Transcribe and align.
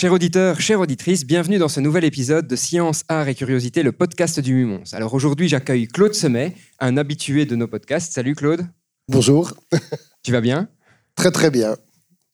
Chers 0.00 0.14
auditeurs, 0.14 0.62
chères 0.62 0.80
auditrices, 0.80 1.26
bienvenue 1.26 1.58
dans 1.58 1.68
ce 1.68 1.78
nouvel 1.78 2.04
épisode 2.04 2.46
de 2.46 2.56
Science, 2.56 3.04
Art 3.10 3.28
et 3.28 3.34
Curiosité, 3.34 3.82
le 3.82 3.92
podcast 3.92 4.40
du 4.40 4.54
Mumons. 4.54 4.94
Alors 4.94 5.12
aujourd'hui, 5.12 5.46
j'accueille 5.46 5.88
Claude 5.88 6.14
Semet, 6.14 6.54
un 6.78 6.96
habitué 6.96 7.44
de 7.44 7.54
nos 7.54 7.66
podcasts. 7.68 8.14
Salut 8.14 8.34
Claude. 8.34 8.66
Bonjour. 9.08 9.52
Tu 10.22 10.32
vas 10.32 10.40
bien? 10.40 10.70
Très 11.16 11.30
très 11.30 11.50
bien. 11.50 11.76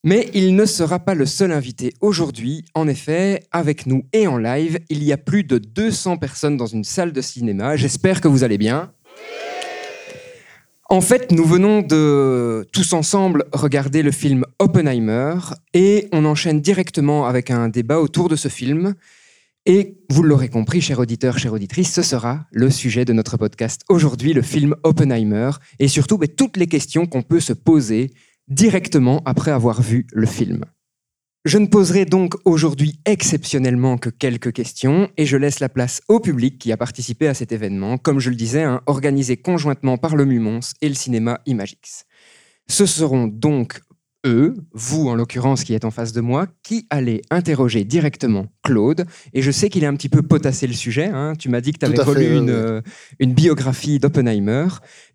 Mais 0.05 0.29
il 0.33 0.55
ne 0.55 0.65
sera 0.65 0.99
pas 0.99 1.13
le 1.13 1.25
seul 1.25 1.51
invité 1.51 1.93
aujourd'hui. 1.99 2.63
En 2.73 2.87
effet, 2.87 3.43
avec 3.51 3.85
nous 3.85 4.05
et 4.13 4.27
en 4.27 4.37
live, 4.37 4.79
il 4.87 5.03
y 5.03 5.11
a 5.11 5.17
plus 5.17 5.43
de 5.43 5.57
200 5.57 6.15
personnes 6.15 6.55
dans 6.55 6.67
une 6.67 6.85
salle 6.85 7.11
de 7.11 7.19
cinéma. 7.19 7.75
J'espère 7.75 8.21
que 8.21 8.29
vous 8.29 8.45
allez 8.45 8.57
bien. 8.57 8.93
En 10.89 11.01
fait, 11.01 11.33
nous 11.33 11.43
venons 11.43 11.81
de 11.81 12.65
tous 12.71 12.93
ensemble 12.93 13.43
regarder 13.51 14.03
le 14.03 14.11
film 14.11 14.45
Oppenheimer 14.57 15.35
et 15.73 16.07
on 16.13 16.23
enchaîne 16.23 16.61
directement 16.61 17.25
avec 17.27 17.51
un 17.51 17.67
débat 17.67 17.99
autour 17.99 18.29
de 18.29 18.37
ce 18.37 18.47
film. 18.47 18.95
Et 19.65 19.97
vous 20.09 20.23
l'aurez 20.23 20.47
compris, 20.47 20.79
chers 20.79 20.99
auditeurs, 20.99 21.39
chères 21.39 21.51
auditrices, 21.51 21.93
ce 21.93 22.01
sera 22.01 22.45
le 22.51 22.69
sujet 22.69 23.03
de 23.03 23.11
notre 23.11 23.35
podcast 23.35 23.81
aujourd'hui, 23.89 24.31
le 24.31 24.41
film 24.41 24.75
Oppenheimer, 24.83 25.51
et 25.79 25.89
surtout 25.89 26.17
ben, 26.17 26.29
toutes 26.29 26.55
les 26.55 26.67
questions 26.67 27.05
qu'on 27.05 27.21
peut 27.21 27.41
se 27.41 27.51
poser 27.51 28.13
directement 28.47 29.21
après 29.25 29.51
avoir 29.51 29.81
vu 29.81 30.07
le 30.13 30.25
film. 30.25 30.63
Je 31.47 31.59
ne 31.59 31.65
poserai 31.65 32.03
donc 32.03 32.33
aujourd'hui 32.43 32.99
exceptionnellement 33.05 33.97
que 33.97 34.09
quelques 34.09 34.51
questions 34.51 35.09
et 35.15 35.25
je 35.25 35.37
laisse 35.37 35.61
la 35.61 35.69
place 35.69 36.01
au 36.09 36.19
public 36.19 36.59
qui 36.59 36.73
a 36.73 36.77
participé 36.77 37.25
à 37.25 37.33
cet 37.33 37.53
événement, 37.53 37.97
comme 37.97 38.19
je 38.19 38.29
le 38.29 38.35
disais, 38.35 38.63
hein, 38.63 38.81
organisé 38.85 39.37
conjointement 39.37 39.97
par 39.97 40.17
le 40.17 40.25
Mumons 40.25 40.59
et 40.81 40.89
le 40.89 40.93
cinéma 40.93 41.39
Imagix. 41.45 42.03
Ce 42.67 42.85
seront 42.85 43.27
donc 43.27 43.79
eux, 44.27 44.55
vous 44.73 45.07
en 45.07 45.15
l'occurrence 45.15 45.63
qui 45.63 45.73
êtes 45.73 45.85
en 45.85 45.91
face 45.91 46.13
de 46.13 46.21
moi, 46.21 46.47
qui 46.63 46.85
allez 46.89 47.21
interroger 47.29 47.83
directement 47.83 48.47
Claude. 48.63 49.05
Et 49.33 49.41
je 49.41 49.51
sais 49.51 49.69
qu'il 49.69 49.83
est 49.83 49.87
un 49.87 49.95
petit 49.95 50.09
peu 50.09 50.21
potassé 50.21 50.67
le 50.67 50.73
sujet. 50.73 51.05
hein. 51.05 51.33
Tu 51.37 51.49
m'as 51.49 51.61
dit 51.61 51.71
que 51.73 51.79
tu 51.79 51.85
avais 51.85 52.01
relu 52.01 52.37
une, 52.37 52.49
euh, 52.49 52.81
une 53.19 53.33
biographie 53.33 53.99
d'Oppenheimer. 53.99 54.67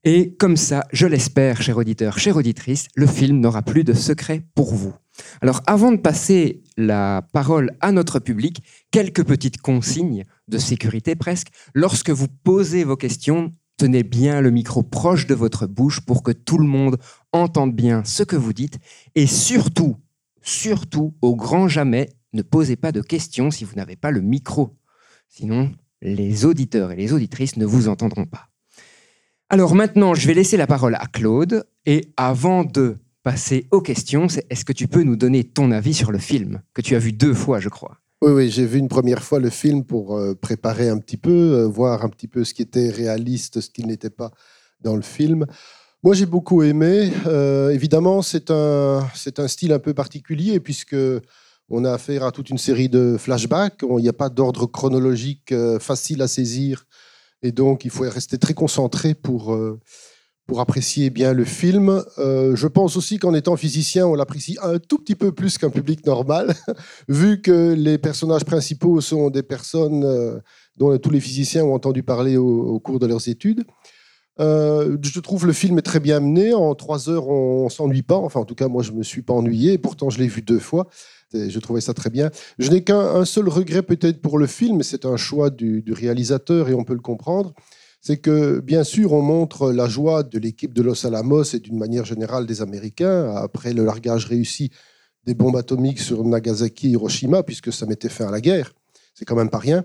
Et 0.04 0.34
comme 0.34 0.56
ça, 0.56 0.84
je 0.92 1.06
l'espère, 1.06 1.62
cher 1.62 1.76
auditeur, 1.76 2.18
chère 2.18 2.36
auditrice, 2.36 2.88
le 2.94 3.06
film 3.06 3.40
n'aura 3.40 3.62
plus 3.62 3.84
de 3.84 3.92
secret 3.92 4.42
pour 4.54 4.74
vous. 4.74 4.94
Alors 5.42 5.60
avant 5.66 5.92
de 5.92 5.98
passer 5.98 6.62
la 6.76 7.22
parole 7.32 7.72
à 7.80 7.92
notre 7.92 8.18
public, 8.18 8.62
quelques 8.90 9.24
petites 9.24 9.60
consignes 9.60 10.24
de 10.48 10.58
sécurité 10.58 11.14
presque. 11.14 11.48
Lorsque 11.74 12.10
vous 12.10 12.28
posez 12.28 12.84
vos 12.84 12.96
questions, 12.96 13.52
tenez 13.82 14.04
bien 14.04 14.40
le 14.40 14.52
micro 14.52 14.84
proche 14.84 15.26
de 15.26 15.34
votre 15.34 15.66
bouche 15.66 16.02
pour 16.02 16.22
que 16.22 16.30
tout 16.30 16.56
le 16.56 16.68
monde 16.68 16.98
entende 17.32 17.74
bien 17.74 18.04
ce 18.04 18.22
que 18.22 18.36
vous 18.36 18.52
dites. 18.52 18.78
Et 19.16 19.26
surtout, 19.26 19.96
surtout, 20.40 21.16
au 21.20 21.34
grand 21.34 21.66
jamais, 21.66 22.10
ne 22.32 22.42
posez 22.42 22.76
pas 22.76 22.92
de 22.92 23.00
questions 23.00 23.50
si 23.50 23.64
vous 23.64 23.74
n'avez 23.74 23.96
pas 23.96 24.12
le 24.12 24.20
micro. 24.20 24.76
Sinon, 25.28 25.72
les 26.00 26.44
auditeurs 26.44 26.92
et 26.92 26.96
les 26.96 27.12
auditrices 27.12 27.56
ne 27.56 27.66
vous 27.66 27.88
entendront 27.88 28.24
pas. 28.24 28.50
Alors 29.48 29.74
maintenant, 29.74 30.14
je 30.14 30.28
vais 30.28 30.34
laisser 30.34 30.56
la 30.56 30.68
parole 30.68 30.94
à 30.94 31.06
Claude. 31.08 31.64
Et 31.84 32.12
avant 32.16 32.62
de 32.62 32.98
passer 33.24 33.66
aux 33.72 33.80
questions, 33.80 34.28
est-ce 34.48 34.64
que 34.64 34.72
tu 34.72 34.86
peux 34.86 35.02
nous 35.02 35.16
donner 35.16 35.42
ton 35.42 35.72
avis 35.72 35.94
sur 35.94 36.12
le 36.12 36.18
film 36.18 36.62
que 36.72 36.82
tu 36.82 36.94
as 36.94 37.00
vu 37.00 37.12
deux 37.12 37.34
fois, 37.34 37.58
je 37.58 37.68
crois? 37.68 38.01
Oui, 38.22 38.30
oui, 38.30 38.50
j'ai 38.50 38.66
vu 38.66 38.78
une 38.78 38.86
première 38.86 39.20
fois 39.20 39.40
le 39.40 39.50
film 39.50 39.82
pour 39.82 40.16
euh, 40.16 40.36
préparer 40.36 40.88
un 40.88 40.98
petit 40.98 41.16
peu, 41.16 41.32
euh, 41.32 41.66
voir 41.66 42.04
un 42.04 42.08
petit 42.08 42.28
peu 42.28 42.44
ce 42.44 42.54
qui 42.54 42.62
était 42.62 42.88
réaliste, 42.88 43.60
ce 43.60 43.68
qui 43.68 43.84
n'était 43.84 44.10
pas 44.10 44.30
dans 44.80 44.94
le 44.94 45.02
film. 45.02 45.44
Moi, 46.04 46.14
j'ai 46.14 46.26
beaucoup 46.26 46.62
aimé. 46.62 47.10
Euh, 47.26 47.70
évidemment, 47.70 48.22
c'est 48.22 48.52
un, 48.52 49.04
c'est 49.16 49.40
un 49.40 49.48
style 49.48 49.72
un 49.72 49.80
peu 49.80 49.92
particulier 49.92 50.60
puisque 50.60 50.94
on 51.68 51.84
a 51.84 51.94
affaire 51.94 52.22
à 52.22 52.30
toute 52.30 52.48
une 52.48 52.58
série 52.58 52.88
de 52.88 53.16
flashbacks. 53.18 53.82
Il 53.82 53.96
n'y 53.96 54.08
a 54.08 54.12
pas 54.12 54.28
d'ordre 54.28 54.66
chronologique 54.66 55.52
facile 55.80 56.22
à 56.22 56.28
saisir. 56.28 56.84
Et 57.42 57.50
donc, 57.50 57.84
il 57.84 57.90
faut 57.90 58.08
rester 58.08 58.38
très 58.38 58.54
concentré 58.54 59.14
pour, 59.14 59.58
pour 60.46 60.60
apprécier 60.60 61.10
bien 61.10 61.32
le 61.32 61.44
film. 61.44 62.02
Euh, 62.18 62.56
je 62.56 62.66
pense 62.66 62.96
aussi 62.96 63.18
qu'en 63.18 63.34
étant 63.34 63.56
physicien, 63.56 64.06
on 64.06 64.14
l'apprécie 64.14 64.58
un 64.62 64.78
tout 64.78 64.98
petit 64.98 65.14
peu 65.14 65.32
plus 65.32 65.58
qu'un 65.58 65.70
public 65.70 66.04
normal, 66.06 66.54
vu 67.08 67.40
que 67.40 67.74
les 67.74 67.98
personnages 67.98 68.44
principaux 68.44 69.00
sont 69.00 69.30
des 69.30 69.42
personnes 69.42 70.04
euh, 70.04 70.38
dont 70.76 70.96
tous 70.98 71.10
les 71.10 71.20
physiciens 71.20 71.64
ont 71.64 71.74
entendu 71.74 72.02
parler 72.02 72.36
au, 72.36 72.78
cours 72.80 72.98
de 72.98 73.06
leurs 73.06 73.28
études. 73.28 73.64
Euh, 74.40 74.96
je 75.02 75.20
trouve 75.20 75.46
le 75.46 75.52
film 75.52 75.80
très 75.82 76.00
bien 76.00 76.18
mené. 76.18 76.54
En 76.54 76.74
trois 76.74 77.08
heures, 77.08 77.28
on, 77.28 77.64
ne 77.64 77.70
s'ennuie 77.70 78.02
pas. 78.02 78.16
Enfin, 78.16 78.40
en 78.40 78.44
tout 78.44 78.54
cas, 78.54 78.66
moi, 78.66 78.82
je 78.82 78.92
me 78.92 79.02
suis 79.02 79.22
pas 79.22 79.34
ennuyé. 79.34 79.78
Pourtant, 79.78 80.10
je 80.10 80.18
l'ai 80.18 80.26
vu 80.26 80.42
deux 80.42 80.58
fois. 80.58 80.88
Je 81.34 81.58
trouvais 81.60 81.80
ça 81.80 81.94
très 81.94 82.10
bien. 82.10 82.30
Je 82.58 82.70
n'ai 82.70 82.82
qu'un 82.82 82.98
un 82.98 83.24
seul 83.24 83.48
regret 83.48 83.82
peut-être 83.82 84.20
pour 84.20 84.38
le 84.38 84.46
film, 84.46 84.82
c'est 84.82 85.06
un 85.06 85.16
choix 85.16 85.50
du 85.50 85.84
réalisateur 85.92 86.68
et 86.68 86.74
on 86.74 86.84
peut 86.84 86.94
le 86.94 87.00
comprendre. 87.00 87.54
C'est 88.04 88.16
que, 88.16 88.58
bien 88.58 88.82
sûr, 88.82 89.12
on 89.12 89.22
montre 89.22 89.70
la 89.70 89.86
joie 89.86 90.24
de 90.24 90.36
l'équipe 90.40 90.74
de 90.74 90.82
Los 90.82 91.06
Alamos 91.06 91.44
et 91.54 91.60
d'une 91.60 91.78
manière 91.78 92.04
générale 92.04 92.46
des 92.46 92.60
Américains 92.60 93.32
après 93.36 93.72
le 93.72 93.84
largage 93.84 94.26
réussi 94.26 94.70
des 95.24 95.34
bombes 95.34 95.54
atomiques 95.54 96.00
sur 96.00 96.24
Nagasaki 96.24 96.88
et 96.88 96.90
Hiroshima, 96.90 97.44
puisque 97.44 97.72
ça 97.72 97.86
mettait 97.86 98.08
fin 98.08 98.26
à 98.26 98.32
la 98.32 98.40
guerre. 98.40 98.72
C'est 99.14 99.24
quand 99.24 99.36
même 99.36 99.50
pas 99.50 99.58
rien. 99.58 99.84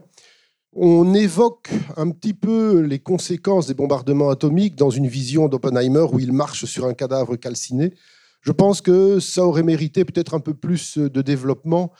On 0.73 1.13
évoque 1.13 1.69
un 1.95 2.09
petit 2.09 2.33
peu 2.33 2.79
les 2.79 2.97
conséquences 2.97 3.67
des 3.67 3.75
bombardements 3.75 4.31
atomiques 4.31 4.75
dans 4.75 4.89
une 4.89 5.07
vision 5.07 5.47
d'Oppenheimer 5.47 6.07
où 6.11 6.19
il 6.19 6.33
marche 6.33 6.65
sur 6.65 6.85
un 6.85 6.95
cadavre 6.95 7.35
calciné. 7.35 7.93
Je 8.41 8.51
pense 8.51 8.81
que 8.81 9.19
ça 9.19 9.45
aurait 9.45 9.61
mérité 9.61 10.05
peut-être 10.05 10.33
un 10.33 10.39
peu 10.39 10.55
plus 10.55 10.97
de 10.97 11.21
développement 11.21 11.91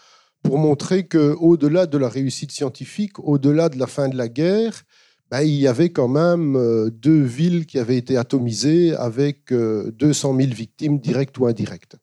pour 0.42 0.58
montrer 0.58 1.06
que, 1.06 1.36
au-delà 1.40 1.86
de 1.86 1.98
la 2.00 2.10
réussite 2.10 2.52
scientifique, 2.52 3.20
au-delà 3.20 3.70
de 3.70 3.78
la 3.78 3.86
fin 3.86 4.10
de 4.10 4.18
la 4.18 4.30
guerre, 4.30 4.84
ben, 5.30 5.42
il 5.42 5.56
y 5.56 5.68
avait 5.68 5.90
quand 5.90 6.08
même 6.08 6.56
euh, 6.56 6.90
deux 6.90 7.22
villes 7.22 7.66
qui 7.66 7.80
avaient 7.80 7.98
été 7.98 8.18
atomisées 8.18 8.96
avec 8.96 9.52
euh, 9.52 9.92
200 9.92 10.36
000 10.36 10.54
victimes 10.54 11.00
directes 11.00 11.38
ou 11.38 11.48
indirectes. 11.48 11.98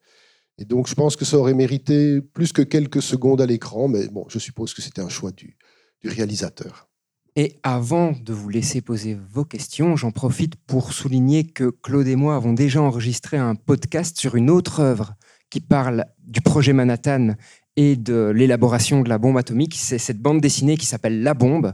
Et 0.57 0.65
donc, 0.65 0.87
je 0.87 0.95
pense 0.95 1.15
que 1.15 1.25
ça 1.25 1.37
aurait 1.37 1.53
mérité 1.53 2.21
plus 2.21 2.53
que 2.53 2.61
quelques 2.61 3.01
secondes 3.01 3.41
à 3.41 3.45
l'écran, 3.45 3.87
mais 3.87 4.07
bon, 4.07 4.25
je 4.29 4.39
suppose 4.39 4.73
que 4.73 4.81
c'était 4.81 5.01
un 5.01 5.09
choix 5.09 5.31
du 5.31 5.57
réalisateur. 6.03 6.87
Et 7.37 7.59
avant 7.63 8.13
de 8.13 8.31
vous 8.31 8.47
laisser 8.47 8.79
poser 8.79 9.17
vos 9.29 9.43
questions, 9.43 9.97
j'en 9.97 10.11
profite 10.11 10.55
pour 10.55 10.93
souligner 10.93 11.43
que 11.43 11.69
Claude 11.69 12.07
et 12.07 12.15
moi 12.15 12.37
avons 12.37 12.53
déjà 12.53 12.81
enregistré 12.81 13.35
un 13.35 13.55
podcast 13.55 14.17
sur 14.17 14.35
une 14.35 14.49
autre 14.49 14.79
œuvre 14.79 15.15
qui 15.49 15.59
parle 15.59 16.05
du 16.23 16.39
projet 16.39 16.71
Manhattan 16.71 17.35
et 17.75 17.97
de 17.97 18.31
l'élaboration 18.33 19.01
de 19.01 19.09
la 19.09 19.17
bombe 19.17 19.37
atomique. 19.37 19.75
C'est 19.77 19.97
cette 19.97 20.21
bande 20.21 20.39
dessinée 20.39 20.77
qui 20.77 20.85
s'appelle 20.85 21.23
La 21.23 21.33
bombe, 21.33 21.73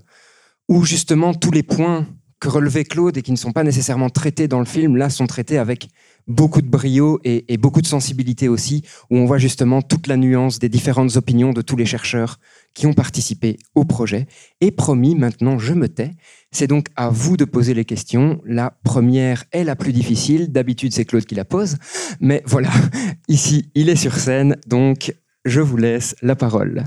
où 0.72 0.86
justement 0.86 1.34
tous 1.34 1.52
les 1.52 1.64
points 1.64 2.08
que 2.40 2.48
relevait 2.48 2.86
Claude 2.86 3.18
et 3.18 3.22
qui 3.22 3.34
ne 3.34 3.38
sont 3.38 3.52
pas 3.52 3.66
nécessairement 3.66 4.10
traités 4.10 4.48
dans 4.48 4.60
le 4.60 4.66
film, 4.66 4.96
là, 4.96 5.10
sont 5.10 5.28
traités 5.28 5.58
avec 5.58 5.90
beaucoup 6.28 6.62
de 6.62 6.70
brio 6.70 7.20
et, 7.26 7.58
beaucoup 7.58 7.82
de 7.82 7.88
sensibilité 7.88 8.48
aussi, 8.48 8.82
où 9.10 9.18
on 9.18 9.26
voit 9.26 9.38
justement 9.38 9.82
toute 9.82 10.08
la 10.08 10.16
nuance 10.16 10.60
des 10.60 10.70
différentes 10.70 11.18
opinions 11.18 11.52
de 11.52 11.62
tous 11.62 11.76
les 11.76 11.86
chercheurs 11.86 12.40
qui 12.74 12.88
ont 12.88 12.94
participé 12.94 13.58
au 13.76 13.84
projet. 13.84 14.28
Et 14.62 14.72
promis, 14.72 15.14
maintenant 15.14 15.60
je 15.60 15.74
me 15.74 15.90
tais. 15.90 16.12
C'est 16.52 16.68
donc 16.68 16.88
à 16.96 17.10
vous 17.10 17.36
de 17.36 17.44
poser 17.44 17.74
les 17.74 17.84
questions. 17.84 18.42
La 18.46 18.74
première 18.86 19.44
est 19.52 19.66
la 19.66 19.76
plus 19.76 19.92
difficile. 19.92 20.54
D'habitude, 20.54 20.94
c'est 20.94 21.04
Claude 21.04 21.26
qui 21.26 21.36
la 21.36 21.44
pose. 21.44 21.76
Mais 22.22 22.44
voilà, 22.46 22.72
ici, 23.28 23.70
il 23.76 23.90
est 23.90 23.98
sur 23.98 24.16
scène, 24.16 24.56
donc 24.68 25.14
je 25.44 25.60
vous 25.60 25.76
laisse 25.76 26.16
la 26.22 26.38
parole. 26.38 26.86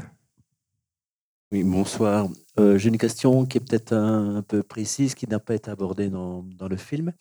Oui, 1.52 1.62
bonsoir. 1.64 2.28
Euh, 2.58 2.78
J'ai 2.78 2.88
une 2.88 2.98
question 2.98 3.46
qui 3.46 3.58
est 3.58 3.60
peut-être 3.60 3.92
un, 3.92 4.42
peu 4.42 4.62
précise, 4.62 5.14
qui 5.14 5.26
n'a 5.28 5.40
pas 5.40 5.54
été 5.54 5.70
abordée 5.70 6.08
dans, 6.08 6.42
dans 6.42 6.68
le 6.68 6.76
film. 6.76 7.12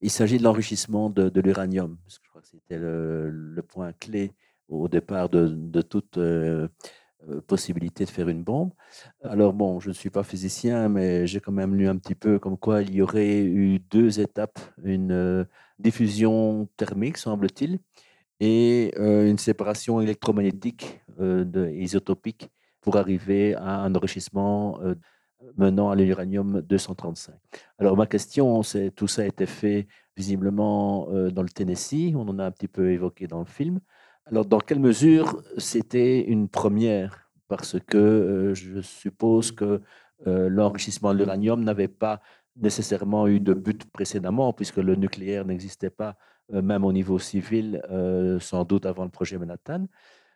Il 0.00 0.10
s'agit 0.10 0.38
de 0.38 0.42
l'enrichissement 0.42 1.08
de, 1.10 1.40
l'uranium. 1.40 1.96
parce 2.04 2.18
que 2.18 2.24
Je 2.24 2.30
crois 2.30 2.42
que 2.42 2.48
c'était 2.48 2.78
le, 2.78 3.62
point 3.66 3.92
clé 3.92 4.32
au 4.68 4.88
départ 4.88 5.28
de, 5.28 5.48
de 5.48 5.82
toute 5.82 6.18
euh, 6.18 6.68
euh, 7.28 7.40
possibilité 7.40 8.04
de 8.04 8.10
faire 8.10 8.28
une 8.28 8.42
bombe. 8.42 8.72
Alors 9.22 9.54
bon, 9.54 9.80
je 9.80 9.88
ne 9.88 9.94
suis 9.94 10.10
pas 10.10 10.24
physicien, 10.24 10.88
mais 10.88 11.26
j'ai 11.26 11.40
quand 11.40 11.52
même 11.52 11.74
lu 11.74 11.88
un 11.88 11.96
petit 11.96 12.14
peu 12.14 12.38
comme 12.38 12.58
quoi 12.58 12.82
il 12.82 12.94
y 12.94 13.00
aurait 13.02 13.40
eu 13.40 13.78
deux 13.78 14.20
étapes, 14.20 14.58
une 14.82 15.46
diffusion 15.78 16.68
thermique, 16.76 17.16
semble-t-il, 17.16 17.78
et 18.40 18.94
une 18.98 19.38
séparation 19.38 20.00
électromagnétique 20.00 21.00
euh, 21.20 21.70
isotopique 21.74 22.50
pour 22.84 22.98
arriver 22.98 23.54
à 23.54 23.80
un 23.80 23.94
enrichissement 23.94 24.78
euh, 24.82 24.94
menant 25.56 25.90
à 25.90 25.96
l'uranium 25.96 26.60
235. 26.60 27.34
Alors 27.78 27.96
ma 27.96 28.06
question, 28.06 28.62
c'est 28.62 28.90
tout 28.90 29.08
ça 29.08 29.22
a 29.22 29.24
été 29.24 29.46
fait 29.46 29.88
visiblement 30.18 31.08
euh, 31.10 31.30
dans 31.30 31.42
le 31.42 31.48
Tennessee, 31.48 32.12
on 32.14 32.28
en 32.28 32.38
a 32.38 32.44
un 32.44 32.50
petit 32.50 32.68
peu 32.68 32.90
évoqué 32.90 33.26
dans 33.26 33.38
le 33.38 33.46
film. 33.46 33.80
Alors 34.26 34.44
dans 34.44 34.58
quelle 34.58 34.80
mesure 34.80 35.42
c'était 35.56 36.20
une 36.20 36.46
première? 36.46 37.30
Parce 37.48 37.80
que 37.80 37.96
euh, 37.96 38.54
je 38.54 38.80
suppose 38.82 39.50
que 39.50 39.80
l'enrichissement 40.26 41.12
de 41.12 41.18
l'uranium 41.18 41.62
n'avait 41.62 41.88
pas 41.88 42.22
nécessairement 42.56 43.26
eu 43.26 43.40
de 43.40 43.52
but 43.52 43.84
précédemment, 43.90 44.54
puisque 44.54 44.78
le 44.78 44.94
nucléaire 44.94 45.44
n'existait 45.44 45.90
pas, 45.90 46.16
même 46.50 46.82
au 46.84 46.92
niveau 46.94 47.18
civil, 47.18 47.82
sans 48.40 48.64
doute 48.64 48.86
avant 48.86 49.04
le 49.04 49.10
projet 49.10 49.36
Manhattan. 49.36 49.86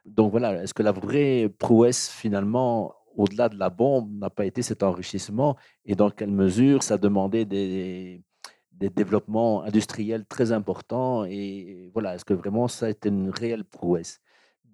Donc 0.08 0.30
voilà, 0.30 0.62
est-ce 0.62 0.74
que 0.74 0.82
la 0.82 0.92
vraie 0.92 1.48
prouesse 1.58 2.10
finalement 2.10 2.94
au-delà 3.16 3.48
de 3.48 3.58
la 3.58 3.68
bombe, 3.68 4.10
n'a 4.18 4.30
pas 4.30 4.46
été 4.46 4.62
cet 4.62 4.82
enrichissement? 4.82 5.56
Et 5.84 5.94
dans 5.94 6.10
quelle 6.10 6.30
mesure 6.30 6.82
ça 6.82 6.98
demandait 6.98 7.44
des, 7.44 8.22
des 8.72 8.90
développements 8.90 9.62
industriels 9.64 10.24
très 10.24 10.52
importants? 10.52 11.24
Et 11.24 11.90
voilà, 11.92 12.14
est-ce 12.14 12.24
que 12.24 12.34
vraiment 12.34 12.68
ça 12.68 12.86
a 12.86 12.90
été 12.90 13.08
une 13.08 13.30
réelle 13.30 13.64
prouesse? 13.64 14.20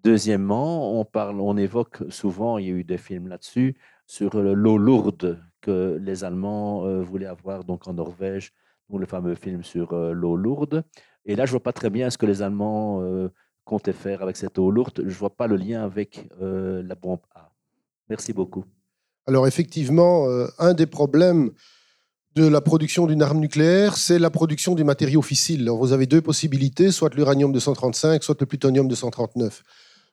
Deuxièmement, 0.05 1.01
on 1.01 1.07
parle, 1.07 1.41
on 1.41 1.57
évoque 1.57 2.03
souvent, 2.11 2.59
il 2.59 2.67
y 2.67 2.69
a 2.69 2.75
eu 2.75 2.85
des 2.85 2.99
films 2.99 3.29
là-dessus, 3.29 3.77
sur 4.07 4.39
l'eau 4.39 4.77
lourde 4.77 5.43
que 5.63 5.99
les 6.03 6.25
Allemands 6.25 6.85
euh, 6.85 7.01
voulaient 7.01 7.25
avoir 7.25 7.65
donc 7.65 7.89
en 7.89 7.95
Norvège, 7.95 8.53
ou 8.91 8.99
le 8.99 9.07
fameux 9.07 9.35
film 9.35 9.63
sur 9.63 9.95
euh, 9.95 10.13
l'eau 10.13 10.37
lourde. 10.37 10.85
Et 11.25 11.37
là, 11.37 11.47
je 11.47 11.53
vois 11.53 11.63
pas 11.63 11.73
très 11.73 11.89
bien 11.89 12.11
ce 12.11 12.19
que 12.19 12.27
les 12.27 12.43
Allemands 12.43 13.01
euh, 13.03 13.31
comptaient 13.65 13.93
faire 13.93 14.23
avec 14.23 14.37
cette 14.37 14.59
eau 14.59 14.71
lourde. 14.71 15.05
Je 15.07 15.19
vois 15.19 15.35
pas 15.35 15.47
le 15.47 15.57
lien 15.57 15.83
avec 15.83 16.29
la 16.41 16.95
bombe 16.95 17.21
A. 17.35 17.51
Merci 18.09 18.33
beaucoup. 18.33 18.65
Alors 19.27 19.47
effectivement, 19.47 20.29
euh, 20.29 20.49
un 20.59 20.75
des 20.75 20.87
problèmes 20.87 21.51
de 22.35 22.47
la 22.47 22.61
production 22.61 23.07
d'une 23.07 23.23
arme 23.23 23.39
nucléaire, 23.39 23.97
c'est 23.97 24.19
la 24.19 24.29
production 24.29 24.75
du 24.75 24.85
matériau 24.85 25.23
fissile. 25.23 25.63
Alors, 25.63 25.79
vous 25.79 25.93
avez 25.93 26.07
deux 26.07 26.21
possibilités, 26.21 26.91
soit 26.91 27.15
l'uranium 27.15 27.53
235, 27.53 28.23
soit 28.23 28.41
le 28.41 28.47
plutonium 28.47 28.89
239. 28.89 29.63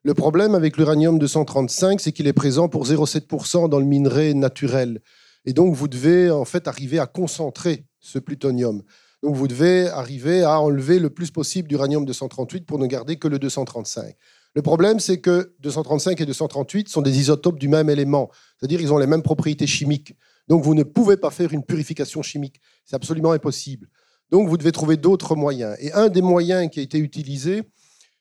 Le 0.04 0.14
problème 0.14 0.56
avec 0.56 0.78
l'uranium 0.78 1.18
235, 1.20 2.00
c'est 2.00 2.12
qu'il 2.12 2.28
est 2.28 2.34
présent 2.34 2.70
pour 2.70 2.86
0,7% 2.86 3.70
dans 3.70 3.80
le 3.80 3.86
minerai 3.86 4.34
naturel. 4.36 5.02
Et 5.46 5.54
donc, 5.54 5.74
vous 5.76 5.88
devez 5.88 6.30
en 6.30 6.46
fait 6.46 6.68
arriver 6.68 7.00
à 7.00 7.08
concentrer 7.08 7.86
ce 8.00 8.20
plutonium. 8.20 8.84
Donc, 9.24 9.36
vous 9.36 9.48
devez 9.48 9.88
arriver 9.88 10.44
à 10.44 10.60
enlever 10.60 11.00
le 11.00 11.10
plus 11.10 11.32
possible 11.32 11.68
d'uranium 11.68 12.06
238 12.06 12.66
pour 12.66 12.80
ne 12.80 12.88
garder 12.88 13.18
que 13.18 13.28
le 13.28 13.40
235. 13.40 14.16
Le 14.54 14.62
problème, 14.62 15.00
c'est 15.00 15.20
que 15.20 15.54
235 15.60 16.20
et 16.20 16.26
238 16.26 16.90
sont 16.90 17.02
des 17.02 17.20
isotopes 17.20 17.58
du 17.58 17.70
même 17.70 17.90
élément, 17.90 18.30
c'est-à-dire 18.60 18.82
ils 18.82 18.92
ont 18.92 18.98
les 18.98 19.08
mêmes 19.08 19.22
propriétés 19.22 19.68
chimiques. 19.68 20.14
Donc 20.50 20.64
vous 20.64 20.76
ne 20.76 20.84
pouvez 20.84 21.16
pas 21.16 21.30
faire 21.30 21.54
une 21.54 21.64
purification 21.64 22.22
chimique, 22.22 22.60
c'est 22.84 22.96
absolument 22.96 23.32
impossible. 23.32 23.88
Donc 24.30 24.50
vous 24.50 24.58
devez 24.58 24.74
trouver 24.74 24.98
d'autres 24.98 25.36
moyens. 25.36 25.78
Et 25.80 25.94
un 25.94 26.10
des 26.10 26.22
moyens 26.22 26.70
qui 26.70 26.82
a 26.82 26.84
été 26.84 26.98
utilisé, 26.98 27.64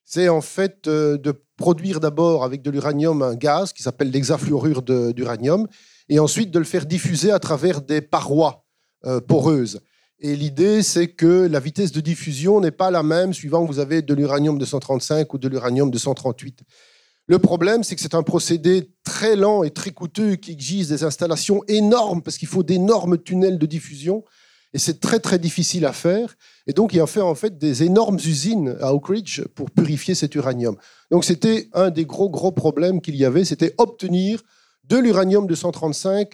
c'est 0.04 0.28
en 0.28 0.40
fait 0.40 0.86
euh, 0.86 1.18
de 1.18 1.42
produire 1.56 1.98
d'abord 1.98 2.44
avec 2.44 2.62
de 2.62 2.70
l'uranium 2.70 3.22
un 3.22 3.34
gaz 3.34 3.72
qui 3.72 3.82
s'appelle 3.82 4.10
l'hexafluorure 4.10 4.82
d'uranium, 4.82 5.66
et 6.08 6.20
ensuite 6.20 6.52
de 6.52 6.58
le 6.58 6.64
faire 6.64 6.86
diffuser 6.86 7.32
à 7.32 7.38
travers 7.38 7.80
des 7.80 8.00
parois 8.00 8.64
euh, 9.04 9.20
poreuses. 9.20 9.80
Et 10.22 10.36
l'idée, 10.36 10.82
c'est 10.82 11.08
que 11.08 11.48
la 11.50 11.60
vitesse 11.60 11.92
de 11.92 12.00
diffusion 12.02 12.60
n'est 12.60 12.70
pas 12.70 12.90
la 12.90 13.02
même 13.02 13.32
suivant 13.32 13.66
que 13.66 13.72
vous 13.72 13.78
avez 13.78 14.02
de 14.02 14.12
l'uranium 14.12 14.58
235 14.58 15.32
ou 15.32 15.38
de 15.38 15.48
l'uranium 15.48 15.90
238. 15.90 16.60
Le 17.26 17.38
problème, 17.38 17.84
c'est 17.84 17.94
que 17.94 18.02
c'est 18.02 18.14
un 18.14 18.22
procédé 18.22 18.90
très 19.02 19.34
lent 19.34 19.62
et 19.62 19.70
très 19.70 19.92
coûteux 19.92 20.36
qui 20.36 20.52
exige 20.52 20.88
des 20.88 21.04
installations 21.04 21.62
énormes 21.68 22.22
parce 22.22 22.36
qu'il 22.36 22.48
faut 22.48 22.62
d'énormes 22.62 23.16
tunnels 23.16 23.58
de 23.58 23.64
diffusion 23.66 24.22
et 24.74 24.78
c'est 24.78 25.00
très 25.00 25.20
très 25.20 25.38
difficile 25.38 25.86
à 25.86 25.92
faire. 25.92 26.36
Et 26.66 26.74
donc, 26.74 26.92
il 26.92 27.00
a 27.00 27.06
fait 27.06 27.22
en 27.22 27.34
fait 27.34 27.56
des 27.56 27.82
énormes 27.82 28.16
usines 28.16 28.76
à 28.80 28.92
Oak 28.92 29.06
Ridge 29.06 29.42
pour 29.54 29.70
purifier 29.70 30.14
cet 30.14 30.34
uranium. 30.34 30.76
Donc, 31.10 31.24
c'était 31.24 31.68
un 31.72 31.90
des 31.90 32.04
gros 32.04 32.28
gros 32.28 32.52
problèmes 32.52 33.00
qu'il 33.00 33.16
y 33.16 33.24
avait, 33.24 33.46
c'était 33.46 33.74
obtenir 33.78 34.42
de 34.84 34.98
l'uranium 34.98 35.46
235 35.46 36.30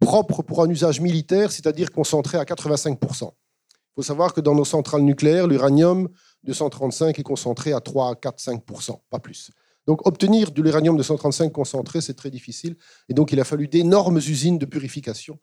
propre 0.00 0.42
pour 0.42 0.62
un 0.62 0.68
usage 0.68 1.00
militaire, 1.00 1.52
c'est-à-dire 1.52 1.92
concentré 1.92 2.38
à 2.38 2.44
85%. 2.44 3.30
Il 3.72 3.94
faut 3.96 4.02
savoir 4.02 4.32
que 4.32 4.40
dans 4.40 4.54
nos 4.54 4.64
centrales 4.64 5.02
nucléaires, 5.02 5.46
l'uranium 5.46 6.08
235 6.44 7.18
est 7.18 7.22
concentré 7.22 7.72
à 7.72 7.80
3, 7.80 8.16
4, 8.16 8.38
5%, 8.38 8.98
pas 9.10 9.18
plus. 9.18 9.50
Donc 9.86 10.06
obtenir 10.06 10.50
de 10.52 10.62
l'uranium 10.62 10.96
235 10.96 11.52
concentré, 11.52 12.00
c'est 12.00 12.14
très 12.14 12.30
difficile. 12.30 12.76
Et 13.08 13.14
donc 13.14 13.32
il 13.32 13.40
a 13.40 13.44
fallu 13.44 13.68
d'énormes 13.68 14.18
usines 14.18 14.58
de 14.58 14.66
purification. 14.66 15.38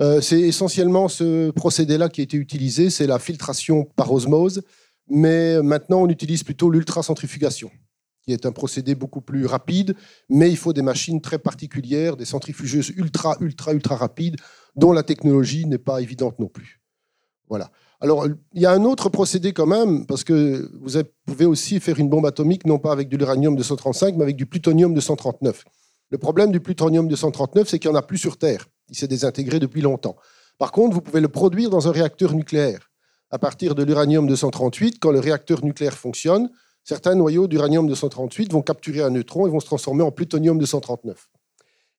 Euh, 0.00 0.20
c'est 0.20 0.40
essentiellement 0.40 1.08
ce 1.08 1.50
procédé-là 1.50 2.08
qui 2.08 2.20
a 2.20 2.24
été 2.24 2.36
utilisé, 2.36 2.90
c'est 2.90 3.06
la 3.06 3.18
filtration 3.18 3.84
par 3.96 4.12
osmose. 4.12 4.62
Mais 5.08 5.62
maintenant, 5.62 6.02
on 6.02 6.08
utilise 6.08 6.42
plutôt 6.42 6.68
l'ultracentrifugation 6.68 7.70
qui 8.26 8.32
est 8.32 8.44
un 8.44 8.52
procédé 8.52 8.94
beaucoup 8.94 9.20
plus 9.20 9.46
rapide, 9.46 9.94
mais 10.28 10.50
il 10.50 10.56
faut 10.56 10.72
des 10.72 10.82
machines 10.82 11.20
très 11.20 11.38
particulières, 11.38 12.16
des 12.16 12.24
centrifugeuses 12.24 12.90
ultra, 12.96 13.36
ultra, 13.40 13.72
ultra 13.72 13.94
rapides, 13.94 14.36
dont 14.74 14.92
la 14.92 15.04
technologie 15.04 15.64
n'est 15.64 15.78
pas 15.78 16.02
évidente 16.02 16.38
non 16.40 16.48
plus. 16.48 16.80
Voilà. 17.48 17.70
Alors, 18.00 18.26
il 18.26 18.60
y 18.60 18.66
a 18.66 18.72
un 18.72 18.84
autre 18.84 19.08
procédé 19.08 19.52
quand 19.52 19.66
même, 19.66 20.06
parce 20.06 20.24
que 20.24 20.68
vous 20.82 21.00
pouvez 21.24 21.46
aussi 21.46 21.78
faire 21.78 21.98
une 22.00 22.08
bombe 22.08 22.26
atomique, 22.26 22.66
non 22.66 22.78
pas 22.78 22.90
avec 22.90 23.08
de 23.08 23.16
l'uranium 23.16 23.54
235, 23.54 24.16
mais 24.16 24.24
avec 24.24 24.36
du 24.36 24.44
plutonium 24.44 24.92
239. 24.92 25.64
Le 26.10 26.18
problème 26.18 26.50
du 26.50 26.60
plutonium 26.60 27.06
239, 27.06 27.68
c'est 27.68 27.78
qu'il 27.78 27.90
n'y 27.90 27.96
en 27.96 27.98
a 27.98 28.02
plus 28.02 28.18
sur 28.18 28.38
Terre. 28.38 28.66
Il 28.90 28.96
s'est 28.96 29.08
désintégré 29.08 29.60
depuis 29.60 29.80
longtemps. 29.80 30.16
Par 30.58 30.72
contre, 30.72 30.94
vous 30.94 31.00
pouvez 31.00 31.20
le 31.20 31.28
produire 31.28 31.70
dans 31.70 31.88
un 31.88 31.92
réacteur 31.92 32.34
nucléaire. 32.34 32.90
À 33.30 33.38
partir 33.38 33.74
de 33.74 33.82
l'uranium 33.82 34.26
238, 34.26 34.98
quand 35.00 35.10
le 35.10 35.20
réacteur 35.20 35.64
nucléaire 35.64 35.96
fonctionne, 35.96 36.50
certains 36.86 37.16
noyaux 37.16 37.48
d'uranium-238 37.48 38.52
vont 38.52 38.62
capturer 38.62 39.02
un 39.02 39.10
neutron 39.10 39.46
et 39.46 39.50
vont 39.50 39.60
se 39.60 39.66
transformer 39.66 40.04
en 40.04 40.12
plutonium-239. 40.12 41.16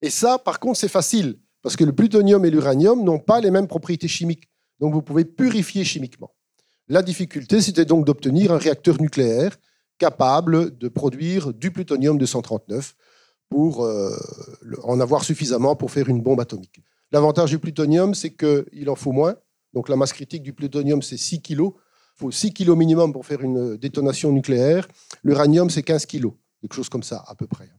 Et 0.02 0.10
ça, 0.10 0.40
par 0.40 0.60
contre, 0.60 0.80
c'est 0.80 0.88
facile, 0.88 1.40
parce 1.62 1.76
que 1.76 1.84
le 1.84 1.94
plutonium 1.94 2.46
et 2.46 2.50
l'uranium 2.50 3.04
n'ont 3.04 3.20
pas 3.20 3.42
les 3.42 3.52
mêmes 3.52 3.68
propriétés 3.68 4.08
chimiques. 4.08 4.50
Donc 4.80 4.94
vous 4.94 5.02
pouvez 5.02 5.26
purifier 5.26 5.84
chimiquement. 5.84 6.34
La 6.88 7.02
difficulté, 7.02 7.60
c'était 7.62 7.84
donc 7.84 8.06
d'obtenir 8.06 8.54
un 8.54 8.58
réacteur 8.58 9.02
nucléaire 9.02 9.58
capable 9.98 10.78
de 10.78 10.88
produire 10.88 11.54
du 11.54 11.72
plutonium-239 11.72 12.94
pour 13.50 13.84
euh, 13.84 14.16
en 14.84 15.00
avoir 15.02 15.24
suffisamment 15.24 15.76
pour 15.76 15.92
faire 15.92 16.08
une 16.08 16.22
bombe 16.22 16.40
atomique. 16.40 16.82
L'avantage 17.12 17.50
du 17.50 17.60
plutonium, 17.60 18.14
c'est 18.14 18.32
qu'il 18.32 18.90
en 18.90 18.96
faut 18.96 19.12
moins. 19.12 19.36
Donc 19.74 19.90
la 19.90 19.98
masse 19.98 20.14
critique 20.14 20.44
du 20.44 20.54
plutonium, 20.54 21.02
c'est 21.02 21.18
6 21.18 21.42
kg 21.42 21.72
il 22.18 22.22
faut 22.22 22.32
6 22.32 22.54
kg 22.54 22.72
minimum 22.72 23.14
pour 23.14 23.26
faire 23.26 23.42
une 23.42 23.78
détonation 23.78 24.32
nucléaire. 24.32 24.88
L'uranium, 25.24 25.70
c'est 25.70 25.84
15 25.84 26.08
kg, 26.08 26.30
quelque 26.62 26.74
chose 26.74 26.90
comme 26.90 27.04
ça, 27.04 27.24
à 27.28 27.36
peu 27.36 27.46
près. 27.46 27.70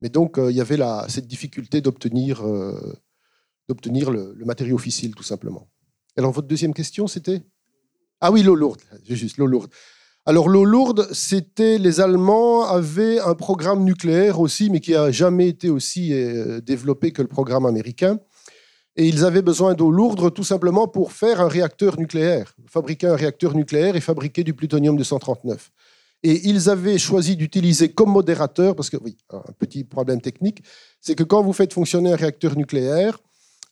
Mais 0.00 0.08
donc, 0.08 0.38
euh, 0.38 0.52
il 0.52 0.56
y 0.56 0.60
avait 0.60 0.78
cette 1.08 1.26
difficulté 1.26 1.80
d'obtenir 1.80 2.46
euh, 2.46 2.94
le, 3.68 4.44
matériau 4.44 4.78
fissile, 4.78 5.12
tout 5.14 5.24
simplement. 5.24 5.68
Alors, 6.16 6.30
votre 6.30 6.46
deuxième 6.46 6.72
question, 6.72 7.08
c'était? 7.08 7.42
Ah 8.20 8.30
oui, 8.30 8.44
l'eau 8.44 8.54
lourde. 8.54 8.80
juste, 9.08 9.38
l'eau 9.38 9.46
lourde. 9.46 9.70
Alors, 10.24 10.48
l'eau 10.48 10.64
lourde, 10.64 11.08
c'était 11.12 11.78
les 11.78 12.00
Allemands 12.00 12.64
avaient 12.64 13.18
un 13.18 13.34
programme 13.34 13.82
nucléaire 13.82 14.38
aussi, 14.38 14.70
mais 14.70 14.78
qui 14.78 14.92
n'a 14.92 15.10
jamais 15.10 15.48
été 15.48 15.68
aussi 15.68 16.12
euh, 16.12 16.60
développé 16.60 17.12
que 17.12 17.22
le 17.22 17.28
programme 17.28 17.66
américain 17.66 18.20
et 18.98 19.06
ils 19.06 19.24
avaient 19.24 19.42
besoin 19.42 19.74
d'eau 19.74 19.92
lourde 19.92 20.34
tout 20.34 20.42
simplement 20.42 20.88
pour 20.88 21.12
faire 21.12 21.40
un 21.40 21.46
réacteur 21.46 22.00
nucléaire, 22.00 22.52
fabriquer 22.66 23.06
un 23.06 23.14
réacteur 23.14 23.54
nucléaire 23.54 23.94
et 23.94 24.00
fabriquer 24.00 24.42
du 24.42 24.54
plutonium-239. 24.54 25.56
Et 26.24 26.48
ils 26.48 26.68
avaient 26.68 26.98
choisi 26.98 27.36
d'utiliser 27.36 27.90
comme 27.90 28.10
modérateur, 28.10 28.74
parce 28.74 28.90
que 28.90 28.96
oui, 28.96 29.16
un 29.30 29.52
petit 29.56 29.84
problème 29.84 30.20
technique, 30.20 30.64
c'est 31.00 31.14
que 31.14 31.22
quand 31.22 31.44
vous 31.44 31.52
faites 31.52 31.72
fonctionner 31.72 32.12
un 32.12 32.16
réacteur 32.16 32.56
nucléaire, 32.56 33.20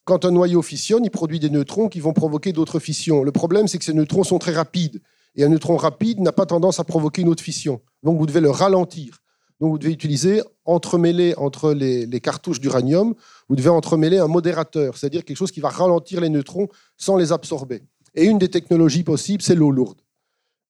quand 0.05 0.25
un 0.25 0.31
noyau 0.31 0.63
fissionne, 0.63 1.05
il 1.05 1.11
produit 1.11 1.41
des 1.41 1.51
neutrons 1.51 1.89
qui 1.89 1.99
vont 1.99 2.13
provoquer 2.13 2.53
d'autres 2.53 2.79
fissions. 2.79 3.25
Le 3.25 3.33
problème, 3.33 3.67
c'est 3.67 3.79
que 3.79 3.85
ces 3.85 3.95
neutrons 3.95 4.23
sont 4.23 4.39
très 4.39 4.53
rapides. 4.53 5.03
Et 5.35 5.43
un 5.43 5.49
neutron 5.49 5.77
rapide 5.77 6.21
n'a 6.21 6.31
pas 6.31 6.47
tendance 6.47 6.79
à 6.79 6.85
provoquer 6.85 7.23
une 7.23 7.29
autre 7.29 7.43
fission. 7.43 7.81
Donc 8.05 8.17
vous 8.17 8.27
devez 8.27 8.41
le 8.41 8.51
ralentir. 8.51 9.19
Donc 9.61 9.71
vous 9.71 9.79
devez 9.79 9.93
utiliser, 9.93 10.43
entremêler 10.65 11.35
entre 11.37 11.73
les, 11.73 12.21
cartouches 12.21 12.61
d'uranium, 12.61 13.15
vous 13.49 13.57
devez 13.57 13.71
entremêler 13.71 14.19
un 14.19 14.29
modérateur, 14.29 14.97
c'est-à-dire 14.97 15.25
quelque 15.25 15.37
chose 15.37 15.51
qui 15.51 15.61
va 15.61 15.71
ralentir 15.71 16.21
les 16.21 16.29
neutrons 16.29 16.69
sans 16.97 17.17
les 17.17 17.33
absorber. 17.33 17.83
Et 18.15 18.25
une 18.25 18.39
des 18.39 18.49
technologies 18.49 19.03
possibles, 19.03 19.43
c'est 19.43 19.55
l'eau 19.55 19.71
lourde. 19.71 20.01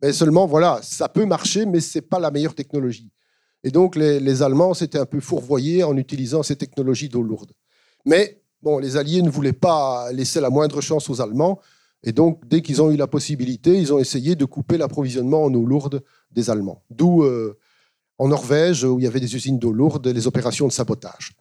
Mais 0.03 0.13
seulement, 0.13 0.47
voilà, 0.47 0.81
ça 0.83 1.09
peut 1.09 1.25
marcher, 1.25 1.67
mais 1.67 1.81
ce 1.81 1.99
n'est 1.99 2.03
pas 2.03 2.21
la 2.21 2.31
meilleure 2.31 2.55
technologie. 2.55 3.11
Et 3.65 3.71
donc 3.71 3.97
les, 3.97 4.43
Allemands 4.43 4.75
s'étaient 4.75 4.99
un 4.99 5.07
peu 5.07 5.21
fourvoyés 5.21 5.83
en 5.83 5.97
utilisant 5.97 6.45
ces 6.45 6.55
technologies 6.55 7.09
d'eau 7.09 7.23
lourde. 7.23 7.51
Mais 8.05 8.41
bon, 8.63 8.79
les 8.79 8.97
Alliés 8.97 9.23
ne 9.23 9.31
voulaient 9.31 9.53
pas 9.53 10.13
laisser 10.13 10.41
la 10.41 10.51
moindre 10.51 10.81
chance 10.81 11.11
aux 11.11 11.21
Allemands. 11.21 11.59
Et 12.05 12.13
donc, 12.13 12.47
dès 12.47 12.63
qu'ils 12.63 12.81
ont 12.81 12.93
eu 12.93 12.97
la 12.97 13.09
possibilité, 13.09 13.77
ils 13.77 13.93
ont 13.93 13.99
essayé 13.99 14.37
de 14.37 14.45
couper 14.45 14.79
l'approvisionnement 14.79 15.43
en 15.43 15.53
eau 15.53 15.65
lourde 15.65 16.05
des 16.31 16.51
Allemands. 16.51 16.85
D'où 16.91 17.25
euh, 17.25 17.59
en 18.19 18.29
Norvège, 18.29 18.85
où 18.85 18.99
il 18.99 19.05
y 19.05 19.07
avait 19.07 19.21
des 19.21 19.35
usines 19.35 19.59
d'eau 19.59 19.73
lourde, 19.73 20.07
les 20.07 20.27
opérations 20.27 20.67
de 20.67 20.73
sabotage. 20.73 21.33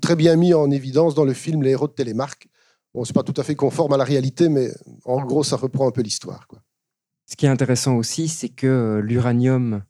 très 0.00 0.16
bien 0.16 0.36
mis 0.36 0.54
en 0.54 0.70
évidence 0.70 1.14
dans 1.14 1.24
le 1.24 1.32
film 1.32 1.62
Les 1.62 1.70
héros 1.70 1.88
de 1.88 1.92
Télémark. 1.92 2.48
Bon, 2.94 3.04
c'est 3.04 3.14
pas 3.14 3.22
tout 3.22 3.38
à 3.40 3.44
fait 3.44 3.54
conforme 3.54 3.92
à 3.92 3.96
la 3.96 4.04
réalité, 4.04 4.48
mais 4.48 4.70
en 5.04 5.24
gros, 5.24 5.44
ça 5.44 5.56
reprend 5.56 5.88
un 5.88 5.90
peu 5.90 6.02
l'histoire. 6.02 6.46
Ce 7.26 7.36
qui 7.36 7.46
est 7.46 7.50
intéressant 7.50 7.96
aussi, 7.96 8.28
c'est 8.28 8.48
que 8.48 8.66
euh, 8.66 9.00
l'uranium 9.02 9.82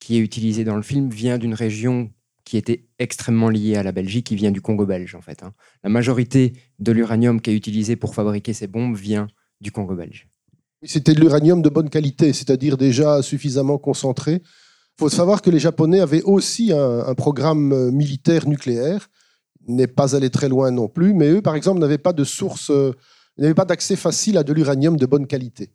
qui 0.00 0.16
est 0.16 0.20
utilisé 0.20 0.64
dans 0.64 0.76
le 0.76 0.82
film 0.82 1.10
vient 1.10 1.38
d'une 1.38 1.54
région 1.54 2.10
qui 2.44 2.56
était 2.56 2.86
extrêmement 2.98 3.50
liée 3.50 3.76
à 3.76 3.82
la 3.82 3.92
Belgique, 3.92 4.26
qui 4.26 4.34
vient 4.34 4.50
du 4.50 4.62
Congo 4.62 4.86
belge 4.86 5.14
en 5.14 5.20
fait. 5.20 5.42
hein. 5.42 5.52
La 5.84 5.90
majorité 5.90 6.54
de 6.78 6.92
l'uranium 6.92 7.42
qui 7.42 7.50
est 7.50 7.54
utilisé 7.54 7.94
pour 7.94 8.14
fabriquer 8.14 8.54
ces 8.54 8.66
bombes 8.66 8.96
vient 8.96 9.26
du 9.60 9.70
Congo 9.70 9.94
belge. 9.94 10.28
C'était 10.82 11.12
de 11.12 11.20
l'uranium 11.20 11.60
de 11.60 11.68
bonne 11.68 11.90
qualité, 11.90 12.32
c'est-à-dire 12.32 12.78
déjà 12.78 13.20
suffisamment 13.20 13.76
concentré. 13.76 14.42
Il 14.98 15.04
faut 15.04 15.08
savoir 15.10 15.42
que 15.42 15.50
les 15.50 15.60
Japonais 15.60 16.00
avaient 16.00 16.22
aussi 16.22 16.72
un, 16.72 17.14
programme 17.14 17.72
euh, 17.72 17.92
militaire 17.92 18.48
nucléaire, 18.48 19.08
n'est 19.68 19.86
pas 19.86 20.16
allé 20.16 20.28
très 20.28 20.48
loin 20.48 20.72
non 20.72 20.88
plus, 20.88 21.14
mais 21.14 21.30
eux, 21.30 21.40
par 21.40 21.54
exemple, 21.54 21.78
n'avaient 21.78 21.98
pas 21.98 22.12
de 22.12 22.24
source, 22.24 22.70
euh, 22.70 22.90
n'avaient 23.36 23.54
pas 23.54 23.64
d'accès 23.64 23.94
facile 23.94 24.36
à 24.38 24.42
de 24.42 24.52
l'uranium 24.52 24.96
de 24.96 25.06
bonne 25.06 25.28
qualité. 25.28 25.70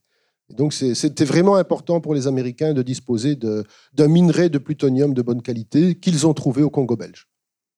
Donc 0.49 0.73
c'était 0.73 1.23
vraiment 1.23 1.55
important 1.55 2.01
pour 2.01 2.13
les 2.13 2.27
Américains 2.27 2.73
de 2.73 2.81
disposer 2.81 3.37
d'un 3.37 4.07
minerai 4.09 4.49
de 4.49 4.57
plutonium 4.57 5.13
de 5.13 5.21
bonne 5.21 5.41
qualité 5.41 5.95
qu'ils 5.95 6.27
ont 6.27 6.33
trouvé 6.33 6.61
au 6.61 6.69
Congo 6.69 6.97
belge, 6.97 7.29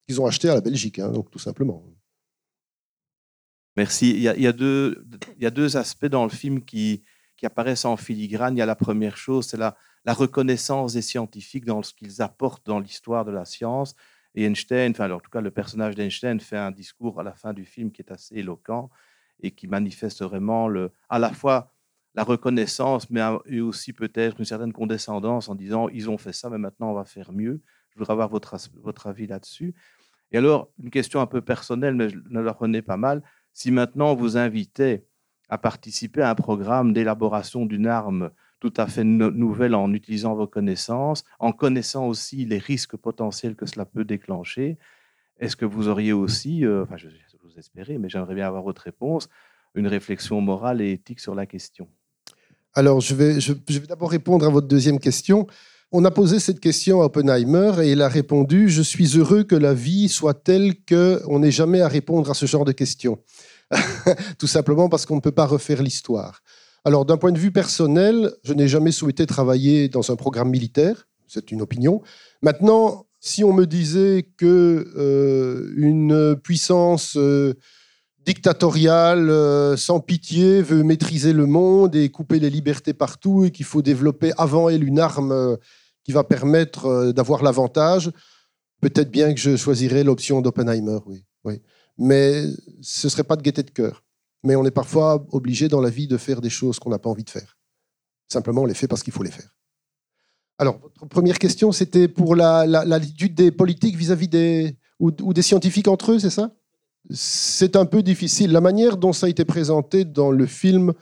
qu'ils 0.07 0.19
ont 0.19 0.25
acheté 0.25 0.49
à 0.49 0.55
la 0.55 0.61
Belgique, 0.61 0.97
hein, 0.97 1.11
donc 1.11 1.29
tout 1.29 1.37
simplement. 1.37 1.85
Merci. 3.77 4.09
Il 4.09 4.21
y, 4.21 4.27
a, 4.27 4.35
il 4.35 4.41
y 4.41 4.47
a 4.47 4.51
deux, 4.51 5.05
il 5.37 5.43
y 5.43 5.45
a 5.45 5.51
deux 5.51 5.77
aspects 5.77 6.07
dans 6.07 6.23
le 6.23 6.31
film 6.31 6.65
qui, 6.65 7.03
qui 7.37 7.45
apparaissent 7.45 7.85
en 7.85 7.97
filigrane. 7.97 8.55
Il 8.55 8.59
y 8.59 8.63
a 8.63 8.65
la 8.65 8.75
première 8.75 9.15
chose, 9.15 9.45
c'est 9.45 9.57
la, 9.57 9.77
la 10.05 10.13
reconnaissance 10.13 10.93
des 10.93 11.01
scientifiques 11.01 11.65
dans 11.65 11.81
ce 11.83 11.93
qu'ils 11.93 12.21
apportent 12.21 12.65
dans 12.65 12.79
l'histoire 12.79 13.25
de 13.25 13.31
la 13.31 13.45
science. 13.45 13.95
Et 14.35 14.43
Einstein, 14.45 14.91
enfin, 14.91 15.09
en 15.11 15.19
tout 15.19 15.31
cas, 15.31 15.41
le 15.41 15.51
personnage 15.51 15.95
d'Einstein 15.95 16.39
fait 16.39 16.57
un 16.57 16.71
discours 16.71 17.19
à 17.19 17.23
la 17.23 17.33
fin 17.33 17.53
du 17.53 17.65
film 17.65 17.91
qui 17.91 18.01
est 18.01 18.11
assez 18.11 18.35
éloquent 18.35 18.89
et 19.41 19.51
qui 19.51 19.67
manifeste 19.67 20.23
vraiment 20.23 20.67
le, 20.67 20.91
à 21.09 21.19
la 21.19 21.31
fois 21.33 21.71
la 22.13 22.23
reconnaissance, 22.23 23.09
mais 23.09 23.21
aussi 23.59 23.91
peut-être 23.91 24.39
une 24.39 24.45
certaine 24.45 24.71
condescendance 24.71 25.49
en 25.49 25.55
disant 25.55 25.89
ils 25.89 26.09
ont 26.09 26.17
fait 26.17 26.31
ça, 26.31 26.49
mais 26.49 26.57
maintenant 26.57 26.91
on 26.91 26.93
va 26.93 27.03
faire 27.03 27.33
mieux. 27.33 27.61
Je 27.89 27.99
voudrais 27.99 28.13
avoir 28.13 28.29
votre, 28.29 28.55
votre 28.81 29.07
avis 29.07 29.27
là-dessus. 29.27 29.73
Et 30.31 30.37
alors, 30.37 30.69
une 30.81 30.89
question 30.89 31.19
un 31.19 31.27
peu 31.27 31.41
personnelle, 31.41 31.95
mais 31.95 32.09
je 32.09 32.17
ne 32.29 32.41
la 32.41 32.53
prenais 32.53 32.81
pas 32.81 32.97
mal. 32.97 33.21
Si 33.53 33.71
maintenant 33.71 34.15
vous 34.15 34.37
invitait 34.37 35.05
à 35.49 35.57
participer 35.57 36.21
à 36.21 36.29
un 36.29 36.35
programme 36.35 36.93
d'élaboration 36.93 37.65
d'une 37.65 37.87
arme 37.87 38.31
tout 38.65 38.81
à 38.81 38.87
fait 38.87 39.03
no- 39.03 39.29
nouvelle 39.29 39.75
en 39.75 39.93
utilisant 39.93 40.33
vos 40.33 40.47
connaissances, 40.47 41.23
en 41.37 41.51
connaissant 41.51 42.07
aussi 42.07 42.45
les 42.45 42.57
risques 42.57 42.97
potentiels 42.97 43.55
que 43.55 43.67
cela 43.67 43.85
peut 43.85 44.05
déclencher, 44.05 44.79
est-ce 45.39 45.55
que 45.55 45.65
vous 45.65 45.87
auriez 45.87 46.13
aussi, 46.13 46.65
euh, 46.65 46.81
enfin 46.81 46.97
je, 46.97 47.09
je 47.09 47.37
vous 47.43 47.59
espérer, 47.59 47.99
mais 47.99 48.09
j'aimerais 48.09 48.33
bien 48.33 48.47
avoir 48.47 48.63
votre 48.63 48.81
réponse, 48.81 49.29
une 49.75 49.85
réflexion 49.85 50.41
morale 50.41 50.81
et 50.81 50.93
éthique 50.93 51.19
sur 51.19 51.35
la 51.35 51.45
question? 51.45 51.87
Alors, 52.73 53.01
je 53.01 53.13
vais, 53.13 53.39
je 53.39 53.53
vais 53.53 53.85
d'abord 53.85 54.09
répondre 54.09 54.45
à 54.47 54.49
votre 54.49 54.67
deuxième 54.67 54.99
question. 54.99 55.45
On 55.91 56.03
a 56.03 56.09
posé 56.09 56.39
cette 56.39 56.59
question 56.59 57.01
à 57.01 57.05
Oppenheimer 57.05 57.73
et 57.83 57.91
il 57.91 58.01
a 58.01 58.09
répondu 58.09 58.69
Je 58.69 58.81
suis 58.81 59.15
heureux 59.15 59.43
que 59.43 59.55
la 59.55 59.75
vie 59.75 60.09
soit 60.09 60.33
telle 60.33 60.73
qu'on 60.89 61.37
n'ait 61.39 61.51
jamais 61.51 61.81
à 61.81 61.87
répondre 61.87 62.31
à 62.31 62.33
ce 62.33 62.47
genre 62.47 62.65
de 62.65 62.71
questions. 62.71 63.19
Tout 64.39 64.47
simplement 64.47 64.89
parce 64.89 65.05
qu'on 65.05 65.17
ne 65.17 65.21
peut 65.21 65.31
pas 65.31 65.45
refaire 65.45 65.83
l'histoire. 65.83 66.41
Alors, 66.87 67.03
d'un 67.03 67.17
point 67.17 67.31
de 67.31 67.39
vue 67.39 67.51
personnel, 67.51 68.31
je 68.43 68.53
n'ai 68.53 68.67
jamais 68.67 68.91
souhaité 68.91 69.25
travailler 69.25 69.89
dans 69.89 70.11
un 70.11 70.15
programme 70.15 70.51
militaire. 70.51 71.07
C'est 71.27 71.51
une 71.51 71.63
opinion. 71.63 72.03
Maintenant, 72.43 73.07
si 73.19 73.43
on 73.43 73.53
me 73.53 73.65
disait 73.65 74.27
que 74.37 74.93
euh, 74.95 75.73
une 75.75 76.35
puissance 76.35 77.17
euh, 77.17 77.55
dictatoriale, 78.23 79.31
euh, 79.31 79.75
sans 79.75 79.99
pitié, 79.99 80.61
veut 80.61 80.83
maîtriser 80.83 81.33
le 81.33 81.47
monde 81.47 81.95
et 81.95 82.09
couper 82.09 82.37
les 82.37 82.51
libertés 82.51 82.93
partout 82.93 83.45
et 83.45 83.49
qu'il 83.49 83.65
faut 83.65 83.81
développer 83.81 84.31
avant 84.37 84.69
elle 84.69 84.83
une 84.83 84.99
arme 84.99 85.57
qui 86.03 86.11
va 86.11 86.23
permettre 86.23 87.11
d'avoir 87.13 87.41
l'avantage, 87.41 88.11
peut-être 88.79 89.09
bien 89.09 89.33
que 89.33 89.39
je 89.39 89.55
choisirais 89.55 90.03
l'option 90.03 90.39
d'Oppenheimer, 90.39 90.99
oui, 91.07 91.25
oui. 91.45 91.63
Mais 91.97 92.43
ce 92.81 93.07
ne 93.07 93.09
serait 93.09 93.23
pas 93.23 93.37
de 93.37 93.41
gaieté 93.41 93.63
de 93.63 93.71
cœur. 93.71 94.04
Mais 94.45 94.55
on 94.55 94.65
est 94.65 94.71
parfois 94.71 95.25
obligé 95.31 95.67
dans 95.67 95.81
la 95.81 95.89
vie 95.89 96.07
de 96.07 96.17
faire 96.17 96.39
des 96.39 96.49
choses 96.49 96.79
qu'on 96.79 96.91
n'a 96.91 96.99
pas 96.99 97.09
envie 97.09 97.23
de 97.23 97.29
faire. 97.29 97.57
Simplement, 98.31 98.61
on 98.61 98.65
les 98.65 98.73
fait 98.73 98.87
parce 98.87 99.03
qu'il 99.03 99.13
faut 99.13 99.23
les 99.23 99.31
faire. 99.31 99.49
Alors, 100.57 100.79
votre 100.79 101.07
première 101.07 101.37
question, 101.37 101.71
c'était 101.71 102.07
pour 102.07 102.35
la- 102.35 102.65
la- 102.65 102.99
des 102.99 103.51
politiques 103.51 103.97
vis-à-vis 103.97 104.27
des... 104.29 104.77
Ou, 104.99 105.11
ou 105.21 105.33
des 105.33 105.41
scientifiques 105.41 105.89
entre 105.89 106.13
eux, 106.13 106.19
c'est 106.19 106.29
ça? 106.29 106.55
C'est 107.09 107.75
un 107.75 107.85
peu 107.85 108.01
difficile. 108.01 108.51
La 108.53 108.61
manière 108.61 108.95
dont 108.95 109.11
ça 109.11 109.25
a 109.25 109.29
été 109.29 109.43
présenté 109.43 110.05
dans 110.05 110.31
le 110.31 110.45
film, 110.45 110.93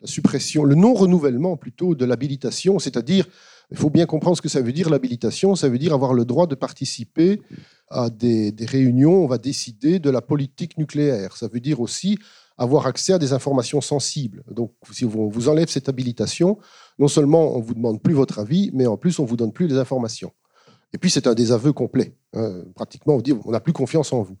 la 0.00 0.06
suppression, 0.06 0.62
le 0.62 0.76
non-renouvellement 0.76 1.56
plutôt 1.56 1.96
de 1.96 2.04
l'habilitation, 2.04 2.78
c'est-à-dire, 2.78 3.26
il 3.72 3.76
faut 3.76 3.90
bien 3.90 4.06
comprendre 4.06 4.36
ce 4.36 4.42
que 4.42 4.48
ça 4.48 4.62
veut 4.62 4.72
dire 4.72 4.88
l'habilitation, 4.88 5.56
ça 5.56 5.68
veut 5.68 5.78
dire 5.78 5.92
avoir 5.92 6.14
le 6.14 6.24
droit 6.24 6.46
de 6.46 6.54
participer 6.54 7.42
à 7.88 8.08
des, 8.08 8.52
des 8.52 8.66
réunions, 8.66 9.24
on 9.24 9.26
va 9.26 9.38
décider 9.38 9.98
de 9.98 10.10
la 10.10 10.22
politique 10.22 10.78
nucléaire. 10.78 11.36
Ça 11.36 11.48
veut 11.48 11.60
dire 11.60 11.80
aussi 11.80 12.18
avoir 12.60 12.86
accès 12.86 13.12
à 13.14 13.18
des 13.18 13.32
informations 13.32 13.80
sensibles. 13.80 14.42
Donc, 14.50 14.72
si 14.92 15.04
on 15.06 15.28
vous 15.28 15.48
enlève 15.48 15.68
cette 15.68 15.88
habilitation, 15.88 16.58
non 16.98 17.08
seulement 17.08 17.56
on 17.56 17.60
vous 17.60 17.74
demande 17.74 18.00
plus 18.02 18.14
votre 18.14 18.38
avis, 18.38 18.70
mais 18.74 18.86
en 18.86 18.96
plus 18.96 19.18
on 19.18 19.24
vous 19.24 19.36
donne 19.36 19.52
plus 19.52 19.66
les 19.66 19.78
informations. 19.78 20.32
Et 20.92 20.98
puis 20.98 21.10
c'est 21.10 21.26
un 21.26 21.34
désaveu 21.34 21.72
complet. 21.72 22.14
hein. 22.34 22.62
Pratiquement, 22.74 23.14
on 23.14 23.20
dit 23.20 23.32
on 23.44 23.50
n'a 23.50 23.60
plus 23.60 23.72
confiance 23.72 24.12
en 24.12 24.22
vous. 24.22 24.36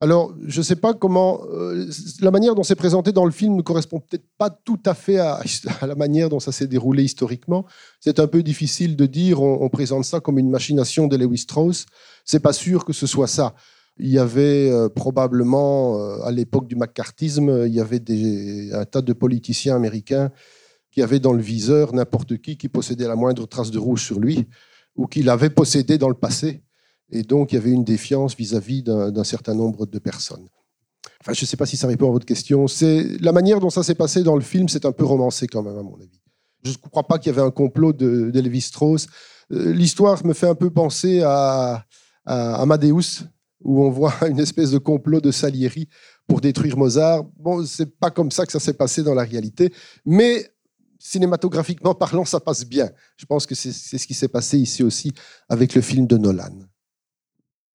Alors, 0.00 0.34
je 0.46 0.58
ne 0.58 0.62
sais 0.62 0.76
pas 0.76 0.92
comment. 0.92 1.40
euh, 1.50 1.86
la 2.20 2.30
manière 2.30 2.54
dont 2.54 2.62
c'est 2.64 2.74
présenté 2.74 3.12
dans 3.12 3.24
le 3.24 3.30
film 3.30 3.56
ne 3.56 3.62
correspond 3.62 4.00
peut-être 4.00 4.26
pas 4.36 4.50
tout 4.50 4.80
à 4.84 4.92
fait 4.94 5.18
à, 5.18 5.40
à 5.80 5.86
la 5.86 5.94
manière 5.94 6.28
dont 6.28 6.40
ça 6.40 6.52
s'est 6.52 6.66
déroulé 6.66 7.04
historiquement. 7.04 7.64
C'est 8.00 8.18
un 8.20 8.26
peu 8.26 8.42
difficile 8.42 8.96
de 8.96 9.06
dire 9.06 9.40
on, 9.40 9.62
on 9.62 9.68
présente 9.70 10.04
ça 10.04 10.20
comme 10.20 10.38
une 10.38 10.50
machination 10.50 11.06
de 11.06 11.16
Lewis 11.16 11.38
Strauss. 11.46 11.86
C'est 12.24 12.40
pas 12.40 12.52
sûr 12.52 12.84
que 12.84 12.92
ce 12.92 13.06
soit 13.06 13.28
ça. 13.28 13.54
Il 13.98 14.08
y 14.08 14.18
avait 14.18 14.70
euh, 14.70 14.88
probablement, 14.88 15.98
euh, 15.98 16.22
à 16.22 16.30
l'époque 16.30 16.66
du 16.66 16.76
macartisme, 16.76 17.64
il 17.66 17.74
y 17.74 17.80
avait 17.80 18.02
un 18.72 18.84
tas 18.84 19.02
de 19.02 19.12
politiciens 19.12 19.76
américains 19.76 20.30
qui 20.90 21.02
avaient 21.02 21.20
dans 21.20 21.32
le 21.32 21.42
viseur 21.42 21.94
n'importe 21.94 22.38
qui 22.38 22.56
qui 22.56 22.68
possédait 22.68 23.08
la 23.08 23.16
moindre 23.16 23.46
trace 23.46 23.70
de 23.70 23.78
rouge 23.78 24.02
sur 24.04 24.20
lui 24.20 24.46
ou 24.96 25.06
qui 25.06 25.22
l'avait 25.22 25.50
possédé 25.50 25.98
dans 25.98 26.08
le 26.08 26.14
passé. 26.14 26.62
Et 27.10 27.22
donc, 27.22 27.52
il 27.52 27.56
y 27.56 27.58
avait 27.58 27.70
une 27.70 27.84
défiance 27.84 28.34
vis-à-vis 28.34 28.82
d'un 28.82 29.24
certain 29.24 29.54
nombre 29.54 29.86
de 29.86 29.98
personnes. 29.98 30.48
Enfin, 31.20 31.32
je 31.32 31.42
ne 31.42 31.46
sais 31.46 31.56
pas 31.56 31.66
si 31.66 31.76
ça 31.76 31.86
répond 31.86 32.08
à 32.08 32.12
votre 32.12 32.26
question. 32.26 32.66
C'est 32.66 33.04
la 33.20 33.32
manière 33.32 33.60
dont 33.60 33.70
ça 33.70 33.82
s'est 33.82 33.94
passé 33.94 34.22
dans 34.22 34.34
le 34.34 34.42
film, 34.42 34.68
c'est 34.68 34.84
un 34.84 34.92
peu 34.92 35.04
romancé 35.04 35.46
quand 35.46 35.62
même, 35.62 35.78
à 35.78 35.82
mon 35.82 35.96
avis. 35.96 36.20
Je 36.64 36.70
ne 36.70 36.76
crois 36.76 37.04
pas 37.04 37.18
qu'il 37.18 37.32
y 37.32 37.34
avait 37.36 37.46
un 37.46 37.50
complot 37.50 37.92
de, 37.92 38.30
de 38.30 38.40
Lévi 38.40 38.60
Strauss. 38.60 39.06
Euh, 39.52 39.72
L'histoire 39.72 40.24
me 40.26 40.32
fait 40.32 40.48
un 40.48 40.54
peu 40.54 40.70
penser 40.70 41.22
à, 41.22 41.84
à 42.24 42.56
Amadeus, 42.56 43.24
où 43.66 43.84
on 43.84 43.90
voit 43.90 44.14
une 44.28 44.38
espèce 44.38 44.70
de 44.70 44.78
complot 44.78 45.20
de 45.20 45.30
Salieri 45.30 45.88
pour 46.26 46.40
détruire 46.40 46.76
Mozart. 46.76 47.24
Bon, 47.36 47.64
c'est 47.66 47.98
pas 47.98 48.10
comme 48.10 48.30
ça 48.30 48.46
que 48.46 48.52
ça 48.52 48.60
s'est 48.60 48.74
passé 48.74 49.02
dans 49.02 49.14
la 49.14 49.24
réalité, 49.24 49.72
mais 50.04 50.50
cinématographiquement 50.98 51.94
parlant, 51.94 52.24
ça 52.24 52.40
passe 52.40 52.66
bien. 52.66 52.88
Je 53.16 53.26
pense 53.26 53.46
que 53.46 53.54
c'est 53.54 53.72
ce 53.72 54.06
qui 54.06 54.14
s'est 54.14 54.28
passé 54.28 54.58
ici 54.58 54.82
aussi 54.82 55.12
avec 55.48 55.74
le 55.74 55.82
film 55.82 56.06
de 56.06 56.16
Nolan. 56.16 56.60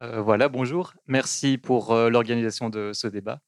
Euh, 0.03 0.21
voilà, 0.21 0.49
bonjour. 0.49 0.93
Merci 1.07 1.57
pour 1.57 1.91
euh, 1.91 2.09
l'organisation 2.09 2.69
de 2.69 2.91
ce 2.93 3.07
débat. 3.07 3.39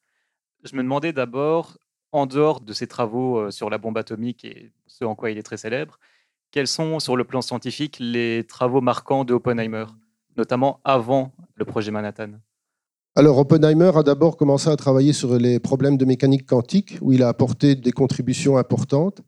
Je 0.63 0.75
me 0.75 0.83
demandais 0.83 1.11
d'abord, 1.11 1.77
en 2.11 2.27
dehors 2.27 2.61
de 2.61 2.73
ses 2.73 2.87
travaux 2.87 3.39
euh, 3.39 3.51
sur 3.51 3.69
la 3.69 3.77
bombe 3.77 3.97
atomique 3.97 4.45
et 4.45 4.71
ce 4.85 5.03
en 5.03 5.15
quoi 5.15 5.31
il 5.31 5.37
est 5.37 5.43
très 5.43 5.57
célèbre, 5.57 5.99
quels 6.51 6.67
sont, 6.67 6.99
sur 6.99 7.17
le 7.17 7.23
plan 7.23 7.41
scientifique, 7.41 7.97
les 7.99 8.45
travaux 8.47 8.81
marquants 8.81 9.25
de 9.25 9.33
Oppenheimer, 9.33 9.85
notamment 10.37 10.79
avant 10.83 11.31
le 11.55 11.65
projet 11.65 11.91
Manhattan 11.91 12.31
Alors, 13.15 13.37
Oppenheimer 13.37 13.91
a 13.95 14.03
d'abord 14.03 14.37
commencé 14.37 14.69
à 14.69 14.75
travailler 14.75 15.13
sur 15.13 15.37
les 15.37 15.59
problèmes 15.59 15.97
de 15.97 16.05
mécanique 16.05 16.45
quantique, 16.45 16.97
où 17.01 17.11
il 17.11 17.23
a 17.23 17.27
apporté 17.27 17.75
des 17.75 17.91
contributions 17.91 18.57
importantes. 18.57 19.21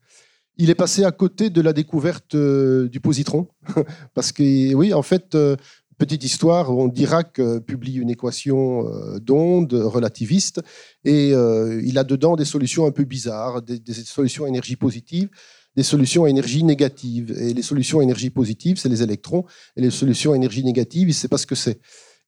Il 0.57 0.69
est 0.69 0.75
passé 0.75 1.03
à 1.03 1.11
côté 1.11 1.49
de 1.49 1.61
la 1.61 1.73
découverte 1.73 2.35
euh, 2.35 2.87
du 2.87 2.99
positron, 2.99 3.47
parce 4.13 4.31
que, 4.31 4.73
oui, 4.73 4.93
en 4.93 5.01
fait, 5.01 5.35
euh, 5.35 5.55
petite 5.97 6.23
histoire, 6.23 6.71
on 6.75 6.87
Dirac 6.87 7.41
publie 7.65 7.95
une 7.95 8.09
équation 8.09 8.87
euh, 8.87 9.19
d'onde 9.19 9.73
relativiste, 9.73 10.61
et 11.03 11.29
il 11.29 11.97
a 11.97 12.03
dedans 12.03 12.35
des 12.35 12.45
solutions 12.45 12.85
un 12.85 12.91
peu 12.91 13.03
bizarres, 13.03 13.61
des, 13.61 13.93
solutions 13.93 14.47
énergie 14.47 14.75
positive, 14.75 15.29
des 15.75 15.83
solutions 15.83 16.25
à 16.25 16.29
énergie 16.29 16.63
négative. 16.63 17.35
Et 17.37 17.53
les 17.53 17.61
solutions 17.61 17.99
à 17.99 18.03
énergie 18.03 18.29
positive, 18.29 18.77
c'est 18.77 18.89
les 18.89 19.03
électrons, 19.03 19.45
et 19.75 19.81
les 19.81 19.91
solutions 19.91 20.33
à 20.33 20.35
énergie 20.35 20.63
négative, 20.63 21.03
il 21.03 21.11
ne 21.11 21.13
sait 21.13 21.27
pas 21.27 21.37
ce 21.37 21.47
que 21.47 21.55
c'est. 21.55 21.79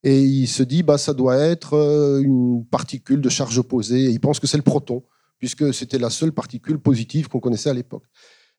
Et 0.03 0.21
il 0.21 0.47
se 0.47 0.63
dit, 0.63 0.83
bah, 0.83 0.97
ça 0.97 1.13
doit 1.13 1.37
être 1.37 1.73
euh, 1.73 2.21
une 2.21 2.65
particule 2.65 3.21
de 3.21 3.29
charge 3.29 3.57
opposée. 3.57 4.05
Et 4.05 4.09
il 4.09 4.19
pense 4.19 4.39
que 4.39 4.47
c'est 4.47 4.57
le 4.57 4.63
proton, 4.63 5.03
puisque 5.39 5.73
c'était 5.73 5.97
la 5.97 6.09
seule 6.09 6.31
particule 6.31 6.77
positive 6.77 7.27
qu'on 7.27 7.39
connaissait 7.39 7.69
à 7.69 7.73
l'époque. 7.73 8.03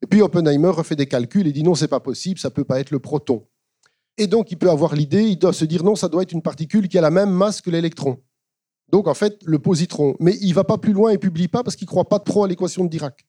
Et 0.03 0.07
puis 0.07 0.23
Oppenheimer 0.23 0.69
refait 0.69 0.97
des 0.97 1.07
calculs 1.07 1.47
et 1.47 1.53
dit 1.53 1.63
non, 1.63 1.75
c'est 1.75 1.89
pas 1.89 2.01
possible, 2.01 2.39
ça 2.39 2.51
peut 2.51 2.65
pas 2.65 2.81
être 2.81 2.91
le 2.91 2.99
proton. 2.99 3.47
Et 4.17 4.27
donc, 4.27 4.51
il 4.51 4.59
peut 4.59 4.71
avoir 4.71 4.95
l'idée, 4.95 5.23
il 5.23 5.39
doit 5.39 5.53
se 5.53 5.65
dire 5.65 5.85
non, 5.85 5.95
ça 5.95 6.09
doit 6.09 6.23
être 6.23 6.33
une 6.33 6.43
particule 6.43 6.89
qui 6.89 6.99
a 6.99 7.01
la 7.01 7.11
même 7.11 7.31
masse 7.31 7.61
que 7.61 7.71
l'électron. 7.71 8.19
Donc, 8.91 9.07
en 9.07 9.15
fait, 9.15 9.39
le 9.45 9.59
positron. 9.59 10.17
Mais 10.19 10.37
il 10.41 10.55
va 10.55 10.65
pas 10.65 10.79
plus 10.79 10.93
loin 10.93 11.11
et 11.11 11.19
publie 11.19 11.47
pas 11.47 11.63
parce 11.63 11.77
qu'il 11.77 11.87
croit 11.87 12.09
pas 12.09 12.19
trop 12.19 12.45
à 12.45 12.49
l'équation 12.49 12.85
de 12.85 12.91
Dirac. 12.91 13.28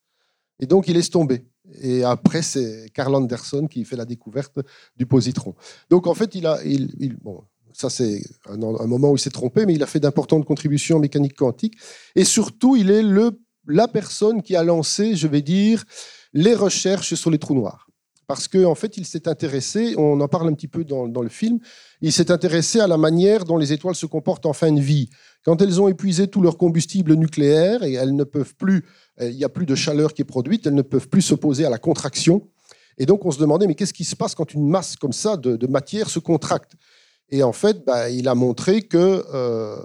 Et 0.60 0.66
donc, 0.66 0.88
il 0.88 0.96
laisse 0.96 1.10
tomber. 1.10 1.46
Et 1.82 2.04
après, 2.04 2.42
c'est 2.42 2.90
Karl 2.94 3.14
Anderson 3.16 3.68
qui 3.68 3.86
fait 3.86 3.96
la 3.96 4.06
découverte 4.06 4.60
du 4.98 5.06
positron. 5.06 5.56
Donc, 5.90 6.08
en 6.08 6.14
fait, 6.14 6.36
il 6.36 6.46
a, 6.48 6.60
il, 6.66 7.18
bon, 7.22 7.44
ça 7.74 7.90
c'est 7.90 8.22
un, 8.48 8.58
moment 8.58 9.12
où 9.12 9.16
il 9.16 9.20
s'est 9.20 9.30
trompé, 9.30 9.66
mais 9.66 9.74
il 9.74 9.84
a 9.84 9.88
fait 9.88 10.00
d'importantes 10.00 10.46
contributions 10.46 10.98
en 10.98 11.00
mécanique 11.00 11.36
quantique. 11.36 11.78
Et 12.16 12.24
surtout, 12.24 12.76
il 12.76 12.90
est 12.90 13.04
le, 13.04 13.40
la 13.68 13.88
personne 13.88 14.42
qui 14.42 14.56
a 14.56 14.64
lancé, 14.64 15.16
je 15.16 15.28
vais 15.28 15.42
dire, 15.42 15.84
les 16.34 16.56
recherches 16.56 17.14
sur 17.14 17.30
les 17.30 17.38
trous 17.40 17.56
noirs 17.56 17.90
parce 18.30 18.48
qu'en 18.48 18.66
en 18.66 18.76
fait, 18.76 18.96
il 18.98 19.08
s'est 19.08 19.28
intéressé, 19.28 19.96
on 19.98 20.22
en 20.22 20.28
parle 20.28 20.50
un 20.50 20.54
petit 20.54 20.68
peu 20.68 20.84
dans, 20.84 21.08
le 21.08 21.30
film, 21.30 21.58
il 22.00 22.14
s'est 22.14 22.30
intéressé 22.30 22.80
à 22.80 22.86
la 22.86 22.96
manière 22.96 23.44
dont 23.44 23.58
les 23.58 23.74
étoiles 23.74 23.96
se 23.96 24.06
comportent 24.06 24.46
en 24.46 24.54
fin 24.54 24.72
de 24.72 24.80
vie. 24.80 25.10
Quand 25.44 25.60
elles 25.64 25.82
ont 25.82 25.88
épuisé 25.88 26.28
tout 26.28 26.40
leur 26.40 26.56
combustible 26.56 27.16
nucléaire 27.16 27.82
et 27.82 27.94
elles 27.94 28.16
ne 28.16 28.24
peuvent 28.24 28.54
plus, 28.54 28.86
il 29.22 29.36
n'y 29.36 29.44
a 29.44 29.50
plus 29.50 29.66
de 29.66 29.76
chaleur 29.76 30.14
qui 30.14 30.22
est 30.22 30.26
produite, 30.26 30.68
elles 30.68 30.76
ne 30.76 30.82
peuvent 30.82 31.10
plus 31.10 31.22
s'opposer 31.22 31.66
à 31.66 31.70
la 31.70 31.78
contraction. 31.78 32.48
Et 32.98 33.06
donc, 33.06 33.26
on 33.26 33.32
se 33.32 33.40
demandait, 33.40 33.68
mais 33.68 33.76
qu'est-ce 33.76 33.94
qui 33.94 34.04
se 34.04 34.16
passe 34.16 34.36
quand 34.36 34.54
une 34.54 34.68
masse 34.68 34.96
comme 34.96 35.14
ça 35.14 35.38
de, 35.38 35.68
matière 35.68 36.10
se 36.10 36.20
contracte? 36.20 36.74
Et 37.30 37.44
en 37.44 37.54
fait, 37.54 37.86
bah, 37.86 38.10
il 38.10 38.28
a 38.28 38.36
montré 38.36 38.82
que, 38.82 39.26
euh, 39.34 39.78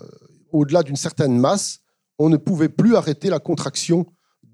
au-delà 0.51 0.83
d'une 0.83 0.97
certaine 0.97 1.39
masse, 1.39 1.81
on 2.19 2.29
ne 2.29 2.37
pouvait 2.37 2.69
plus 2.69 2.97
arrêter 2.97 3.29
la 3.29 3.39
contraction 3.39 4.07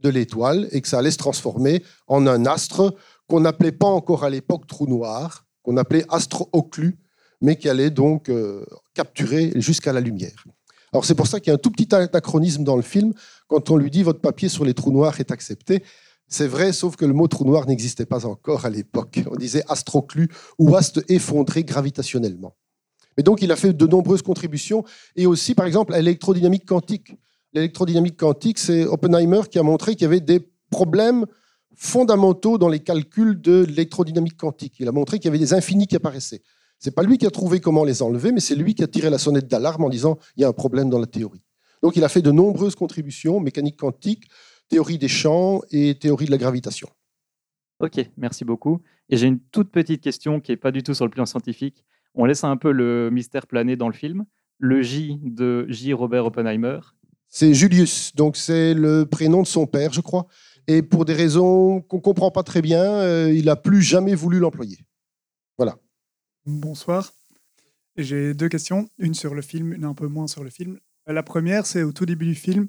de 0.02 0.08
l'étoile 0.08 0.68
et 0.72 0.80
que 0.80 0.88
ça 0.88 0.98
allait 0.98 1.10
se 1.10 1.18
transformer 1.18 1.82
en 2.06 2.26
un 2.26 2.46
astre 2.46 2.94
qu'on 3.26 3.40
n'appelait 3.40 3.72
pas 3.72 3.86
encore 3.86 4.24
à 4.24 4.30
l'époque 4.30 4.66
trou 4.66 4.86
noir, 4.86 5.46
qu'on 5.62 5.76
appelait 5.76 6.04
astro-occlus, 6.08 6.98
mais 7.40 7.56
qui 7.56 7.68
allait 7.68 7.90
donc 7.90 8.28
euh, 8.28 8.64
capturer 8.94 9.52
jusqu'à 9.56 9.92
la 9.92 10.00
lumière. 10.00 10.44
Alors 10.92 11.04
c'est 11.04 11.14
pour 11.14 11.26
ça 11.26 11.40
qu'il 11.40 11.48
y 11.48 11.50
a 11.52 11.54
un 11.54 11.58
tout 11.58 11.70
petit 11.70 11.94
anachronisme 11.94 12.64
dans 12.64 12.76
le 12.76 12.82
film. 12.82 13.12
Quand 13.48 13.70
on 13.70 13.76
lui 13.76 13.90
dit 13.90 14.02
votre 14.02 14.20
papier 14.20 14.48
sur 14.48 14.64
les 14.64 14.74
trous 14.74 14.92
noirs 14.92 15.20
est 15.20 15.30
accepté, 15.30 15.84
c'est 16.26 16.46
vrai, 16.46 16.72
sauf 16.72 16.96
que 16.96 17.04
le 17.04 17.12
mot 17.12 17.26
trou 17.26 17.44
noir 17.44 17.66
n'existait 17.66 18.06
pas 18.06 18.24
encore 18.24 18.64
à 18.64 18.70
l'époque. 18.70 19.20
On 19.30 19.36
disait 19.36 19.64
astroclus 19.68 20.28
ou 20.58 20.76
astre 20.76 21.00
effondré 21.08 21.64
gravitationnellement. 21.64 22.54
Mais 23.16 23.24
donc 23.24 23.42
il 23.42 23.50
a 23.50 23.56
fait 23.56 23.72
de 23.72 23.86
nombreuses 23.86 24.22
contributions 24.22 24.84
et 25.16 25.26
aussi 25.26 25.54
par 25.54 25.66
exemple 25.66 25.92
à 25.92 25.98
l'électrodynamique 25.98 26.66
quantique. 26.66 27.16
L'électrodynamique 27.52 28.16
quantique, 28.16 28.58
c'est 28.58 28.84
Oppenheimer 28.84 29.42
qui 29.50 29.58
a 29.58 29.64
montré 29.64 29.94
qu'il 29.94 30.02
y 30.02 30.06
avait 30.06 30.20
des 30.20 30.40
problèmes 30.70 31.26
fondamentaux 31.74 32.58
dans 32.58 32.68
les 32.68 32.80
calculs 32.80 33.40
de 33.40 33.64
l'électrodynamique 33.64 34.36
quantique. 34.36 34.74
Il 34.78 34.86
a 34.86 34.92
montré 34.92 35.18
qu'il 35.18 35.26
y 35.26 35.28
avait 35.28 35.38
des 35.38 35.52
infinis 35.52 35.88
qui 35.88 35.96
apparaissaient. 35.96 36.42
C'est 36.80 36.94
pas 36.94 37.02
lui 37.02 37.18
qui 37.18 37.26
a 37.26 37.30
trouvé 37.30 37.60
comment 37.60 37.84
les 37.84 38.02
enlever, 38.02 38.32
mais 38.32 38.40
c'est 38.40 38.54
lui 38.54 38.74
qui 38.74 38.82
a 38.82 38.88
tiré 38.88 39.10
la 39.10 39.18
sonnette 39.18 39.48
d'alarme 39.48 39.84
en 39.84 39.90
disant 39.90 40.18
il 40.36 40.40
y 40.40 40.44
a 40.44 40.48
un 40.48 40.52
problème 40.54 40.88
dans 40.88 40.98
la 40.98 41.06
théorie. 41.06 41.42
Donc 41.82 41.94
il 41.94 42.04
a 42.04 42.08
fait 42.08 42.22
de 42.22 42.30
nombreuses 42.30 42.74
contributions, 42.74 43.38
mécanique 43.38 43.76
quantique, 43.76 44.28
théorie 44.68 44.96
des 44.96 45.08
champs 45.08 45.60
et 45.70 45.98
théorie 45.98 46.24
de 46.24 46.30
la 46.30 46.38
gravitation. 46.38 46.88
Ok, 47.80 48.00
merci 48.16 48.46
beaucoup. 48.46 48.80
Et 49.10 49.18
j'ai 49.18 49.26
une 49.26 49.40
toute 49.40 49.70
petite 49.70 50.02
question 50.02 50.40
qui 50.40 50.52
n'est 50.52 50.56
pas 50.56 50.72
du 50.72 50.82
tout 50.82 50.94
sur 50.94 51.04
le 51.04 51.10
plan 51.10 51.26
scientifique. 51.26 51.84
On 52.14 52.24
laisse 52.24 52.44
un 52.44 52.56
peu 52.56 52.72
le 52.72 53.10
mystère 53.10 53.46
planer 53.46 53.76
dans 53.76 53.88
le 53.88 53.94
film. 53.94 54.24
Le 54.58 54.80
J 54.80 55.18
de 55.22 55.66
J. 55.68 55.92
Robert 55.92 56.26
Oppenheimer. 56.26 56.80
C'est 57.28 57.54
Julius, 57.54 58.14
donc 58.16 58.36
c'est 58.36 58.74
le 58.74 59.04
prénom 59.04 59.42
de 59.42 59.46
son 59.46 59.66
père, 59.66 59.92
je 59.92 60.00
crois. 60.00 60.26
Et 60.66 60.82
pour 60.82 61.04
des 61.04 61.14
raisons 61.14 61.80
qu'on 61.82 61.96
ne 61.96 62.02
comprend 62.02 62.30
pas 62.30 62.42
très 62.42 62.62
bien, 62.62 62.82
euh, 62.82 63.32
il 63.32 63.46
n'a 63.46 63.56
plus 63.56 63.82
jamais 63.82 64.14
voulu 64.14 64.38
l'employer. 64.38 64.78
Voilà. 65.56 65.76
Bonsoir. 66.50 67.12
J'ai 67.96 68.34
deux 68.34 68.48
questions, 68.48 68.88
une 68.98 69.14
sur 69.14 69.36
le 69.36 69.42
film, 69.42 69.72
une 69.72 69.84
un 69.84 69.94
peu 69.94 70.08
moins 70.08 70.26
sur 70.26 70.42
le 70.42 70.50
film. 70.50 70.80
La 71.06 71.22
première, 71.22 71.64
c'est 71.64 71.84
au 71.84 71.92
tout 71.92 72.06
début 72.06 72.26
du 72.26 72.34
film, 72.34 72.66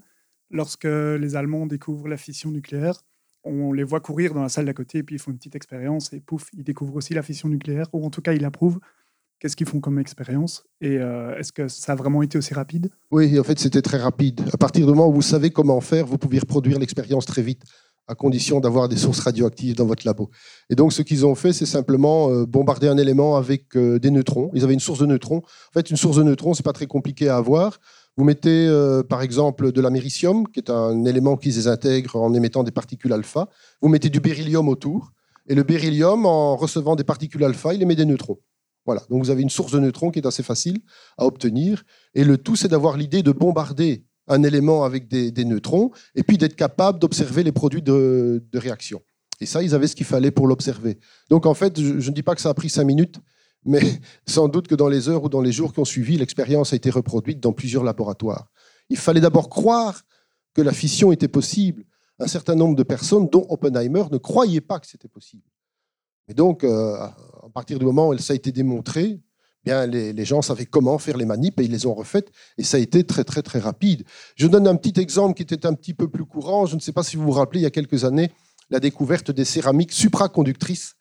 lorsque 0.51 0.85
les 0.85 1.35
Allemands 1.35 1.65
découvrent 1.65 2.07
la 2.07 2.17
fission 2.17 2.51
nucléaire. 2.51 3.01
On 3.43 3.73
les 3.73 3.83
voit 3.83 3.99
courir 3.99 4.35
dans 4.35 4.43
la 4.43 4.49
salle 4.49 4.65
d'à 4.65 4.73
côté, 4.73 4.99
et 4.99 5.03
puis 5.03 5.15
ils 5.15 5.19
font 5.19 5.31
une 5.31 5.37
petite 5.37 5.55
expérience, 5.55 6.13
et 6.13 6.19
pouf, 6.19 6.49
ils 6.53 6.63
découvrent 6.63 6.95
aussi 6.95 7.15
la 7.15 7.23
fission 7.23 7.49
nucléaire, 7.49 7.87
ou 7.91 8.05
en 8.05 8.11
tout 8.11 8.21
cas, 8.21 8.33
ils 8.33 8.41
l'approuvent. 8.41 8.79
Qu'est-ce 9.39 9.55
qu'ils 9.55 9.67
font 9.67 9.79
comme 9.79 9.97
expérience 9.97 10.63
Et 10.79 10.99
euh, 10.99 11.35
est-ce 11.37 11.51
que 11.51 11.67
ça 11.67 11.93
a 11.93 11.95
vraiment 11.95 12.21
été 12.21 12.37
aussi 12.37 12.53
rapide? 12.53 12.91
Oui, 13.09 13.39
en 13.39 13.43
fait, 13.43 13.57
c'était 13.57 13.81
très 13.81 13.97
rapide. 13.97 14.41
À 14.53 14.57
partir 14.57 14.85
du 14.85 14.91
moment 14.91 15.09
où 15.09 15.13
vous 15.13 15.23
savez 15.23 15.49
comment 15.49 15.81
faire, 15.81 16.05
vous 16.05 16.19
pouvez 16.19 16.37
reproduire 16.37 16.77
l'expérience 16.77 17.25
très 17.25 17.41
vite 17.41 17.63
à 18.11 18.15
condition 18.15 18.59
d'avoir 18.59 18.89
des 18.89 18.97
sources 18.97 19.21
radioactives 19.21 19.75
dans 19.75 19.85
votre 19.85 20.05
labo. 20.05 20.29
Et 20.69 20.75
donc, 20.75 20.91
ce 20.91 21.01
qu'ils 21.01 21.25
ont 21.25 21.33
fait, 21.33 21.53
c'est 21.53 21.65
simplement 21.65 22.29
euh, 22.29 22.45
bombarder 22.45 22.89
un 22.89 22.97
élément 22.97 23.37
avec 23.37 23.75
euh, 23.77 23.99
des 23.99 24.11
neutrons. 24.11 24.51
Ils 24.53 24.65
avaient 24.65 24.73
une 24.73 24.81
source 24.81 24.99
de 24.99 25.05
neutrons. 25.05 25.37
En 25.37 25.73
fait, 25.73 25.89
une 25.89 25.95
source 25.95 26.17
de 26.17 26.23
neutrons, 26.23 26.53
c'est 26.53 26.61
pas 26.61 26.73
très 26.73 26.87
compliqué 26.87 27.29
à 27.29 27.37
avoir. 27.37 27.79
Vous 28.17 28.25
mettez, 28.25 28.67
euh, 28.67 29.01
par 29.01 29.21
exemple, 29.21 29.71
de 29.71 29.81
l'américium, 29.81 30.45
qui 30.45 30.59
est 30.59 30.69
un 30.69 31.05
élément 31.05 31.37
qui 31.37 31.51
se 31.53 31.59
désintègre 31.59 32.17
en 32.17 32.33
émettant 32.33 32.63
des 32.63 32.71
particules 32.71 33.13
alpha. 33.13 33.47
Vous 33.81 33.87
mettez 33.87 34.09
du 34.09 34.19
beryllium 34.19 34.67
autour. 34.67 35.11
Et 35.47 35.55
le 35.55 35.63
beryllium, 35.63 36.25
en 36.25 36.57
recevant 36.57 36.97
des 36.97 37.05
particules 37.05 37.45
alpha, 37.45 37.73
il 37.73 37.81
émet 37.81 37.95
des 37.95 38.05
neutrons. 38.05 38.39
Voilà. 38.85 39.03
Donc, 39.09 39.23
vous 39.23 39.29
avez 39.29 39.41
une 39.41 39.49
source 39.49 39.71
de 39.71 39.79
neutrons 39.79 40.11
qui 40.11 40.19
est 40.19 40.27
assez 40.27 40.43
facile 40.43 40.79
à 41.17 41.25
obtenir. 41.25 41.83
Et 42.13 42.25
le 42.25 42.37
tout, 42.37 42.57
c'est 42.57 42.67
d'avoir 42.67 42.97
l'idée 42.97 43.23
de 43.23 43.31
bombarder 43.31 44.03
un 44.31 44.43
élément 44.43 44.83
avec 44.83 45.07
des, 45.07 45.45
neutrons, 45.45 45.91
et 46.15 46.23
puis 46.23 46.37
d'être 46.37 46.55
capable 46.55 46.99
d'observer 46.99 47.43
les 47.43 47.51
produits 47.51 47.81
de, 47.81 48.41
réaction. 48.53 49.01
Et 49.41 49.45
ça, 49.45 49.61
ils 49.61 49.75
avaient 49.75 49.87
ce 49.87 49.95
qu'il 49.95 50.05
fallait 50.05 50.31
pour 50.31 50.47
l'observer. 50.47 50.99
Donc 51.29 51.45
en 51.45 51.53
fait, 51.53 51.79
je, 51.79 51.93
ne 51.93 52.15
dis 52.15 52.23
pas 52.23 52.33
que 52.35 52.41
ça 52.41 52.49
a 52.49 52.53
pris 52.53 52.69
cinq 52.69 52.85
minutes, 52.85 53.19
mais 53.65 53.81
sans 54.27 54.47
doute 54.47 54.67
que 54.67 54.75
dans 54.75 54.87
les 54.87 55.09
heures 55.09 55.23
ou 55.23 55.29
dans 55.29 55.41
les 55.41 55.51
jours 55.51 55.73
qui 55.73 55.79
ont 55.79 55.85
suivi, 55.85 56.17
l'expérience 56.17 56.73
a 56.73 56.75
été 56.77 56.89
reproduite 56.89 57.39
dans 57.39 57.51
plusieurs 57.51 57.83
laboratoires. 57.83 58.49
Il 58.89 58.97
fallait 58.97 59.21
d'abord 59.21 59.49
croire 59.49 60.01
que 60.53 60.61
la 60.61 60.71
fission 60.71 61.11
était 61.11 61.27
possible. 61.27 61.83
Un 62.19 62.27
certain 62.27 62.55
nombre 62.55 62.75
de 62.75 62.83
personnes, 62.83 63.27
dont 63.29 63.45
Oppenheimer, 63.49 64.03
ne 64.11 64.17
croyaient 64.17 64.61
pas 64.61 64.79
que 64.79 64.87
c'était 64.87 65.07
possible. 65.07 65.43
Et 66.27 66.33
donc, 66.33 66.63
euh, 66.63 66.95
à 66.95 67.49
partir 67.53 67.79
du 67.79 67.85
moment 67.85 68.09
où 68.09 68.17
ça 68.17 68.33
a 68.33 68.35
été 68.35 68.51
démontré, 68.51 69.19
bien, 69.65 69.85
les, 69.85 70.25
gens 70.25 70.41
savaient 70.41 70.65
comment 70.65 70.97
faire 70.97 71.17
les 71.17 71.25
manips 71.25 71.59
et 71.59 71.63
ils 71.63 71.71
les 71.71 71.85
ont 71.85 71.93
refaites. 71.93 72.31
Et 72.57 72.63
ça 72.63 72.77
a 72.77 72.79
été 72.79 73.03
très, 73.03 73.23
très, 73.23 73.41
très 73.41 73.59
rapide. 73.59 74.03
Je 74.35 74.47
donne 74.47 74.67
un 74.67 74.75
petit 74.75 74.99
exemple 74.99 75.35
qui 75.35 75.43
était 75.43 75.65
un 75.65 75.73
petit 75.73 75.93
peu 75.93 76.07
plus 76.07 76.25
courant. 76.25 76.65
Je 76.65 76.75
ne 76.75 76.79
sais 76.79 76.91
pas 76.91 77.03
si 77.03 77.17
vous 77.17 77.23
vous 77.23 77.31
rappelez, 77.31 77.59
il 77.59 77.63
y 77.63 77.67
a 77.67 77.71
quelques 77.71 78.03
années, 78.03 78.31
la 78.69 78.79
découverte 78.79 79.31
des 79.31 79.45
céramiques 79.45 79.91
supraconductrices, 79.91 80.95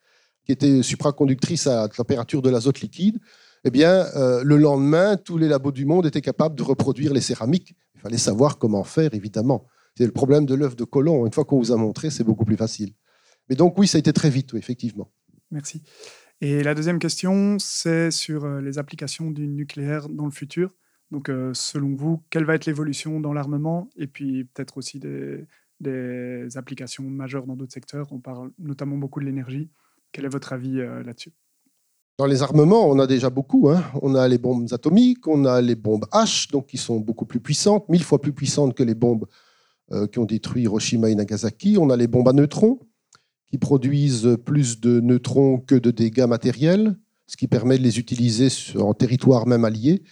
qui 0.45 0.53
étaient 0.53 0.83
supraconductrices 0.83 1.67
à 1.67 1.89
température 1.89 2.43
de 2.43 2.51
l'azote 2.51 2.81
liquide. 2.81 3.19
Eh 3.65 3.71
bien, 3.71 4.07
euh, 4.17 4.43
le 4.43 4.57
lendemain, 4.57 5.17
tous 5.17 5.37
les 5.37 5.49
labos 5.49 5.73
du 5.73 5.85
monde 5.85 6.07
étaient 6.07 6.23
capables 6.23 6.55
de 6.55 6.63
reproduire 6.63 7.13
les 7.13 7.21
céramiques. 7.21 7.75
Il 7.95 8.01
fallait 8.01 8.19
savoir 8.19 8.59
comment 8.59 8.85
faire, 8.85 9.13
évidemment. 9.15 9.67
C'est 9.97 10.07
le 10.07 10.13
problème 10.13 10.47
de 10.47 10.55
l'œuf 10.55 10.77
de 10.77 10.85
Colomb. 10.85 11.27
Une 11.27 11.33
fois 11.33 11.45
qu'on 11.45 11.59
vous 11.59 11.73
a 11.73 11.77
montré, 11.77 12.09
c'est 12.09 12.25
beaucoup 12.25 12.45
plus 12.45 12.57
facile. 12.57 12.95
Mais 13.49 13.57
donc, 13.57 13.77
oui, 13.79 13.87
ça 13.87 13.97
a 13.97 13.99
été 13.99 14.13
très 14.13 14.31
vite, 14.31 14.55
effectivement. 14.55 15.11
Merci. 15.51 15.83
Et 16.43 16.63
la 16.63 16.75
deuxième 16.75 16.99
question, 16.99 17.59
c'est 17.59 18.11
sur 18.11 18.47
euh, 18.47 18.63
les 18.63 18.79
applications 18.79 19.31
du 19.31 19.47
nucléaire 19.47 20.09
dans 20.09 20.25
le 20.25 20.31
futur. 20.31 20.75
Donc, 21.11 21.29
euh, 21.29 21.53
selon 21.53 21.95
vous, 21.95 22.23
quelle 22.31 22.45
va 22.45 22.55
être 22.55 22.65
l'évolution 22.65 23.21
dans 23.21 23.35
l'armement 23.35 23.91
et 23.97 24.07
puis 24.07 24.45
peut-être 24.45 24.79
aussi 24.79 24.99
des, 25.01 25.47
applications 26.57 27.05
majeures 27.05 27.47
dans 27.47 27.57
d'autres 27.57 27.75
secteurs? 27.75 28.11
On 28.11 28.21
parle 28.21 28.53
notamment 28.59 28.97
beaucoup 28.97 29.21
de 29.21 29.27
l'énergie. 29.27 29.69
Quel 30.13 30.25
est 30.25 30.31
votre 30.31 30.55
avis 30.55 30.81
euh, 30.81 31.03
là-dessus? 31.03 31.33
Dans 32.19 32.27
les 32.27 32.43
armements, 32.43 32.89
on 32.89 32.99
a 32.99 33.07
déjà 33.07 33.29
beaucoup. 33.29 33.69
Hein. 33.69 33.83
On 34.01 34.15
a 34.15 34.27
les 34.27 34.39
bombes 34.39 34.67
atomiques, 34.73 35.27
on 35.27 35.45
a 35.45 35.61
les 35.61 35.75
bombes 35.75 36.07
H, 36.11 36.51
donc 36.51 36.69
qui 36.69 36.79
sont 36.79 37.01
beaucoup 37.01 37.27
plus 37.27 37.41
puissantes, 37.41 37.87
mille 37.91 38.05
fois 38.05 38.21
plus 38.21 38.33
puissantes 38.33 38.75
que 38.75 38.83
les 38.83 38.95
bombes 38.95 39.27
qui 40.13 40.21
ont 40.21 40.25
détruit 40.25 40.63
Hiroshima 40.63 41.11
et 41.11 41.17
Nagasaki. 41.17 41.77
On 41.77 41.91
a 41.91 41.97
les 41.97 42.07
bombes 42.07 42.29
à 42.29 42.33
neutrons 42.33 42.79
qui 43.51 43.59
produisent 43.59 44.37
plus 44.45 44.81
de 44.81 45.01
neutrons 45.01 45.59
que 45.59 45.75
de 45.75 45.91
dégâts 45.91 46.27
matériels, 46.27 46.97
ce 47.27 47.37
qui 47.37 47.49
permet 47.49 47.79
de 47.79 47.83
les 47.83 47.99
utiliser 47.99 48.49
en 48.79 48.95
territoire 48.95 49.47
même 49.47 49.65
allié. 49.65 50.03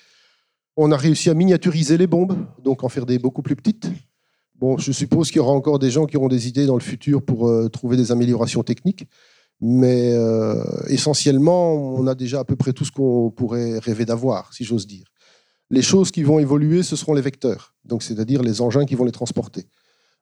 On 0.76 0.92
a 0.92 0.96
réussi 0.96 1.30
à 1.30 1.34
miniaturiser 1.34 1.96
les 1.96 2.06
bombes, 2.06 2.36
donc 2.62 2.84
en 2.84 2.88
faire 2.88 3.06
des 3.06 3.18
beaucoup 3.18 3.42
plus 3.42 3.56
petites. 3.56 3.90
Bon, 4.56 4.76
je 4.76 4.90
suppose 4.90 5.28
qu'il 5.28 5.36
y 5.36 5.40
aura 5.40 5.52
encore 5.52 5.78
des 5.78 5.90
gens 5.90 6.06
qui 6.06 6.16
auront 6.16 6.28
des 6.28 6.48
idées 6.48 6.66
dans 6.66 6.76
le 6.76 6.82
futur 6.82 7.24
pour 7.24 7.48
euh, 7.48 7.68
trouver 7.68 7.96
des 7.96 8.10
améliorations 8.10 8.64
techniques, 8.64 9.06
mais 9.60 10.12
euh, 10.12 10.62
essentiellement, 10.88 11.74
on 11.74 12.06
a 12.08 12.14
déjà 12.16 12.40
à 12.40 12.44
peu 12.44 12.56
près 12.56 12.72
tout 12.72 12.84
ce 12.84 12.90
qu'on 12.90 13.30
pourrait 13.30 13.78
rêver 13.78 14.04
d'avoir, 14.04 14.52
si 14.52 14.64
j'ose 14.64 14.86
dire. 14.86 15.06
Les 15.70 15.82
choses 15.82 16.10
qui 16.10 16.24
vont 16.24 16.40
évoluer, 16.40 16.82
ce 16.82 16.96
seront 16.96 17.14
les 17.14 17.20
vecteurs, 17.20 17.74
donc 17.84 18.02
c'est-à-dire 18.02 18.42
les 18.42 18.60
engins 18.60 18.84
qui 18.84 18.96
vont 18.96 19.04
les 19.04 19.12
transporter. 19.12 19.66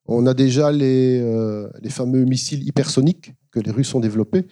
On 0.08 0.26
a 0.26 0.34
déjà 0.34 0.68
euh, 0.68 1.70
les, 1.82 1.90
fameux 1.90 2.24
missiles 2.24 2.66
hypersoniques 2.66 3.32
que 3.50 3.60
les 3.60 3.70
Russes 3.70 3.94
ont 3.94 4.00
développés. 4.00 4.46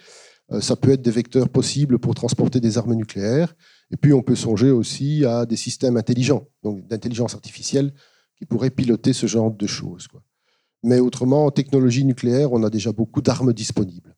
Euh, 0.52 0.60
ça 0.60 0.76
peut 0.76 0.90
être 0.90 1.02
des 1.02 1.10
vecteurs 1.10 1.48
possibles 1.48 1.98
pour 1.98 2.14
transporter 2.14 2.60
des 2.60 2.76
armes 2.76 2.94
nucléaires. 2.94 3.54
Et 3.90 3.96
puis, 3.96 4.12
on 4.12 4.22
peut 4.22 4.34
songer 4.34 4.70
aussi 4.70 5.24
à 5.24 5.46
des 5.46 5.56
systèmes 5.56 5.96
intelligents, 5.96 6.48
donc 6.62 6.86
d'intelligence 6.88 7.34
artificielle, 7.34 7.92
qui 8.36 8.46
pourraient 8.46 8.70
piloter 8.70 9.12
ce 9.12 9.26
genre 9.26 9.50
de 9.50 9.66
choses. 9.66 10.08
Mais 10.82 10.98
autrement, 10.98 11.46
en 11.46 11.50
technologie 11.50 12.04
nucléaire, 12.04 12.52
on 12.52 12.62
a 12.64 12.70
déjà 12.70 12.92
beaucoup 12.92 13.22
d'armes 13.22 13.52
disponibles. 13.52 14.16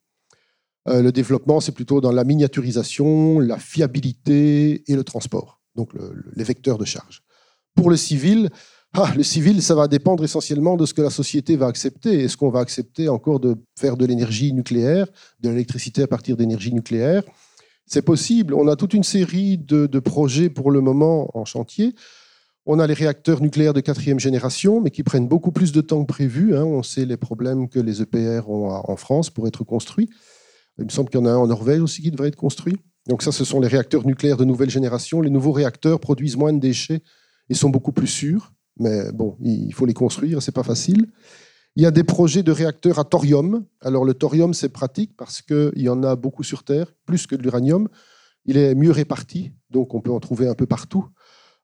Euh, 0.89 1.01
le 1.01 1.11
développement, 1.11 1.59
c'est 1.59 1.71
plutôt 1.71 2.01
dans 2.01 2.11
la 2.11 2.23
miniaturisation, 2.23 3.39
la 3.39 3.57
fiabilité 3.57 4.89
et 4.91 4.95
le 4.95 5.03
transport, 5.03 5.61
donc 5.75 5.91
les 6.35 6.43
vecteurs 6.43 6.77
de 6.77 6.85
charge. 6.85 7.23
Pour 7.75 7.89
le 7.91 7.97
civil, 7.97 8.49
ah, 8.93 9.13
le 9.15 9.23
civil, 9.23 9.61
ça 9.61 9.75
va 9.75 9.87
dépendre 9.87 10.23
essentiellement 10.23 10.75
de 10.75 10.85
ce 10.85 10.93
que 10.93 11.01
la 11.01 11.09
société 11.09 11.55
va 11.55 11.67
accepter. 11.67 12.23
Est-ce 12.23 12.37
qu'on 12.37 12.49
va 12.49 12.61
accepter 12.61 13.09
encore 13.09 13.39
de 13.39 13.55
faire 13.77 13.97
de 13.97 14.05
l'énergie 14.05 14.53
nucléaire, 14.53 15.07
de 15.39 15.49
l'électricité 15.49 16.01
à 16.01 16.07
partir 16.07 16.37
d'énergie 16.37 16.73
nucléaire? 16.73 17.23
C'est 17.85 18.01
possible. 18.01 18.53
On 18.53 18.67
a 18.67 18.75
toute 18.75 18.93
une 18.93 19.03
série 19.03 19.57
de, 19.57 19.99
projets 19.99 20.49
pour 20.49 20.71
le 20.71 20.81
moment 20.81 21.29
en 21.37 21.45
chantier. 21.45 21.95
On 22.65 22.79
a 22.79 22.87
les 22.87 22.93
réacteurs 22.93 23.41
nucléaires 23.41 23.73
de 23.73 23.81
quatrième 23.81 24.19
génération, 24.19 24.81
mais 24.81 24.89
qui 24.89 25.03
prennent 25.03 25.27
beaucoup 25.27 25.51
plus 25.51 25.71
de 25.71 25.81
temps 25.81 26.01
que 26.03 26.11
prévu. 26.11 26.55
Hein. 26.55 26.65
On 26.65 26.83
sait 26.83 27.05
les 27.05 27.17
problèmes 27.17 27.69
que 27.69 27.79
les 27.79 28.01
EPR 28.01 28.49
ont 28.49 28.69
en 28.69 28.95
France 28.95 29.29
pour 29.29 29.47
être 29.47 29.63
construits. 29.63 30.09
Il 30.79 30.85
me 30.85 30.89
semble 30.89 31.09
qu'il 31.09 31.19
y 31.19 31.23
en 31.23 31.27
a 31.27 31.31
un 31.31 31.37
en 31.37 31.47
Norvège 31.47 31.81
aussi 31.81 32.01
qui 32.01 32.11
devrait 32.11 32.27
être 32.27 32.35
construit. 32.35 32.77
Donc 33.07 33.23
ça, 33.23 33.31
ce 33.31 33.45
sont 33.45 33.59
les 33.61 33.69
réacteurs 33.69 34.05
nucléaires 34.05 34.37
de 34.37 34.45
nouvelle 34.45 34.69
génération. 34.69 35.21
Les 35.21 35.29
nouveaux 35.29 35.53
réacteurs 35.53 35.99
produisent 35.99 36.35
moins 36.35 36.51
de 36.51 36.59
déchets 36.59 37.01
et 37.49 37.53
sont 37.53 37.69
beaucoup 37.69 37.93
plus 37.93 38.07
sûrs. 38.07 38.53
Mais 38.79 39.11
bon, 39.11 39.37
il 39.41 39.73
faut 39.73 39.85
les 39.85 39.93
construire, 39.93 40.41
c'est 40.41 40.51
pas 40.51 40.63
facile. 40.63 41.07
Il 41.75 41.83
y 41.83 41.85
a 41.85 41.91
des 41.91 42.03
projets 42.03 42.43
de 42.43 42.51
réacteurs 42.51 42.97
à 42.99 43.03
thorium. 43.03 43.65
Alors 43.81 44.03
le 44.03 44.13
thorium, 44.13 44.53
c'est 44.53 44.69
pratique 44.69 45.15
parce 45.15 45.41
qu'il 45.41 45.71
y 45.75 45.89
en 45.89 46.01
a 46.03 46.15
beaucoup 46.15 46.43
sur 46.43 46.63
Terre, 46.63 46.91
plus 47.05 47.27
que 47.27 47.35
de 47.35 47.43
l'uranium. 47.43 47.87
Il 48.45 48.57
est 48.57 48.73
mieux 48.73 48.91
réparti, 48.91 49.51
donc 49.69 49.93
on 49.93 50.01
peut 50.01 50.11
en 50.11 50.19
trouver 50.19 50.47
un 50.47 50.55
peu 50.55 50.65
partout. 50.65 51.05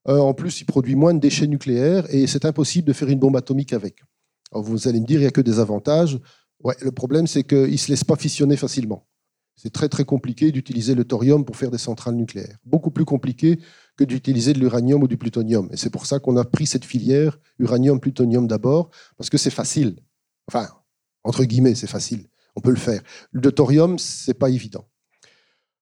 Euh, 0.08 0.20
en 0.20 0.34
plus, 0.34 0.62
il 0.62 0.66
produit 0.66 0.96
moins 0.96 1.14
de 1.14 1.20
déchets 1.20 1.48
nucléaires 1.48 2.06
et 2.14 2.28
c'est 2.28 2.46
impossible 2.46 2.88
de 2.88 2.94
faire 2.94 3.10
une 3.10 3.20
bombe 3.20 3.38
atomique 3.38 3.74
avec. 3.74 4.04
Alors 4.52 4.64
vous 4.64 4.88
allez 4.88 5.00
me 5.00 5.06
dire, 5.06 5.20
il 5.20 5.24
n'y 5.24 5.28
a 5.28 5.32
que 5.32 5.42
des 5.42 5.60
avantages. 5.60 6.20
Ouais, 6.64 6.76
le 6.82 6.92
problème, 6.92 7.26
c'est 7.26 7.44
qu'il 7.44 7.72
ne 7.72 7.78
se 7.78 7.90
laisse 7.90 8.04
pas 8.04 8.16
fissionner 8.16 8.58
facilement. 8.58 9.08
C'est 9.56 9.72
très 9.72 9.90
très 9.90 10.04
compliqué 10.04 10.52
d'utiliser 10.52 10.94
le 10.96 11.06
thorium 11.06 11.46
pour 11.46 11.56
faire 11.58 11.72
des 11.72 11.78
centrales 11.78 12.16
nucléaires. 12.16 12.58
Beaucoup 12.66 12.92
plus 12.92 13.06
compliqué 13.06 13.60
que 13.98 14.04
d'utiliser 14.04 14.54
de 14.54 14.60
l'uranium 14.60 15.04
ou 15.04 15.08
du 15.08 15.18
plutonium. 15.18 15.70
Et 15.72 15.78
c'est 15.78 15.90
pour 15.90 16.06
ça 16.06 16.20
qu'on 16.20 16.38
a 16.38 16.46
pris 16.46 16.66
cette 16.66 16.86
filière 16.86 17.40
uranium-plutonium 17.60 18.48
d'abord, 18.48 18.90
parce 19.18 19.30
que 19.30 19.38
c'est 19.38 19.52
facile. 19.52 19.98
Enfin, 20.48 20.68
entre 21.24 21.44
guillemets, 21.44 21.76
c'est 21.76 21.88
facile. 21.88 22.28
On 22.56 22.62
peut 22.62 22.72
le 22.72 22.78
faire. 22.78 23.02
Le 23.32 23.52
thorium, 23.52 23.98
c'est 24.00 24.34
pas 24.34 24.50
évident. 24.50 24.86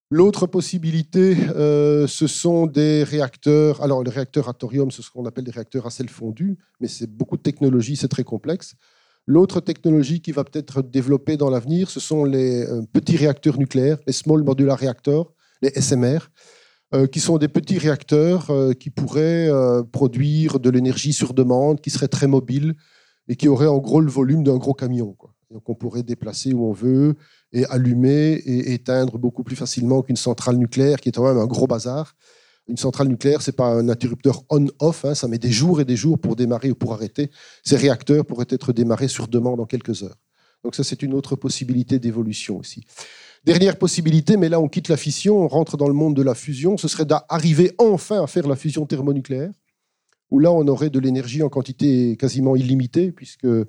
L'autre 0.10 0.46
possibilité, 0.46 1.38
euh, 1.56 2.06
ce 2.06 2.28
sont 2.28 2.68
des 2.68 3.04
réacteurs. 3.04 3.82
Alors, 3.82 4.04
les 4.04 4.12
réacteurs 4.12 4.50
à 4.50 4.54
thorium, 4.54 4.92
c'est 4.92 5.02
ce 5.02 5.10
qu'on 5.10 5.26
appelle 5.26 5.46
des 5.46 5.52
réacteurs 5.52 5.86
à 5.86 5.90
sel 5.90 6.10
fondu, 6.10 6.58
mais 6.82 6.90
c'est 6.90 7.10
beaucoup 7.10 7.38
de 7.38 7.42
technologie, 7.42 7.96
c'est 7.96 8.10
très 8.10 8.26
complexe. 8.26 8.76
L'autre 9.26 9.62
technologie 9.62 10.22
qui 10.22 10.34
va 10.34 10.44
peut-être 10.44 10.80
être 10.80 10.90
développée 10.90 11.38
dans 11.38 11.50
l'avenir, 11.50 11.90
ce 11.90 12.02
sont 12.02 12.26
les 12.26 12.66
euh, 12.66 12.82
petits 12.92 13.16
réacteurs 13.16 13.58
nucléaires, 13.58 14.00
les 14.06 14.12
Small 14.12 14.44
Modular 14.44 14.78
Reactors, 14.78 15.34
les 15.62 15.70
SMR, 15.80 16.20
qui 17.12 17.20
sont 17.20 17.38
des 17.38 17.48
petits 17.48 17.78
réacteurs 17.78 18.50
euh, 18.50 18.74
qui 18.74 18.90
pourraient 18.90 19.50
produire 19.92 20.60
de 20.60 20.70
l'énergie 20.70 21.14
sur 21.14 21.34
demande, 21.34 21.82
qui 21.82 21.90
seraient 21.90 22.08
très 22.08 22.28
mobiles 22.28 22.76
et 23.28 23.36
qui 23.36 23.48
auraient 23.48 23.68
en 23.68 23.78
gros 23.78 24.02
le 24.02 24.12
volume 24.12 24.44
d'un 24.44 24.58
gros 24.58 24.74
camion. 24.74 25.16
Donc 25.52 25.70
on 25.70 25.76
pourrait 25.76 26.04
déplacer 26.04 26.54
où 26.54 26.66
on 26.66 26.74
veut 26.74 27.16
et 27.54 27.66
allumer 27.66 28.34
et 28.34 28.74
éteindre 28.74 29.18
beaucoup 29.18 29.44
plus 29.44 29.56
facilement 29.56 30.02
qu'une 30.02 30.16
centrale 30.16 30.58
nucléaire 30.58 31.00
qui 31.00 31.10
est 31.10 31.12
quand 31.12 31.28
même 31.28 31.38
un 31.38 31.48
gros 31.48 31.68
bazar. 31.68 32.16
Une 32.68 32.78
centrale 32.78 33.08
nucléaire, 33.08 33.42
ce 33.42 33.52
n'est 33.52 33.56
pas 33.56 33.68
un 33.68 33.90
interrupteur 33.90 34.44
on-off, 34.50 35.04
hein, 35.04 35.16
ça 35.16 35.28
met 35.28 35.40
des 35.40 35.52
jours 35.52 35.82
et 35.82 35.86
des 35.86 35.96
jours 35.96 36.20
pour 36.20 36.36
démarrer 36.36 36.72
ou 36.72 36.76
pour 36.76 36.94
arrêter. 36.94 37.32
Ces 37.64 37.76
réacteurs 37.76 38.26
pourraient 38.26 38.46
être 38.50 38.72
démarrés 38.72 39.08
sur 39.08 39.28
demande 39.28 39.60
en 39.60 39.66
quelques 39.66 40.04
heures. 40.04 40.18
Donc 40.64 40.76
ça, 40.76 40.84
c'est 40.84 41.02
une 41.02 41.14
autre 41.14 41.36
possibilité 41.36 42.00
d'évolution 42.00 42.58
aussi. 42.58 42.86
Dernière 43.44 43.78
possibilité, 43.78 44.38
mais 44.38 44.50
là 44.50 44.60
on 44.60 44.68
quitte 44.68 44.88
la 44.88 44.98
fission, 44.98 45.40
on 45.40 45.48
rentre 45.48 45.76
dans 45.76 45.88
le 45.88 45.96
monde 45.96 46.16
de 46.16 46.22
la 46.22 46.36
fusion, 46.36 46.78
ce 46.78 46.88
serait 46.88 47.06
d'arriver 47.06 47.74
enfin 47.80 48.24
à 48.24 48.28
faire 48.28 48.48
la 48.48 48.56
fusion 48.56 48.86
thermonucléaire, 48.86 49.52
où 50.30 50.38
là 50.38 50.52
on 50.52 50.68
aurait 50.68 50.92
de 50.92 51.00
l'énergie 51.00 51.42
en 51.42 51.50
quantité 51.50 52.16
quasiment 52.18 52.56
illimitée, 52.56 53.12
puisque 53.12 53.46
euh, 53.46 53.66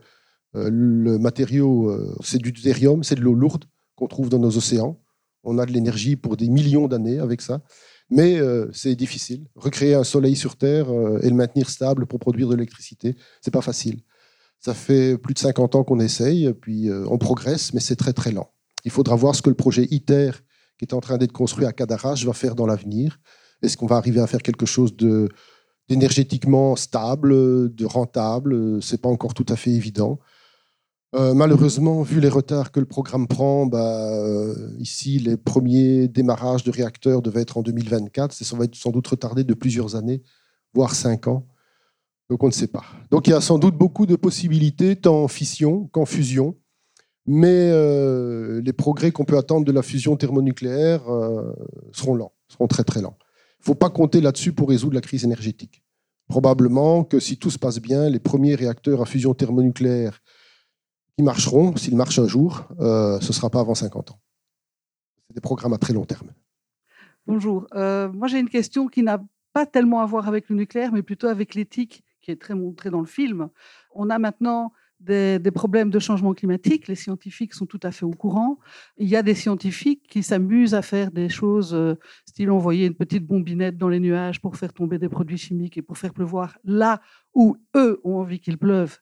le 0.55 1.19
matériau, 1.19 1.89
euh, 1.89 2.15
c'est 2.23 2.39
du 2.39 2.53
deutérium, 2.53 3.03
c'est 3.03 3.15
de 3.15 3.23
l'eau 3.23 3.35
lourde 3.35 3.65
qu'on 3.97 4.09
trouve 4.09 4.29
dans 4.29 4.39
nos 4.39 4.57
océans. 4.59 5.01
On 5.43 5.59
a 5.59 5.65
de 5.65 5.73
l'énergie 5.73 6.17
pour 6.17 6.37
des 6.37 6.49
millions 6.49 6.87
d'années 6.87 7.19
avec 7.19 7.41
ça. 7.41 7.63
Mais 8.11 8.39
euh, 8.39 8.69
c'est 8.73 8.95
difficile. 8.95 9.47
Recréer 9.57 9.95
un 9.95 10.05
soleil 10.05 10.37
sur 10.37 10.57
Terre 10.57 10.89
et 11.23 11.31
le 11.31 11.35
maintenir 11.35 11.71
stable 11.71 12.07
pour 12.07 12.19
produire 12.19 12.49
de 12.49 12.55
l'électricité, 12.55 13.17
c'est 13.41 13.51
pas 13.51 13.63
facile. 13.63 14.03
Ça 14.61 14.75
fait 14.75 15.17
plus 15.17 15.35
de 15.35 15.39
50 15.39 15.75
ans 15.77 15.85
qu'on 15.85 15.99
essaye, 15.99 16.53
puis 16.53 16.89
on 16.93 17.19
progresse, 17.19 17.73
mais 17.73 17.81
c'est 17.81 17.97
très 17.97 18.13
très 18.13 18.31
lent. 18.31 18.52
Il 18.85 18.91
faudra 18.91 19.17
voir 19.17 19.35
ce 19.35 19.43
que 19.43 19.49
le 19.49 19.57
projet 19.57 19.87
ITER, 19.91 20.33
qui 20.79 20.85
est 20.85 20.95
en 20.95 21.01
train 21.01 21.19
d'être 21.19 21.33
construit 21.33 21.67
à 21.67 21.73
Cadarache, 21.73 22.25
va 22.25 22.33
faire 22.33 22.55
dans 22.55 22.67
l'avenir. 22.67 23.21
Est-ce 23.63 23.77
qu'on 23.77 23.87
va 23.87 23.97
arriver 23.97 24.21
à 24.21 24.27
faire 24.27 24.43
quelque 24.43 24.67
chose 24.67 24.97
de 24.97 25.29
d'énergétiquement 25.89 26.77
stable, 26.77 27.75
de 27.75 27.85
rentable? 27.85 28.83
C'est 28.83 29.01
pas 29.01 29.09
encore 29.09 29.35
tout 29.35 29.47
à 29.49 29.57
fait 29.57 29.71
évident. 29.71 30.19
Euh, 31.15 31.35
malheureusement, 31.35 32.03
vu 32.03 32.21
les 32.21 32.29
retards 32.31 32.73
que 32.73 32.81
le 32.81 32.87
programme 32.87 33.29
prend, 33.29 33.67
bah, 33.67 34.15
euh, 34.15 34.71
ici, 34.79 35.19
les 35.19 35.37
premiers 35.37 36.09
démarrages 36.09 36.65
de 36.65 36.71
réacteurs 36.71 37.21
devaient 37.21 37.43
être 37.43 37.59
en 37.59 37.63
2024. 37.63 38.33
Ça 38.33 38.57
va 38.57 38.65
être 38.65 38.75
sans 38.75 38.91
doute 38.91 39.07
retardé 39.07 39.45
de 39.45 39.53
plusieurs 39.53 39.95
années, 39.95 40.23
voire 40.73 40.95
cinq 40.95 41.29
ans. 41.29 41.47
Donc 42.31 42.43
on 42.43 42.47
ne 42.47 42.53
sait 42.53 42.67
pas. 42.67 42.85
Donc 43.11 43.27
il 43.27 43.31
y 43.31 43.35
a 43.35 43.43
sans 43.43 43.59
doute 43.59 43.77
beaucoup 43.77 44.07
de 44.07 44.17
possibilités, 44.17 44.97
tant 44.97 45.25
en 45.25 45.29
fission 45.29 45.89
qu'en 45.93 46.07
fusion. 46.07 46.57
Mais 47.27 47.71
euh, 47.71 48.61
les 48.63 48.73
progrès 48.73 49.13
qu'on 49.13 49.25
peut 49.25 49.39
attendre 49.39 49.65
de 49.65 49.73
la 49.73 49.83
fusion 49.83 50.17
thermonucléaire 50.17 51.03
seront 51.93 52.15
lents, 52.15 52.33
seront 52.49 52.67
très 52.67 52.85
très 52.85 53.01
lents. 53.01 53.17
Il 53.59 53.63
ne 53.63 53.65
faut 53.67 53.75
pas 53.75 53.91
compter 53.91 54.21
là-dessus 54.21 54.53
pour 54.53 54.69
résoudre 54.71 54.95
la 54.95 55.01
crise 55.01 55.25
énergétique. 55.25 55.83
Probablement 56.29 57.05
que 57.05 57.21
si 57.21 57.37
tout 57.37 57.51
se 57.51 57.59
passe 57.59 57.79
bien, 57.79 58.09
les 58.09 58.19
premiers 58.19 58.55
réacteurs 58.55 59.03
à 59.03 59.07
fusion 59.07 59.35
thermonucléaire 59.35 60.21
qui 61.17 61.23
marcheront, 61.23 61.77
s'ils 61.77 61.97
marchent 61.97 62.19
un 62.19 62.27
jour, 62.27 62.67
euh, 62.81 63.21
ce 63.21 63.29
ne 63.29 63.33
sera 63.33 63.51
pas 63.51 63.61
avant 63.61 63.75
50 63.75 64.13
ans. 64.13 64.21
C'est 65.29 65.35
des 65.35 65.41
programmes 65.41 65.75
à 65.75 65.79
très 65.79 65.93
long 65.93 66.05
terme. 66.05 66.33
Bonjour. 67.27 67.67
Euh, 67.75 68.11
moi, 68.11 68.29
j'ai 68.29 68.39
une 68.39 68.49
question 68.49 68.89
qui 68.89 69.03
n'a 69.03 69.23
pas 69.53 69.67
tellement 69.67 70.01
à 70.01 70.07
voir 70.07 70.27
avec 70.27 70.49
le 70.49 70.57
nucléaire, 70.57 70.93
mais 70.93 71.03
plutôt 71.03 71.27
avec 71.27 71.55
l'éthique, 71.55 72.03
qui 72.23 72.31
est 72.31 72.41
très 72.41 72.55
montrée 72.55 72.91
dans 72.91 73.01
le 73.01 73.07
film. 73.07 73.49
On 73.95 74.09
a 74.09 74.19
maintenant 74.19 74.73
des, 75.03 75.51
problèmes 75.51 75.91
de 75.91 75.99
changement 75.99 76.35
climatique. 76.35 76.89
Les 76.89 76.95
scientifiques 76.95 77.55
sont 77.55 77.67
tout 77.67 77.81
à 77.83 77.91
fait 77.91 78.05
au 78.05 78.11
courant. 78.11 78.59
Il 78.97 79.09
y 79.09 79.17
a 79.17 79.23
des 79.23 79.35
scientifiques 79.35 80.03
qui 80.09 80.23
s'amusent 80.23 80.75
à 80.75 80.83
faire 80.83 81.11
des 81.11 81.29
choses, 81.29 81.75
euh, 81.75 81.95
style 82.27 82.51
envoyer 82.51 82.87
une 82.87 82.95
petite 82.95 83.27
bombinette 83.27 83.77
dans 83.77 83.89
les 83.89 84.01
nuages 84.01 84.41
pour 84.41 84.57
faire 84.57 84.73
tomber 84.73 84.99
des 84.99 85.09
produits 85.09 85.39
chimiques 85.39 85.77
et 85.79 85.83
pour 85.83 85.99
faire 85.99 86.13
pleuvoir 86.13 86.59
là 86.65 87.01
où 87.35 87.57
eux 87.77 88.01
ont 88.05 88.17
envie 88.17 88.41
qu'il 88.41 88.59
pleuve 88.59 88.99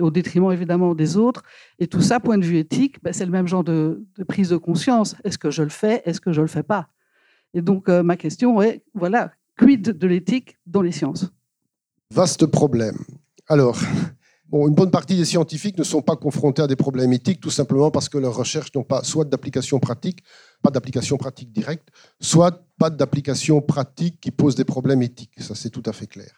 au 0.00 0.10
détriment 0.10 0.52
évidemment 0.52 0.94
des 0.94 1.16
autres. 1.16 1.42
Et 1.78 1.86
tout 1.86 2.00
ça, 2.00 2.20
point 2.20 2.38
de 2.38 2.44
vue 2.44 2.58
éthique, 2.58 3.02
ben, 3.02 3.12
c'est 3.12 3.24
le 3.26 3.32
même 3.32 3.48
genre 3.48 3.64
de, 3.64 4.04
prise 4.28 4.50
de 4.50 4.56
conscience. 4.56 5.16
Est-ce 5.24 5.38
que 5.38 5.50
je 5.50 5.62
le 5.62 5.68
fais? 5.68 6.02
Est-ce 6.04 6.20
que 6.20 6.32
je 6.32 6.40
le 6.40 6.46
fais 6.46 6.62
pas? 6.62 6.88
Et 7.54 7.60
donc, 7.60 7.88
euh, 7.88 8.02
ma 8.02 8.16
question 8.16 8.62
est, 8.62 8.84
voilà, 8.94 9.32
quid 9.58 9.82
de 9.82 10.06
l'éthique 10.06 10.58
dans 10.66 10.82
les 10.82 10.92
sciences? 10.92 11.32
Vaste 12.12 12.46
problème. 12.46 12.96
Alors, 13.48 13.78
bon, 14.52 14.68
une 14.68 14.74
bonne 14.74 14.90
partie 14.90 15.16
des 15.16 15.24
scientifiques 15.24 15.78
ne 15.78 15.82
sont 15.82 16.02
pas 16.02 16.14
confrontés 16.14 16.62
à 16.62 16.66
des 16.66 16.76
problèmes 16.76 17.12
éthiques, 17.12 17.40
tout 17.40 17.50
simplement 17.50 17.90
parce 17.90 18.08
que 18.10 18.18
leurs 18.18 18.36
recherches 18.36 18.72
n'ont 18.74 18.84
pas 18.84 19.02
soit 19.02 19.24
d'application 19.24 19.80
pratique, 19.80 20.22
pas 20.62 20.70
d'application 20.70 21.16
pratique 21.16 21.50
directe, 21.50 21.88
soit 22.20 22.62
pas 22.78 22.90
d'application 22.90 23.62
pratique 23.62 24.20
qui 24.20 24.30
pose 24.30 24.54
des 24.54 24.64
problèmes 24.64 25.02
éthiques. 25.02 25.32
Ça, 25.38 25.54
c'est 25.54 25.70
tout 25.70 25.82
à 25.86 25.92
fait 25.92 26.06
clair. 26.06 26.30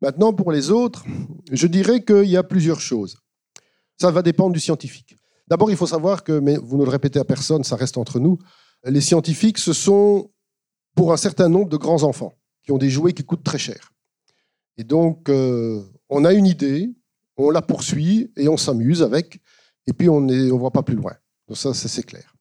Maintenant, 0.00 0.32
pour 0.32 0.52
les 0.52 0.70
autres, 0.70 1.04
je 1.50 1.66
dirais 1.66 2.04
qu'il 2.04 2.30
y 2.30 2.36
a 2.36 2.44
plusieurs 2.44 2.80
choses. 2.80 3.18
Ça 4.00 4.12
va 4.12 4.22
dépendre 4.22 4.52
du 4.52 4.60
scientifique. 4.60 5.16
D'abord, 5.48 5.70
il 5.70 5.76
faut 5.76 5.88
savoir 5.88 6.22
que, 6.22 6.38
mais 6.38 6.56
vous 6.56 6.78
ne 6.78 6.84
le 6.84 6.90
répétez 6.90 7.18
à 7.18 7.24
personne, 7.24 7.64
ça 7.64 7.74
reste 7.74 7.98
entre 7.98 8.20
nous, 8.20 8.38
les 8.84 9.00
scientifiques, 9.00 9.58
ce 9.58 9.72
sont 9.72 10.30
pour 10.94 11.12
un 11.12 11.16
certain 11.16 11.48
nombre 11.48 11.68
de 11.68 11.76
grands 11.76 12.04
enfants 12.04 12.34
qui 12.62 12.70
ont 12.70 12.78
des 12.78 12.90
jouets 12.90 13.12
qui 13.12 13.24
coûtent 13.24 13.42
très 13.42 13.58
cher. 13.58 13.92
Et 14.76 14.84
donc, 14.84 15.28
euh, 15.28 15.82
on 16.08 16.24
a 16.24 16.32
une 16.32 16.46
idée, 16.46 16.92
on 17.38 17.50
la 17.50 17.62
poursuit 17.62 18.30
et 18.36 18.48
on 18.48 18.56
s'amuse 18.56 19.02
avec, 19.02 19.40
et 19.86 19.92
puis 19.92 20.08
on 20.08 20.20
ne 20.20 20.50
on 20.50 20.58
voit 20.58 20.72
pas 20.72 20.82
plus 20.82 20.96
loin. 20.96 21.12
Donc 21.46 21.56
ça, 21.56 21.72
c'est 21.72 22.02
clair. 22.02 22.34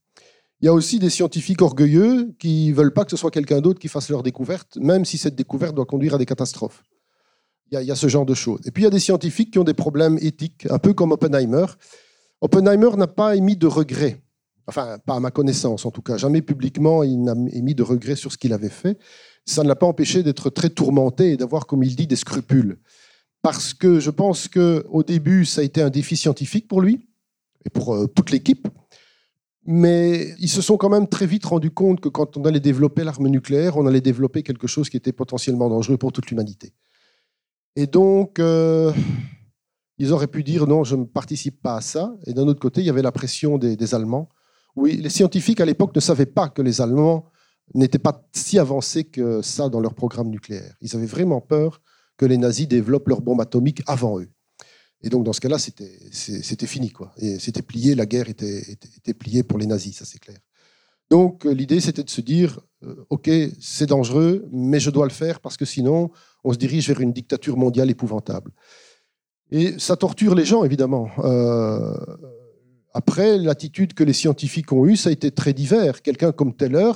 Il 0.60 0.66
y 0.66 0.70
a 0.70 0.74
aussi 0.74 0.98
des 0.98 1.12
scientifiques 1.12 1.62
orgueilleux 1.62 2.36
qui 2.40 2.70
ne 2.70 2.74
veulent 2.74 2.94
pas 2.94 3.06
que 3.06 3.12
ce 3.12 3.18
soit 3.18 3.30
quelqu'un 3.30 3.62
d'autre 3.62 3.80
qui 3.80 3.88
fasse 3.88 4.10
leur 4.10 4.24
découverte, 4.24 4.78
même 4.78 5.06
si 5.06 5.20
cette 5.20 5.36
découverte 5.36 5.76
doit 5.76 5.86
conduire 5.86 6.16
à 6.16 6.18
des 6.18 6.26
catastrophes. 6.26 6.84
Il 7.72 7.80
y, 7.80 7.92
a, 7.92 7.96
ce 7.96 8.08
genre 8.08 8.26
de 8.26 8.34
choses. 8.34 8.62
Et 8.66 8.72
puis 8.72 8.84
il 8.84 8.86
y 8.86 8.88
a 8.88 8.92
des 8.92 9.00
scientifiques 9.00 9.52
qui 9.52 9.60
ont 9.60 9.66
des 9.66 9.74
problèmes 9.74 10.18
éthiques, 10.22 10.66
un 10.70 10.80
peu 10.80 10.94
comme 10.94 11.12
Oppenheimer. 11.12 11.66
Oppenheimer 12.40 12.90
n'a 12.96 13.08
pas 13.08 13.36
émis 13.36 13.58
de 13.58 13.68
regrets, 13.68 14.22
enfin 14.68 14.98
pas 15.06 15.16
à 15.16 15.20
ma 15.20 15.32
connaissance 15.32 15.86
en 15.86 15.92
tout 15.92 16.02
cas, 16.02 16.18
jamais 16.18 16.42
publiquement 16.42 17.04
il 17.04 17.22
n'a 17.22 17.34
émis 17.52 17.76
de 17.76 17.84
regrets 17.84 18.16
sur 18.16 18.32
ce 18.32 18.38
qu'il 18.38 18.54
avait 18.54 18.70
fait. 18.70 18.98
Ça 19.46 19.64
ne 19.64 19.68
l'a 19.68 19.76
pas 19.76 19.86
empêché 19.86 20.24
d'être 20.24 20.50
très 20.50 20.70
tourmenté 20.70 21.34
et 21.34 21.38
d'avoir, 21.38 21.68
comme 21.68 21.84
il 21.84 21.96
dit, 21.96 22.08
des 22.08 22.16
scrupules. 22.16 22.78
Parce 23.48 23.74
que 23.74 24.02
je 24.02 24.10
pense 24.10 24.50
qu'au 24.50 25.04
début, 25.04 25.46
ça 25.46 25.62
a 25.62 25.64
été 25.64 25.82
un 25.82 25.90
défi 25.90 26.18
scientifique 26.18 26.68
pour 26.68 26.82
lui 26.82 27.08
et 27.64 27.70
pour 27.70 27.96
euh, 27.96 28.06
toute 28.06 28.30
l'équipe. 28.30 28.68
Mais 29.66 30.36
ils 30.38 30.50
se 30.50 30.62
sont 30.62 30.76
quand 30.76 30.90
même 30.90 31.08
très 31.08 31.26
vite 31.26 31.46
rendus 31.46 31.72
compte 31.72 32.02
que 32.02 32.10
quand 32.10 32.36
on 32.36 32.44
allait 32.44 32.60
développer 32.60 33.06
l'arme 33.06 33.30
nucléaire, 33.30 33.78
on 33.78 33.88
allait 33.88 34.02
développer 34.02 34.44
quelque 34.44 34.68
chose 34.68 34.90
qui 34.90 34.98
était 34.98 35.14
potentiellement 35.14 35.70
dangereux 35.70 35.96
pour 35.96 36.12
toute 36.12 36.30
l'humanité. 36.30 36.74
Et 37.78 37.88
donc, 37.88 38.38
euh, 38.40 38.92
ils 39.98 40.12
auraient 40.12 40.28
pu 40.28 40.44
dire 40.44 40.68
non, 40.68 40.84
je 40.84 40.98
ne 40.98 41.06
participe 41.06 41.62
pas 41.62 41.78
à 41.78 41.82
ça. 41.82 42.18
Et 42.26 42.34
d'un 42.34 42.50
autre 42.50 42.60
côté, 42.60 42.82
il 42.82 42.88
y 42.88 42.90
avait 42.90 43.02
la 43.02 43.14
pression 43.14 43.58
des, 43.58 43.96
Allemands. 43.96 44.28
Oui, 44.76 44.98
les 44.98 45.10
scientifiques 45.10 45.62
à 45.62 45.66
l'époque 45.66 45.96
ne 45.96 46.02
savaient 46.02 46.26
pas 46.26 46.50
que 46.50 46.62
les 46.62 46.82
Allemands 46.82 47.30
n'étaient 47.76 47.98
pas 47.98 48.28
si 48.34 48.60
avancés 48.60 49.06
que 49.06 49.42
ça 49.42 49.70
dans 49.70 49.80
leur 49.80 49.94
programme 49.94 50.28
nucléaire. 50.28 50.76
Ils 50.82 50.98
avaient 50.98 51.06
vraiment 51.06 51.40
peur 51.40 51.82
que 52.18 52.26
les 52.26 52.38
nazis 52.38 52.68
développent 52.68 53.08
leur 53.08 53.22
bombe 53.22 53.42
atomique 53.42 53.82
avant 53.88 54.20
eux. 54.20 54.30
Et 55.02 55.10
donc, 55.10 55.24
dans 55.24 55.34
ce 55.34 55.42
cas-là, 55.42 55.60
c'était 55.60 56.66
fini. 56.66 56.90
Quoi. 56.90 57.14
Et 57.18 57.40
c'était 57.40 57.62
plié, 57.62 57.96
la 57.96 58.06
guerre 58.06 58.30
était, 58.30 58.60
était, 58.72 59.14
pliée 59.14 59.44
pour 59.44 59.60
les 59.60 59.68
nazis, 59.68 59.96
ça 59.96 60.06
c'est 60.06 60.20
clair. 60.20 60.38
Donc, 61.10 61.46
euh, 61.46 61.52
l'idée, 61.52 61.80
c'était 61.80 62.04
de 62.04 62.10
se 62.10 62.20
dire, 62.20 62.60
euh, 62.84 63.06
OK, 63.10 63.30
c'est 63.60 63.86
dangereux, 63.86 64.46
mais 64.52 64.80
je 64.80 64.90
dois 64.90 65.06
le 65.06 65.12
faire 65.12 65.40
parce 65.40 65.56
que 65.56 65.66
sinon, 65.66 66.12
on 66.44 66.52
se 66.52 66.58
dirige 66.58 66.88
vers 66.88 67.00
une 67.00 67.14
dictature 67.14 67.56
mondiale 67.56 67.90
épouvantable. 67.90 68.52
Et 69.52 69.80
ça 69.80 69.96
torture 69.96 70.36
les 70.36 70.44
gens, 70.44 70.66
évidemment. 70.66 71.10
Euh, 71.20 71.96
après, 72.94 73.38
l'attitude 73.38 73.94
que 73.94 74.04
les 74.04 74.14
scientifiques 74.14 74.74
ont 74.74 74.86
eue, 74.86 74.98
ça 74.98 75.10
a 75.10 75.12
été 75.12 75.32
très 75.32 75.54
divers. 75.54 76.02
Quelqu'un 76.02 76.32
comme 76.32 76.54
Teller, 76.54 76.92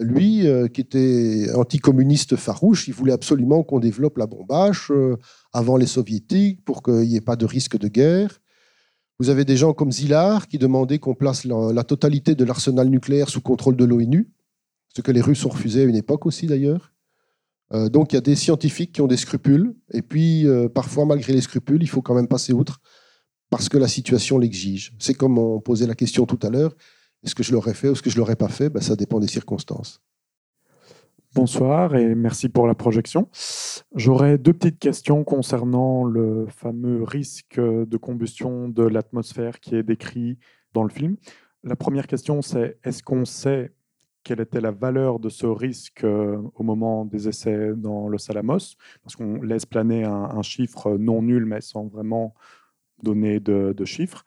lui, 0.00 0.46
euh, 0.46 0.68
qui 0.68 0.80
était 0.80 1.46
anticommuniste 1.54 2.36
farouche, 2.36 2.88
il 2.88 2.94
voulait 2.94 3.12
absolument 3.12 3.62
qu'on 3.62 3.78
développe 3.78 4.18
la 4.18 4.26
bombe 4.26 4.48
H 4.48 4.92
euh, 4.92 5.16
avant 5.52 5.76
les 5.76 5.86
soviétiques 5.86 6.64
pour 6.64 6.82
qu'il 6.82 7.00
n'y 7.00 7.16
ait 7.16 7.20
pas 7.20 7.36
de 7.36 7.46
risque 7.46 7.78
de 7.78 7.88
guerre. 7.88 8.40
Vous 9.18 9.28
avez 9.28 9.44
des 9.44 9.56
gens 9.56 9.74
comme 9.74 9.92
Zillard 9.92 10.48
qui 10.48 10.58
demandaient 10.58 10.98
qu'on 10.98 11.14
place 11.14 11.44
la, 11.44 11.84
totalité 11.84 12.34
de 12.34 12.44
l'arsenal 12.44 12.88
nucléaire 12.88 13.28
sous 13.28 13.42
contrôle 13.42 13.76
de 13.76 13.84
l'ONU, 13.84 14.30
ce 14.96 15.02
que 15.02 15.12
les 15.12 15.20
Russes 15.20 15.44
ont 15.44 15.50
refusé 15.50 15.82
à 15.82 15.84
une 15.84 15.96
époque 15.96 16.24
aussi 16.24 16.46
d'ailleurs. 16.46 16.92
Euh, 17.72 17.90
donc 17.90 18.12
il 18.12 18.16
y 18.16 18.18
a 18.18 18.22
des 18.22 18.34
scientifiques 18.34 18.92
qui 18.92 19.02
ont 19.02 19.06
des 19.06 19.18
scrupules, 19.18 19.74
et 19.92 20.00
puis 20.00 20.46
parfois 20.74 21.04
malgré 21.04 21.34
les 21.34 21.42
scrupules, 21.42 21.82
il 21.82 21.88
faut 21.88 22.00
quand 22.00 22.14
même 22.14 22.28
passer 22.28 22.54
outre 22.54 22.80
parce 23.50 23.68
que 23.68 23.76
la 23.76 23.88
situation 23.88 24.38
l'exige. 24.38 24.94
C'est 24.98 25.14
comme 25.14 25.36
on 25.36 25.60
posait 25.60 25.86
la 25.86 25.94
question 25.94 26.24
tout 26.24 26.38
à 26.42 26.48
l'heure, 26.48 26.74
est-ce 27.24 27.34
que 27.34 27.42
je 27.42 27.52
l'aurais 27.52 27.74
fait 27.74 27.88
ou 27.88 27.92
est-ce 27.92 28.02
que 28.02 28.10
je 28.10 28.18
l'aurais 28.18 28.36
pas 28.36 28.48
fait? 28.48 28.70
Ben, 28.70 28.80
Ça 28.80 28.96
dépend 28.96 29.20
des 29.20 29.28
circonstances. 29.28 30.02
Bonsoir 31.32 31.94
et 31.94 32.16
merci 32.16 32.48
pour 32.48 32.66
la 32.66 32.74
projection. 32.74 33.28
J'aurais 33.94 34.36
deux 34.36 34.52
petites 34.52 34.80
questions 34.80 35.22
concernant 35.22 36.02
le 36.02 36.46
fameux 36.48 37.04
risque 37.04 37.60
de 37.60 37.96
combustion 37.96 38.68
de 38.68 38.82
l'atmosphère 38.82 39.60
qui 39.60 39.76
est 39.76 39.84
décrit 39.84 40.38
dans 40.72 40.82
le 40.82 40.88
film. 40.88 41.16
La 41.62 41.76
première 41.76 42.08
question, 42.08 42.42
c'est 42.42 42.78
est-ce 42.82 43.04
qu'on 43.04 43.24
sait 43.24 43.72
quelle 44.24 44.40
était 44.40 44.60
la 44.60 44.72
valeur 44.72 45.20
de 45.20 45.28
ce 45.28 45.46
risque 45.46 46.04
euh, 46.04 46.42
au 46.54 46.62
moment 46.62 47.04
des 47.04 47.28
essais 47.28 47.74
dans 47.76 48.08
le 48.08 48.18
Salamos? 48.18 48.74
Parce 49.02 49.14
qu'on 49.14 49.40
laisse 49.40 49.66
planer 49.66 50.04
un, 50.04 50.42
chiffre 50.42 50.96
non 50.98 51.22
nul, 51.22 51.46
mais 51.46 51.60
sans 51.60 51.86
vraiment 51.86 52.34
donner 53.02 53.40
de, 53.40 53.72
de 53.74 53.84
chiffres. 53.84 54.26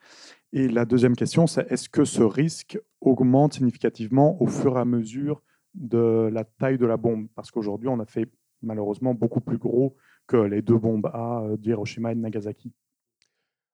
Et 0.55 0.67
la 0.67 0.85
deuxième 0.85 1.15
question, 1.15 1.47
c'est 1.47 1.65
est-ce 1.71 1.89
que 1.89 2.05
ce 2.05 2.21
risque 2.21 2.79
augmente 3.01 3.55
significativement 3.55 4.39
au 4.39 4.45
fur 4.45 4.77
et 4.77 4.79
à 4.79 4.85
mesure 4.85 5.41
de 5.73 6.29
la 6.31 6.43
taille 6.43 6.77
de 6.77 6.85
la 6.85 6.95
bombe? 6.95 7.27
Parce 7.35 7.49
qu'aujourd'hui, 7.49 7.87
on 7.87 7.99
a 7.99 8.05
fait 8.05 8.29
malheureusement 8.61 9.15
beaucoup 9.15 9.41
plus 9.41 9.57
gros 9.57 9.95
que 10.27 10.37
les 10.37 10.61
deux 10.61 10.77
bombes 10.77 11.07
A 11.11 11.41
euh, 11.41 11.57
d'Hiroshima 11.57 12.11
et 12.11 12.15
de 12.15 12.19
Nagasaki. 12.19 12.71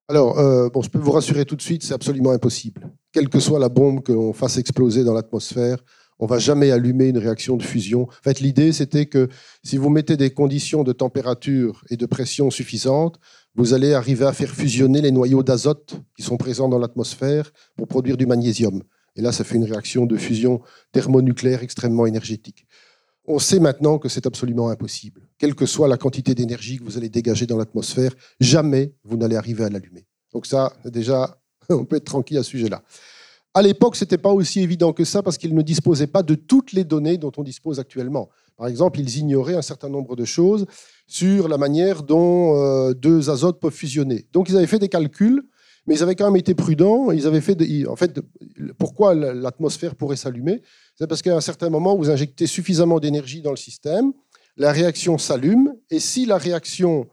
Alors, 0.08 0.38
euh, 0.38 0.70
bon, 0.70 0.80
je 0.80 0.88
peux 0.88 0.98
vous 0.98 1.12
rassurer 1.12 1.44
tout 1.44 1.54
de 1.54 1.62
suite, 1.62 1.84
c'est 1.84 1.94
absolument 1.94 2.30
impossible. 2.30 2.90
Quelle 3.12 3.28
que 3.28 3.40
soit 3.40 3.60
la 3.60 3.68
bombe 3.68 4.02
qu'on 4.02 4.32
fasse 4.32 4.56
exploser 4.56 5.04
dans 5.04 5.12
l'atmosphère, 5.12 5.84
on 6.18 6.26
va 6.26 6.38
jamais 6.38 6.70
allumer 6.70 7.08
une 7.08 7.18
réaction 7.18 7.56
de 7.56 7.62
fusion. 7.62 8.02
En 8.02 8.22
fait, 8.22 8.40
l'idée, 8.40 8.72
c'était 8.72 9.06
que 9.06 9.28
si 9.64 9.76
vous 9.76 9.88
mettez 9.88 10.16
des 10.16 10.30
conditions 10.30 10.84
de 10.84 10.92
température 10.92 11.82
et 11.88 11.96
de 11.96 12.06
pression 12.06 12.50
suffisantes, 12.50 13.18
vous 13.54 13.74
allez 13.74 13.94
arriver 13.94 14.24
à 14.24 14.32
faire 14.32 14.50
fusionner 14.50 15.00
les 15.00 15.10
noyaux 15.10 15.42
d'azote 15.42 16.00
qui 16.16 16.22
sont 16.22 16.36
présents 16.36 16.68
dans 16.68 16.78
l'atmosphère 16.78 17.50
pour 17.76 17.88
produire 17.88 18.16
du 18.16 18.26
magnésium. 18.26 18.82
Et 19.16 19.22
là, 19.22 19.32
ça 19.32 19.44
fait 19.44 19.56
une 19.56 19.64
réaction 19.64 20.06
de 20.06 20.16
fusion 20.16 20.60
thermonucléaire 20.92 21.62
extrêmement 21.62 22.06
énergétique. 22.06 22.66
On 23.26 23.38
sait 23.38 23.60
maintenant 23.60 23.98
que 23.98 24.08
c'est 24.08 24.26
absolument 24.26 24.70
impossible. 24.70 25.28
Quelle 25.38 25.54
que 25.54 25.66
soit 25.66 25.88
la 25.88 25.96
quantité 25.96 26.34
d'énergie 26.34 26.78
que 26.78 26.84
vous 26.84 26.96
allez 26.96 27.08
dégager 27.08 27.46
dans 27.46 27.56
l'atmosphère, 27.56 28.12
jamais 28.38 28.94
vous 29.04 29.16
n'allez 29.16 29.36
arriver 29.36 29.64
à 29.64 29.68
l'allumer. 29.68 30.06
Donc 30.32 30.46
ça, 30.46 30.72
déjà, 30.84 31.40
on 31.68 31.84
peut 31.84 31.96
être 31.96 32.04
tranquille 32.04 32.38
à 32.38 32.42
ce 32.42 32.50
sujet-là. 32.50 32.82
À 33.52 33.62
l'époque, 33.62 33.96
ce 33.96 34.04
n'était 34.04 34.18
pas 34.18 34.30
aussi 34.32 34.60
évident 34.60 34.92
que 34.92 35.04
ça 35.04 35.22
parce 35.22 35.36
qu'ils 35.36 35.54
ne 35.54 35.62
disposaient 35.62 36.06
pas 36.06 36.22
de 36.22 36.36
toutes 36.36 36.72
les 36.72 36.84
données 36.84 37.18
dont 37.18 37.32
on 37.36 37.42
dispose 37.42 37.80
actuellement. 37.80 38.28
Par 38.56 38.68
exemple, 38.68 39.00
ils 39.00 39.18
ignoraient 39.18 39.56
un 39.56 39.62
certain 39.62 39.88
nombre 39.88 40.14
de 40.14 40.24
choses 40.24 40.66
sur 41.08 41.48
la 41.48 41.58
manière 41.58 42.04
dont 42.04 42.56
euh, 42.56 42.94
deux 42.94 43.28
azotes 43.28 43.58
peuvent 43.58 43.72
fusionner. 43.72 44.26
Donc, 44.32 44.48
ils 44.48 44.56
avaient 44.56 44.68
fait 44.68 44.78
des 44.78 44.88
calculs, 44.88 45.42
mais 45.86 45.96
ils 45.96 46.02
avaient 46.02 46.14
quand 46.14 46.26
même 46.26 46.36
été 46.36 46.54
prudents. 46.54 47.10
Ils 47.10 47.26
avaient 47.26 47.40
fait, 47.40 47.58
en 47.88 47.96
fait, 47.96 48.20
pourquoi 48.78 49.14
l'atmosphère 49.14 49.96
pourrait 49.96 50.16
s'allumer? 50.16 50.62
C'est 50.94 51.08
parce 51.08 51.22
qu'à 51.22 51.34
un 51.34 51.40
certain 51.40 51.70
moment, 51.70 51.96
vous 51.96 52.10
injectez 52.10 52.46
suffisamment 52.46 53.00
d'énergie 53.00 53.42
dans 53.42 53.50
le 53.50 53.56
système, 53.56 54.12
la 54.56 54.70
réaction 54.70 55.18
s'allume, 55.18 55.74
et 55.90 55.98
si 55.98 56.26
la 56.26 56.38
réaction, 56.38 57.08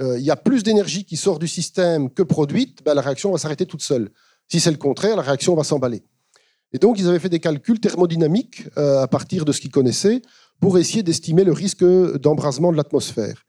euh, 0.00 0.18
il 0.18 0.24
y 0.24 0.30
a 0.30 0.36
plus 0.36 0.64
d'énergie 0.64 1.04
qui 1.04 1.16
sort 1.16 1.38
du 1.38 1.46
système 1.46 2.10
que 2.10 2.24
produite, 2.24 2.82
ben, 2.84 2.94
la 2.94 3.02
réaction 3.02 3.30
va 3.30 3.38
s'arrêter 3.38 3.66
toute 3.66 3.82
seule. 3.82 4.10
Si 4.48 4.60
c'est 4.60 4.70
le 4.70 4.76
contraire, 4.76 5.16
la 5.16 5.22
réaction 5.22 5.54
va 5.54 5.64
s'emballer. 5.64 6.02
Et 6.72 6.78
donc, 6.78 6.98
ils 6.98 7.08
avaient 7.08 7.18
fait 7.18 7.28
des 7.28 7.40
calculs 7.40 7.80
thermodynamiques 7.80 8.64
euh, 8.76 9.02
à 9.02 9.08
partir 9.08 9.44
de 9.44 9.52
ce 9.52 9.60
qu'ils 9.60 9.70
connaissaient 9.70 10.22
pour 10.60 10.78
essayer 10.78 11.02
d'estimer 11.02 11.44
le 11.44 11.52
risque 11.52 11.84
d'embrasement 12.18 12.72
de 12.72 12.76
l'atmosphère. 12.76 13.44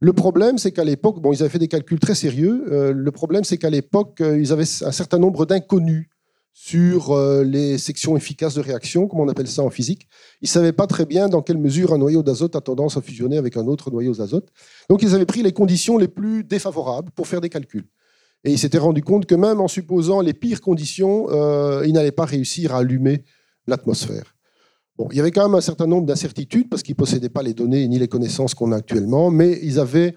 Le 0.00 0.12
problème, 0.12 0.58
c'est 0.58 0.72
qu'à 0.72 0.84
l'époque, 0.84 1.20
bon, 1.20 1.32
ils 1.32 1.42
avaient 1.42 1.50
fait 1.50 1.58
des 1.58 1.68
calculs 1.68 2.00
très 2.00 2.14
sérieux. 2.14 2.64
Euh, 2.72 2.92
le 2.92 3.12
problème, 3.12 3.44
c'est 3.44 3.56
qu'à 3.56 3.70
l'époque, 3.70 4.20
euh, 4.20 4.38
ils 4.38 4.52
avaient 4.52 4.64
un 4.82 4.92
certain 4.92 5.18
nombre 5.18 5.46
d'inconnus 5.46 6.08
sur 6.54 7.16
les 7.44 7.78
sections 7.78 8.14
efficaces 8.14 8.56
de 8.56 8.60
réaction, 8.60 9.08
comme 9.08 9.20
on 9.20 9.28
appelle 9.28 9.48
ça 9.48 9.62
en 9.62 9.70
physique. 9.70 10.06
Ils 10.42 10.44
ne 10.44 10.48
savaient 10.48 10.74
pas 10.74 10.86
très 10.86 11.06
bien 11.06 11.30
dans 11.30 11.40
quelle 11.40 11.56
mesure 11.56 11.94
un 11.94 11.98
noyau 11.98 12.22
d'azote 12.22 12.54
a 12.54 12.60
tendance 12.60 12.98
à 12.98 13.00
fusionner 13.00 13.38
avec 13.38 13.56
un 13.56 13.66
autre 13.68 13.90
noyau 13.90 14.12
d'azote. 14.12 14.50
Donc, 14.90 15.00
ils 15.02 15.14
avaient 15.14 15.24
pris 15.24 15.42
les 15.42 15.52
conditions 15.52 15.96
les 15.96 16.08
plus 16.08 16.44
défavorables 16.44 17.10
pour 17.12 17.26
faire 17.26 17.40
des 17.40 17.48
calculs. 17.48 17.86
Et 18.44 18.52
il 18.52 18.58
s'était 18.58 18.78
rendu 18.78 19.02
compte 19.02 19.26
que 19.26 19.34
même 19.34 19.60
en 19.60 19.68
supposant 19.68 20.20
les 20.20 20.34
pires 20.34 20.60
conditions, 20.60 21.28
euh, 21.30 21.86
il 21.86 21.92
n'allait 21.92 22.12
pas 22.12 22.24
réussir 22.24 22.74
à 22.74 22.78
allumer 22.78 23.24
l'atmosphère. 23.66 24.34
Bon, 24.98 25.08
il 25.10 25.16
y 25.16 25.20
avait 25.20 25.30
quand 25.30 25.46
même 25.46 25.54
un 25.54 25.62
certain 25.62 25.86
nombre 25.86 26.06
d'incertitudes 26.06 26.68
parce 26.68 26.82
qu'ils 26.82 26.94
ne 26.94 26.98
possédaient 26.98 27.28
pas 27.28 27.42
les 27.42 27.54
données 27.54 27.86
ni 27.88 27.98
les 27.98 28.08
connaissances 28.08 28.54
qu'on 28.54 28.72
a 28.72 28.76
actuellement, 28.76 29.30
mais 29.30 29.58
ils 29.62 29.78
avaient 29.78 30.16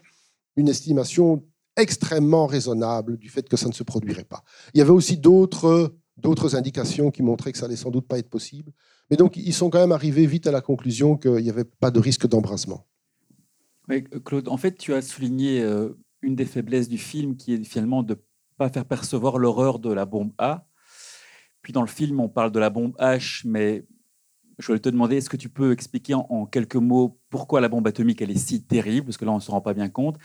une 0.56 0.68
estimation 0.68 1.44
extrêmement 1.78 2.48
raisonnable 2.48 3.18
du 3.18 3.30
fait 3.30 3.48
que 3.48 3.58
ça 3.58 3.68
ne 3.68 3.74
se 3.74 3.84
produirait 3.84 4.24
pas. 4.24 4.44
Il 4.74 4.80
y 4.80 4.82
avait 4.82 4.92
aussi 4.92 5.18
d'autres 5.18 5.92
indications 6.56 7.12
qui 7.12 7.22
montraient 7.22 7.52
que 7.52 7.58
ça 7.58 7.66
allait 7.66 7.76
sans 7.76 7.92
doute 7.92 8.08
pas 8.08 8.18
être 8.18 8.30
possible. 8.30 8.72
Mais 9.10 9.18
donc, 9.18 9.38
ils 9.38 9.54
sont 9.54 9.70
quand 9.70 9.80
même 9.80 9.92
arrivés 9.92 10.26
vite 10.26 10.48
à 10.48 10.52
la 10.52 10.62
conclusion 10.62 11.16
qu'il 11.16 11.36
n'y 11.36 11.50
avait 11.50 11.66
pas 11.66 11.92
de 11.92 12.00
risque 12.00 12.28
d'embrasement. 12.28 12.86
Claude, 14.24 14.48
en 14.48 14.58
fait, 14.58 14.78
tu 14.78 14.94
as 14.94 15.02
souligné 15.02 15.62
euh, 15.62 15.90
une 16.26 16.36
des 16.36 16.46
faiblesses 16.46 16.90
du 16.90 16.98
film 16.98 17.38
qui 17.38 17.54
est 17.54 17.64
finalement 17.64 18.04
de 18.04 18.18
pas 18.58 18.70
faire 18.70 18.86
percevoir 18.86 19.38
l'horreur 19.38 19.80
de 19.80 19.92
la 19.94 20.06
bombe 20.06 20.32
A. 20.38 20.66
Puis 21.62 21.72
dans 21.72 21.82
le 21.82 21.88
film, 21.88 22.20
on 22.20 22.30
parle 22.30 22.52
de 22.52 22.60
la 22.60 22.70
bombe 22.70 22.96
H, 22.98 23.42
mais 23.46 23.86
je 24.60 24.68
voulais 24.68 24.80
te 24.80 24.90
demander, 24.90 25.18
est-ce 25.18 25.30
que 25.30 25.38
tu 25.38 25.50
peux 25.50 25.72
expliquer 25.72 26.14
en, 26.14 26.46
quelques 26.46 26.76
mots 26.76 27.20
pourquoi 27.30 27.62
la 27.62 27.70
bombe 27.70 27.88
atomique 27.88 28.22
elle 28.22 28.32
est 28.32 28.38
si 28.38 28.64
terrible, 28.64 29.08
parce 29.08 29.18
que 29.18 29.26
là 29.26 29.32
on 29.32 29.36
ne 29.36 29.42
se 29.42 29.52
rend 29.52 29.62
pas 29.62 29.74
bien 29.74 29.90
compte, 29.90 30.18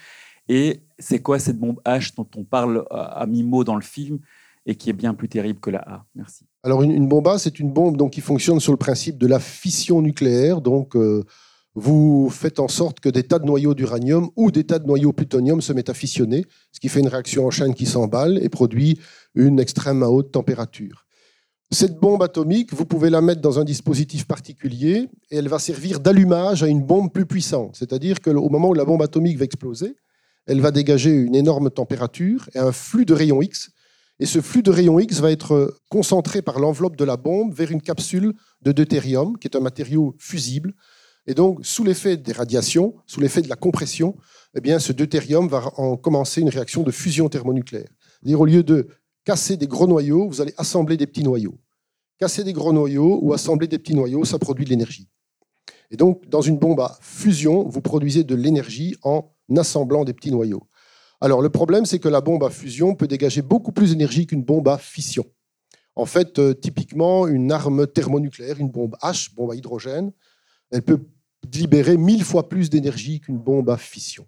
et 0.49 0.83
c'est 0.99 1.21
quoi 1.21 1.39
cette 1.39 1.59
bombe 1.59 1.81
H 1.85 2.15
dont 2.17 2.29
on 2.37 2.45
parle 2.45 2.85
à, 2.91 3.27
mi-mot 3.27 3.65
dans 3.65 3.77
le 3.77 3.83
film 3.83 4.21
et 4.67 4.75
qui 4.75 4.91
est 4.91 4.95
bien 4.95 5.15
plus 5.15 5.29
terrible 5.29 5.61
que 5.61 5.71
la 5.71 5.81
A? 5.81 6.05
Merci. 6.15 6.47
Alors 6.63 6.83
une, 6.83 7.09
bombe 7.09 7.27
A, 7.29 7.39
c'est 7.39 7.59
une 7.59 7.73
bombe 7.73 7.97
donc, 7.97 8.13
qui 8.13 8.21
fonctionne 8.21 8.61
sur 8.61 8.73
le 8.73 8.79
principe 8.79 9.19
de 9.19 9.27
la 9.27 9.41
fission 9.41 10.03
nucléaire, 10.03 10.61
donc 10.61 10.95
euh, 10.95 11.25
vous 11.81 12.29
faites 12.31 12.61
en 12.61 12.69
sorte 12.69 13.01
que 13.01 13.09
des 13.09 13.23
tas 13.23 13.38
de 13.38 13.47
noyaux 13.47 13.75
d'uranium 13.75 14.31
ou 14.37 14.51
des 14.51 14.64
tas 14.64 14.79
de 14.79 14.87
noyaux 14.87 15.12
plutonium 15.12 15.62
se 15.62 15.73
mettent 15.73 15.88
à 15.88 15.95
fissionner, 15.95 16.45
ce 16.73 16.79
qui 16.79 16.90
fait 16.90 17.01
une 17.01 17.09
réaction 17.09 17.47
en 17.47 17.51
chaîne 17.51 17.75
qui 17.75 17.87
s'emballe 17.87 18.38
et 18.43 18.51
produit 18.51 18.99
une 19.35 19.59
extrême 19.59 20.03
haute 20.03 20.31
température. 20.31 21.07
Cette 21.73 21.99
bombe 21.99 22.23
atomique, 22.23 22.75
vous 22.75 22.85
pouvez 22.85 23.09
la 23.09 23.23
mettre 23.23 23.40
dans 23.40 23.59
un 23.59 23.64
dispositif 23.64 24.27
particulier 24.27 25.09
et 25.31 25.37
elle 25.37 25.49
va 25.49 25.59
servir 25.59 26.01
d'allumage 26.01 26.62
à 26.62 26.66
une 26.66 26.83
bombe 26.83 27.12
plus 27.12 27.27
puissante. 27.27 27.77
C'est-à-dire 27.77 28.21
qu'au 28.21 28.49
moment 28.51 28.69
où 28.69 28.75
la 28.75 28.85
bombe 28.85 29.03
atomique 29.03 29.38
va 29.38 29.45
exploser, 29.45 29.97
elle 30.47 30.61
va 30.61 30.73
dégager 30.73 31.11
une 31.11 31.35
énorme 31.35 31.71
température 31.71 32.51
et 32.55 32.59
un 32.59 32.73
flux 32.73 33.07
de 33.07 33.14
rayons 33.14 33.40
X. 33.40 33.71
Et 34.19 34.27
ce 34.27 34.40
flux 34.43 34.62
de 34.62 34.71
rayons 34.71 34.99
X 34.99 35.21
va 35.21 35.31
être 35.31 35.75
concentré 35.88 36.43
par 36.43 36.59
l'enveloppe 36.59 36.97
de 36.97 37.05
la 37.05 37.16
bombe 37.16 37.55
vers 37.55 37.71
une 37.71 37.81
capsule 37.81 38.35
de 38.61 38.73
deutérium, 38.73 39.38
qui 39.38 39.49
est 39.49 39.57
un 39.57 39.61
matériau 39.61 40.14
fusible, 40.19 40.75
et 41.31 41.35
donc, 41.35 41.64
sous 41.64 41.85
l'effet 41.85 42.16
des 42.16 42.33
radiations, 42.33 42.97
sous 43.07 43.21
l'effet 43.21 43.40
de 43.40 43.49
la 43.49 43.55
compression, 43.55 44.16
eh 44.57 44.61
bien, 44.61 44.81
ce 44.81 44.93
deutérium 44.93 45.47
va 45.47 45.71
en 45.77 45.97
commencer 45.97 46.40
une 46.40 46.49
réaction 46.49 46.83
de 46.83 46.90
fusion 46.90 47.29
thermonucléaire. 47.29 47.87
C'est-à-dire, 48.19 48.40
au 48.40 48.47
lieu 48.47 48.64
de 48.64 48.88
casser 49.23 49.57
des 49.57 49.69
gros 49.69 49.87
noyaux, 49.87 50.29
vous 50.29 50.40
allez 50.40 50.53
assembler 50.57 50.97
des 50.97 51.07
petits 51.07 51.23
noyaux. 51.23 51.57
casser 52.19 52.43
des 52.43 52.53
gros 52.53 52.73
noyaux 52.73 53.21
ou 53.23 53.33
assembler 53.33 53.69
des 53.69 53.79
petits 53.79 53.95
noyaux, 53.95 54.25
ça 54.25 54.40
produit 54.40 54.64
de 54.64 54.71
l'énergie. 54.71 55.09
Et 55.93 55.97
donc, 55.97 56.29
dans 56.29 56.40
une 56.40 56.59
bombe 56.59 56.81
à 56.81 56.99
fusion, 57.01 57.62
vous 57.62 57.81
produisez 57.81 58.25
de 58.25 58.35
l'énergie 58.35 58.97
en 59.05 59.31
assemblant 59.57 60.03
des 60.03 60.14
petits 60.14 60.33
noyaux. 60.33 60.66
Alors, 61.21 61.43
le 61.43 61.49
problème, 61.49 61.87
c'est 61.87 62.01
que 62.01 62.09
la 62.09 62.21
bombe 62.21 62.43
à 62.43 62.51
fusion 62.51 62.97
peut 62.97 63.07
dégager 63.07 63.40
beaucoup 63.40 63.71
plus 63.71 63.90
d'énergie 63.90 64.27
qu'une 64.27 64.43
bombe 64.43 64.66
à 64.66 64.79
fission. 64.79 65.27
En 65.95 66.07
fait, 66.07 66.40
euh, 66.40 66.55
typiquement, 66.55 67.29
une 67.29 67.53
arme 67.53 67.87
thermonucléaire, 67.87 68.59
une 68.59 68.71
bombe 68.71 68.97
H, 69.01 69.33
bombe 69.33 69.53
à 69.53 69.55
hydrogène, 69.55 70.11
elle 70.73 70.83
peut 70.83 71.01
libérer 71.55 71.96
mille 71.96 72.24
fois 72.24 72.48
plus 72.48 72.70
d'énergie 72.70 73.20
qu'une 73.20 73.38
bombe 73.38 73.70
à 73.70 73.76
fission. 73.76 74.26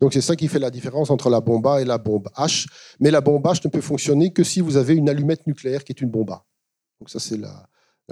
Donc 0.00 0.12
c'est 0.12 0.20
ça 0.20 0.36
qui 0.36 0.48
fait 0.48 0.58
la 0.58 0.70
différence 0.70 1.10
entre 1.10 1.30
la 1.30 1.40
bombe 1.40 1.66
A 1.66 1.80
et 1.80 1.84
la 1.84 1.98
bombe 1.98 2.28
H. 2.36 2.66
Mais 3.00 3.10
la 3.10 3.20
bombe 3.20 3.44
H 3.44 3.60
ne 3.64 3.70
peut 3.70 3.80
fonctionner 3.80 4.32
que 4.32 4.44
si 4.44 4.60
vous 4.60 4.76
avez 4.76 4.94
une 4.94 5.08
allumette 5.08 5.46
nucléaire 5.46 5.84
qui 5.84 5.92
est 5.92 6.00
une 6.00 6.10
bombe 6.10 6.30
A. 6.30 6.44
Donc 7.00 7.10
ça 7.10 7.18
c'est 7.18 7.38
la, 7.38 7.68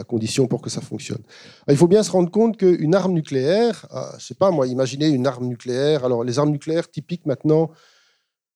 condition 0.09 0.47
pour 0.47 0.63
que 0.63 0.71
ça 0.71 0.81
fonctionne. 0.81 1.23
il 1.69 1.77
faut 1.77 1.87
bien 1.87 2.03
se 2.03 2.11
rendre 2.11 2.31
compte 2.31 2.57
qu'une 2.57 2.95
arme 2.95 3.13
nucléaire, 3.13 3.87
euh, 3.93 4.19
je 4.19 4.25
sais 4.25 4.35
pas 4.35 4.51
moi, 4.51 4.67
imaginez 4.67 5.09
une 5.09 5.27
arme 5.27 5.47
nucléaire. 5.47 6.05
Alors 6.07 6.25
les 6.25 6.39
armes 6.39 6.51
nucléaires 6.51 6.91
typiques 6.91 7.27
maintenant, 7.27 7.71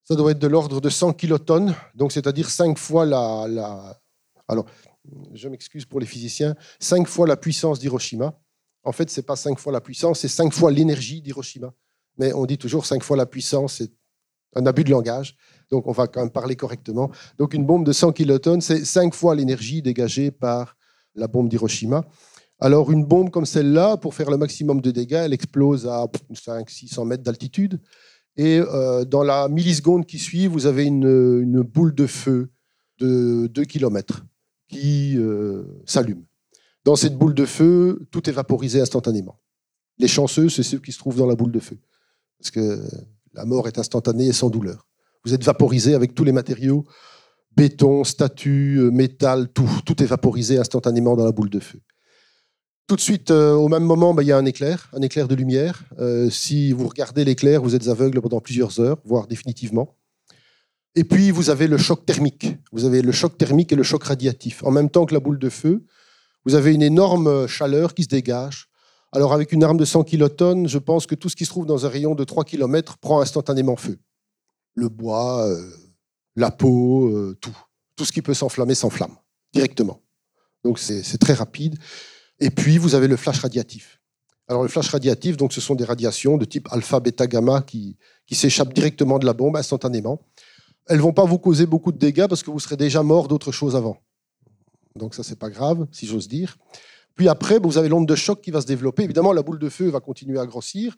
ça 0.03 0.15
doit 0.15 0.31
être 0.31 0.39
de 0.39 0.47
l'ordre 0.47 0.81
de 0.81 0.89
100 0.89 1.13
kilotonnes, 1.13 1.75
donc 1.95 2.13
c'est-à-dire 2.13 2.49
5 2.49 2.79
fois 2.79 3.05
la, 3.05 3.47
la... 3.49 4.01
Alors 4.49 4.65
je 5.35 5.49
m'excuse 5.49 5.85
pour 5.85 6.01
les 6.01 6.07
physiciens, 6.07 6.57
5 6.81 7.07
fois 7.07 7.27
la 7.27 7.37
puissance 7.37 7.79
d'Hiroshima. 7.79 8.39
En 8.87 8.93
fait, 8.93 9.11
ce 9.11 9.21
n'est 9.21 9.25
pas 9.25 9.37
5 9.37 9.59
fois 9.59 9.73
la 9.73 9.81
puissance, 9.83 10.21
c'est 10.21 10.29
5 10.29 10.53
fois 10.53 10.71
l'énergie 10.71 11.21
d'Hiroshima 11.21 11.73
mais 12.19 12.33
on 12.33 12.47
dit 12.47 12.59
toujours 12.59 12.87
cinq 12.87 13.03
fois 13.03 13.17
la 13.17 13.27
puissance, 13.27 13.75
c'est 13.75 13.91
un 14.55 14.67
abus 14.67 14.85
de 14.85 14.91
langage. 14.91 15.37
Donc 15.71 15.87
on 15.87 15.93
va 15.93 16.07
quand 16.07 16.21
même 16.21 16.31
parler 16.31 16.57
correctement. 16.57 17.11
Donc 17.39 17.55
une 17.55 17.67
bombe 17.67 17.85
de 17.85 17.93
100 17.93 18.13
kilotonnes, 18.13 18.61
c'est 18.61 18.85
cinq 18.85 19.15
fois 19.15 19.35
l'énergie 19.35 19.83
dégagée 19.83 20.31
par 20.31 20.77
la 21.15 21.29
bombe 21.29 21.49
d'Hiroshima. 21.49 22.05
Alors 22.59 22.91
une 22.91 23.05
bombe 23.05 23.31
comme 23.31 23.45
celle-là, 23.45 23.97
pour 23.97 24.15
faire 24.15 24.31
le 24.31 24.37
maximum 24.37 24.81
de 24.81 24.91
dégâts, 24.91 25.23
elle 25.25 25.35
explose 25.35 25.87
à 25.87 26.07
500-600 26.33 27.07
mètres 27.07 27.23
d'altitude. 27.23 27.81
Et 28.39 28.59
euh, 28.59 29.05
dans 29.05 29.23
la 29.23 29.49
milliseconde 29.49 30.07
qui 30.07 30.19
suit, 30.19 30.47
vous 30.47 30.67
avez 30.67 30.85
une, 30.85 31.63
boule 31.63 31.95
de 31.95 32.07
feu 32.07 32.51
de 32.99 33.47
2 33.49 33.65
km 33.65 34.25
qui 34.69 35.17
euh, 35.17 35.65
s'allume. 35.85 36.25
Dans 36.87 36.95
cette 36.95 37.19
boule 37.19 37.35
de 37.35 37.45
feu, 37.47 38.07
tout 38.13 38.31
est 38.31 38.33
vaporisé 38.33 38.81
instantanément. 38.81 39.41
Les 39.99 40.07
chanceux, 40.07 40.49
c'est 40.49 40.63
ceux 40.63 40.79
qui 40.79 40.93
se 40.93 40.99
trouvent 40.99 41.17
dans 41.17 41.27
la 41.27 41.35
boule 41.35 41.51
de 41.51 41.59
feu 41.59 41.77
parce 42.39 42.53
que 42.53 42.81
la 43.35 43.45
mort 43.45 43.67
est 43.67 43.79
instantanée 43.79 44.29
et 44.29 44.33
sans 44.33 44.51
douleur. 44.51 44.87
Vous 45.25 45.35
êtes 45.35 45.43
vaporisé 45.43 45.95
avec 45.95 46.15
tous 46.15 46.23
les 46.23 46.31
matériaux, 46.31 46.85
béton, 47.57 48.05
statue, 48.05 48.77
euh, 48.79 48.93
métal, 48.93 49.49
tout, 49.49 49.69
tout 49.85 50.01
est 50.01 50.07
vaporisé 50.07 50.59
instantanément 50.59 51.17
dans 51.17 51.25
la 51.25 51.33
boule 51.33 51.51
de 51.51 51.59
feu. 51.59 51.81
Tout 52.87 52.95
de 52.95 53.01
suite, 53.01 53.33
euh, 53.33 53.55
au 53.55 53.67
même 53.67 53.83
moment, 53.83 54.15
bah, 54.15 54.23
il 54.23 54.27
y 54.27 54.33
a 54.33 54.39
un 54.39 54.45
éclair, 54.45 54.89
un 54.93 55.03
éclair 55.03 55.27
de 55.27 55.35
lumière. 55.35 55.83
Euh, 55.99 56.31
si 56.31 56.71
vous 56.71 56.87
regardez 56.87 57.25
l'éclair, 57.25 57.63
vous 57.63 57.75
êtes 57.75 57.89
aveugle 57.89 58.21
pendant 58.21 58.41
plusieurs 58.41 58.79
heures, 58.79 58.99
voire 59.05 59.27
définitivement. 59.27 59.97
Et 60.95 61.03
puis, 61.03 61.33
vous 61.33 61.51
avez 61.51 61.67
le 61.67 61.79
choc 61.79 62.07
thermique. 62.07 62.47
Vous 62.71 62.85
avez 62.85 63.03
le 63.03 63.11
choc 63.11 63.37
thermique 63.37 63.73
et 63.73 63.77
le 63.77 63.83
choc 63.83 64.05
radiatif. 64.05 64.63
En 64.63 64.71
même 64.71 64.89
temps 64.89 65.05
que 65.05 65.15
la 65.15 65.21
boule 65.21 65.41
de 65.41 65.49
feu, 65.51 65.85
vous 66.47 66.55
avez 66.55 66.73
une 66.73 66.83
énorme 66.83 67.47
chaleur 67.47 67.93
qui 67.93 68.05
se 68.05 68.09
dégage 68.09 68.71
alors 69.13 69.33
avec 69.33 69.53
une 69.53 69.65
arme 69.65 69.79
de 69.79 69.85
100 69.87 70.05
kilotonnes, 70.05 70.69
je 70.69 70.79
pense 70.79 71.07
que 71.07 71.15
tout 71.15 71.31
ce 71.31 71.37
qui 71.37 71.47
se 71.47 71.51
trouve 71.51 71.65
dans 71.65 71.87
un 71.87 71.89
rayon 71.89 72.15
de 72.15 72.23
3 72.23 72.45
km 72.45 72.99
prend 72.99 73.21
instantanément 73.21 73.77
feu. 73.77 73.99
Le 74.75 74.91
bois, 74.91 75.47
euh, 75.47 75.71
la 76.35 76.51
peau, 76.51 77.09
euh, 77.09 77.35
tout. 77.41 77.57
Tout 77.97 78.05
ce 78.05 78.13
qui 78.13 78.21
peut 78.21 78.35
s'enflammer 78.35 78.75
s'enflamme 78.75 79.17
directement. 79.55 80.03
Donc 80.65 80.79
c'est 80.79 81.17
très 81.17 81.33
rapide. 81.33 81.79
Et 82.41 82.51
puis 82.51 82.77
vous 82.77 82.95
avez 82.95 83.09
le 83.09 83.17
flash 83.17 83.41
radiatif. 83.41 84.03
Alors 84.49 84.63
le 84.63 84.69
flash 84.69 84.91
radiatif, 84.91 85.39
donc 85.39 85.55
ce 85.55 85.63
sont 85.63 85.75
des 85.77 85.85
radiations 85.85 86.37
de 86.37 86.45
type 86.45 86.69
alpha, 86.71 87.01
bêta, 87.01 87.27
gamma 87.27 87.63
qui, 87.63 87.97
qui 88.27 88.35
s'échappent 88.35 88.75
directement 88.75 89.19
de 89.19 89.25
la 89.25 89.33
bombe 89.33 89.57
instantanément. 89.57 90.21
Elles 90.89 91.01
vont 91.01 91.15
pas 91.15 91.25
vous 91.25 91.39
causer 91.39 91.65
beaucoup 91.65 91.91
de 91.91 91.99
dégâts 91.99 92.27
parce 92.27 92.43
que 92.43 92.51
vous 92.51 92.61
serez 92.61 92.77
déjà 92.77 93.03
mort 93.03 93.29
d'autre 93.29 93.51
chose 93.51 93.77
avant. 93.77 93.97
Donc 94.97 95.15
ça 95.15 95.23
c'est 95.23 95.39
pas 95.39 95.51
grave, 95.51 95.87
si 95.93 96.07
j'ose 96.07 96.29
dire. 96.29 96.57
Puis 97.17 97.29
après, 97.29 97.59
vous 97.59 97.79
avez 97.79 97.89
l'onde 97.89 98.07
de 98.07 98.15
choc 98.15 98.43
qui 98.43 98.51
va 98.51 98.61
se 98.61 98.67
développer. 98.67 99.03
Évidemment, 99.03 99.33
la 99.33 99.43
boule 99.43 99.59
de 99.59 99.69
feu 99.71 99.89
va 99.89 100.01
continuer 100.01 100.39
à 100.39 100.47
grossir. 100.47 100.97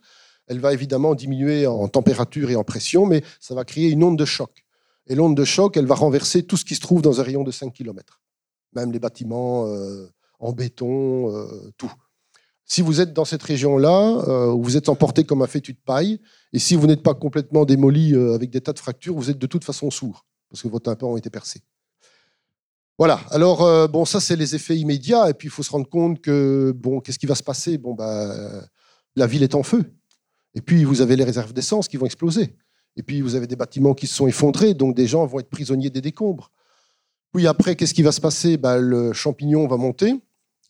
Elle 0.48 0.58
va 0.58 0.72
évidemment 0.72 1.14
diminuer 1.14 1.66
en 1.66 1.88
température 1.88 2.50
et 2.50 2.56
en 2.56 2.64
pression, 2.64 3.06
mais 3.06 3.22
ça 3.38 3.54
va 3.54 3.64
créer 3.64 3.90
une 3.90 4.02
onde 4.02 4.18
de 4.18 4.24
choc. 4.24 4.64
Et 5.06 5.14
l'onde 5.14 5.36
de 5.36 5.44
choc, 5.44 5.76
elle 5.76 5.86
va 5.86 5.94
renverser 5.94 6.42
tout 6.42 6.56
ce 6.56 6.64
qui 6.64 6.74
se 6.74 6.80
trouve 6.80 7.02
dans 7.02 7.20
un 7.20 7.22
rayon 7.22 7.44
de 7.44 7.50
5 7.50 7.72
km. 7.72 8.20
Même 8.74 8.92
les 8.92 8.98
bâtiments 8.98 9.66
euh, 9.66 10.06
en 10.40 10.52
béton, 10.52 11.34
euh, 11.34 11.72
tout. 11.76 11.92
Si 12.64 12.82
vous 12.82 13.00
êtes 13.00 13.14
dans 13.14 13.24
cette 13.24 13.42
région-là, 13.42 14.22
euh, 14.28 14.52
vous 14.52 14.76
êtes 14.76 14.90
emporté 14.90 15.24
comme 15.24 15.40
un 15.40 15.46
fétu 15.46 15.72
de 15.72 15.78
paille, 15.78 16.20
et 16.52 16.58
si 16.58 16.74
vous 16.74 16.86
n'êtes 16.86 17.02
pas 17.02 17.14
complètement 17.14 17.64
démoli 17.64 18.14
avec 18.14 18.50
des 18.50 18.60
tas 18.60 18.74
de 18.74 18.78
fractures, 18.78 19.14
vous 19.14 19.30
êtes 19.30 19.38
de 19.38 19.46
toute 19.46 19.64
façon 19.64 19.90
sourd, 19.90 20.26
parce 20.50 20.62
que 20.62 20.68
vos 20.68 20.80
tympans 20.80 21.12
ont 21.12 21.16
été 21.16 21.30
percés. 21.30 21.62
Voilà. 22.98 23.20
Alors, 23.30 23.62
euh, 23.62 23.86
bon, 23.86 24.04
ça, 24.04 24.20
c'est 24.20 24.34
les 24.34 24.56
effets 24.56 24.76
immédiats. 24.76 25.30
Et 25.30 25.34
puis, 25.34 25.46
il 25.46 25.50
faut 25.50 25.62
se 25.62 25.70
rendre 25.70 25.88
compte 25.88 26.20
que, 26.20 26.72
bon, 26.76 27.00
qu'est-ce 27.00 27.18
qui 27.18 27.26
va 27.26 27.36
se 27.36 27.44
passer? 27.44 27.78
Bon, 27.78 27.94
bah, 27.94 28.34
la 29.14 29.26
ville 29.26 29.44
est 29.44 29.54
en 29.54 29.62
feu. 29.62 29.84
Et 30.54 30.60
puis, 30.60 30.82
vous 30.82 31.00
avez 31.00 31.14
les 31.14 31.24
réserves 31.24 31.52
d'essence 31.52 31.86
qui 31.86 31.96
vont 31.96 32.06
exploser. 32.06 32.56
Et 32.96 33.04
puis, 33.04 33.20
vous 33.20 33.36
avez 33.36 33.46
des 33.46 33.54
bâtiments 33.54 33.94
qui 33.94 34.08
se 34.08 34.14
sont 34.16 34.26
effondrés. 34.26 34.74
Donc, 34.74 34.96
des 34.96 35.06
gens 35.06 35.24
vont 35.26 35.38
être 35.38 35.48
prisonniers 35.48 35.90
des 35.90 36.00
décombres. 36.00 36.50
Puis 37.32 37.46
après, 37.46 37.76
qu'est-ce 37.76 37.94
qui 37.94 38.02
va 38.02 38.10
se 38.10 38.20
passer? 38.20 38.56
Bah, 38.56 38.78
Le 38.78 39.12
champignon 39.12 39.68
va 39.68 39.76
monter. 39.76 40.14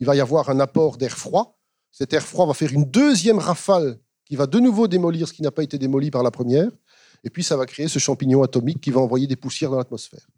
Il 0.01 0.07
va 0.07 0.15
y 0.15 0.21
avoir 0.21 0.51
un 0.51 0.61
apport 0.61 0.99
d'air 0.99 1.17
froid. 1.17 1.59
Cet 1.91 2.13
air 2.13 2.23
froid 2.23 2.47
va 2.47 2.53
faire 2.53 2.73
une 2.73 2.85
deuxième 2.85 3.39
rafale 3.39 3.99
qui 4.27 4.37
va 4.37 4.47
de 4.47 4.59
nouveau 4.59 4.87
démolir 4.87 5.27
ce 5.27 5.33
qui 5.33 5.41
n'a 5.41 5.51
pas 5.51 5.63
été 5.63 5.79
démoli 5.79 6.11
par 6.11 6.23
la 6.23 6.31
première. 6.31 6.69
Et 7.25 7.31
puis, 7.31 7.43
ça 7.43 7.57
va 7.57 7.65
créer 7.65 7.89
ce 7.89 7.99
champignon 7.99 8.43
atomique 8.43 8.83
qui 8.83 8.91
va 8.91 9.01
envoyer 9.01 9.27
des 9.27 9.37
poussières 9.37 9.71
dans 9.71 9.79
l'atmosphère. 9.79 10.29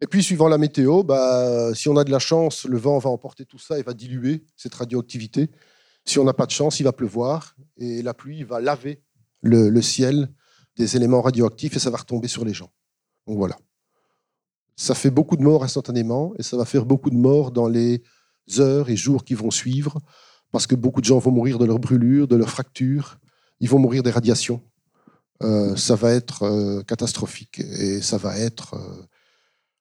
Et 0.00 0.06
puis, 0.06 0.22
suivant 0.22 0.48
la 0.48 0.58
météo, 0.58 1.02
bah, 1.02 1.74
si 1.74 1.88
on 1.88 1.96
a 1.96 2.04
de 2.04 2.10
la 2.10 2.20
chance, 2.20 2.64
le 2.64 2.78
vent 2.78 2.98
va 2.98 3.10
emporter 3.10 3.44
tout 3.44 3.58
ça 3.58 3.78
et 3.78 3.82
va 3.82 3.94
diluer 3.94 4.44
cette 4.56 4.74
radioactivité. 4.74 5.50
Si 6.04 6.18
on 6.18 6.24
n'a 6.24 6.34
pas 6.34 6.46
de 6.46 6.52
chance, 6.52 6.78
il 6.80 6.84
va 6.84 6.92
pleuvoir 6.92 7.56
et 7.76 8.02
la 8.02 8.14
pluie 8.14 8.44
va 8.44 8.60
laver 8.60 9.02
le, 9.42 9.80
ciel 9.82 10.32
des 10.76 10.96
éléments 10.96 11.20
radioactifs 11.20 11.76
et 11.76 11.78
ça 11.78 11.90
va 11.90 11.98
retomber 11.98 12.28
sur 12.28 12.44
les 12.44 12.54
gens. 12.54 12.70
Donc 13.26 13.38
voilà. 13.38 13.58
Ça 14.76 14.94
fait 14.94 15.10
beaucoup 15.10 15.36
de 15.36 15.42
morts 15.42 15.64
instantanément 15.64 16.32
et 16.38 16.42
ça 16.42 16.56
va 16.56 16.64
faire 16.64 16.86
beaucoup 16.86 17.10
de 17.10 17.16
morts 17.16 17.50
dans 17.50 17.68
les 17.68 18.02
heures 18.58 18.88
et 18.88 18.96
jours 18.96 19.24
qui 19.24 19.34
vont 19.34 19.50
suivre 19.50 19.98
parce 20.52 20.66
que 20.66 20.74
beaucoup 20.74 21.00
de 21.00 21.06
gens 21.06 21.18
vont 21.18 21.32
mourir 21.32 21.58
de 21.58 21.64
leurs 21.64 21.80
brûlures, 21.80 22.28
de 22.28 22.36
leurs 22.36 22.50
fractures, 22.50 23.18
ils 23.60 23.68
vont 23.68 23.78
mourir 23.78 24.02
des 24.02 24.10
radiations. 24.10 24.62
Euh, 25.42 25.76
ça 25.76 25.94
va 25.94 26.12
être 26.12 26.44
euh, 26.44 26.82
catastrophique 26.82 27.60
et 27.60 28.00
ça 28.00 28.16
va 28.16 28.38
être 28.38 28.74
euh, 28.74 29.06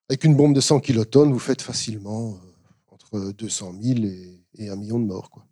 avec 0.09 0.23
une 0.23 0.35
bombe 0.35 0.53
de 0.53 0.61
100 0.61 0.79
kilotonnes, 0.79 1.31
vous 1.31 1.39
faites 1.39 1.61
facilement 1.61 2.31
euh, 2.31 2.93
entre 2.93 3.31
200 3.33 3.73
000 3.81 3.99
et, 3.99 4.43
et, 4.57 4.69
un 4.69 4.75
million 4.75 4.99
de 4.99 5.05
morts. 5.05 5.29
Quoi. 5.29 5.45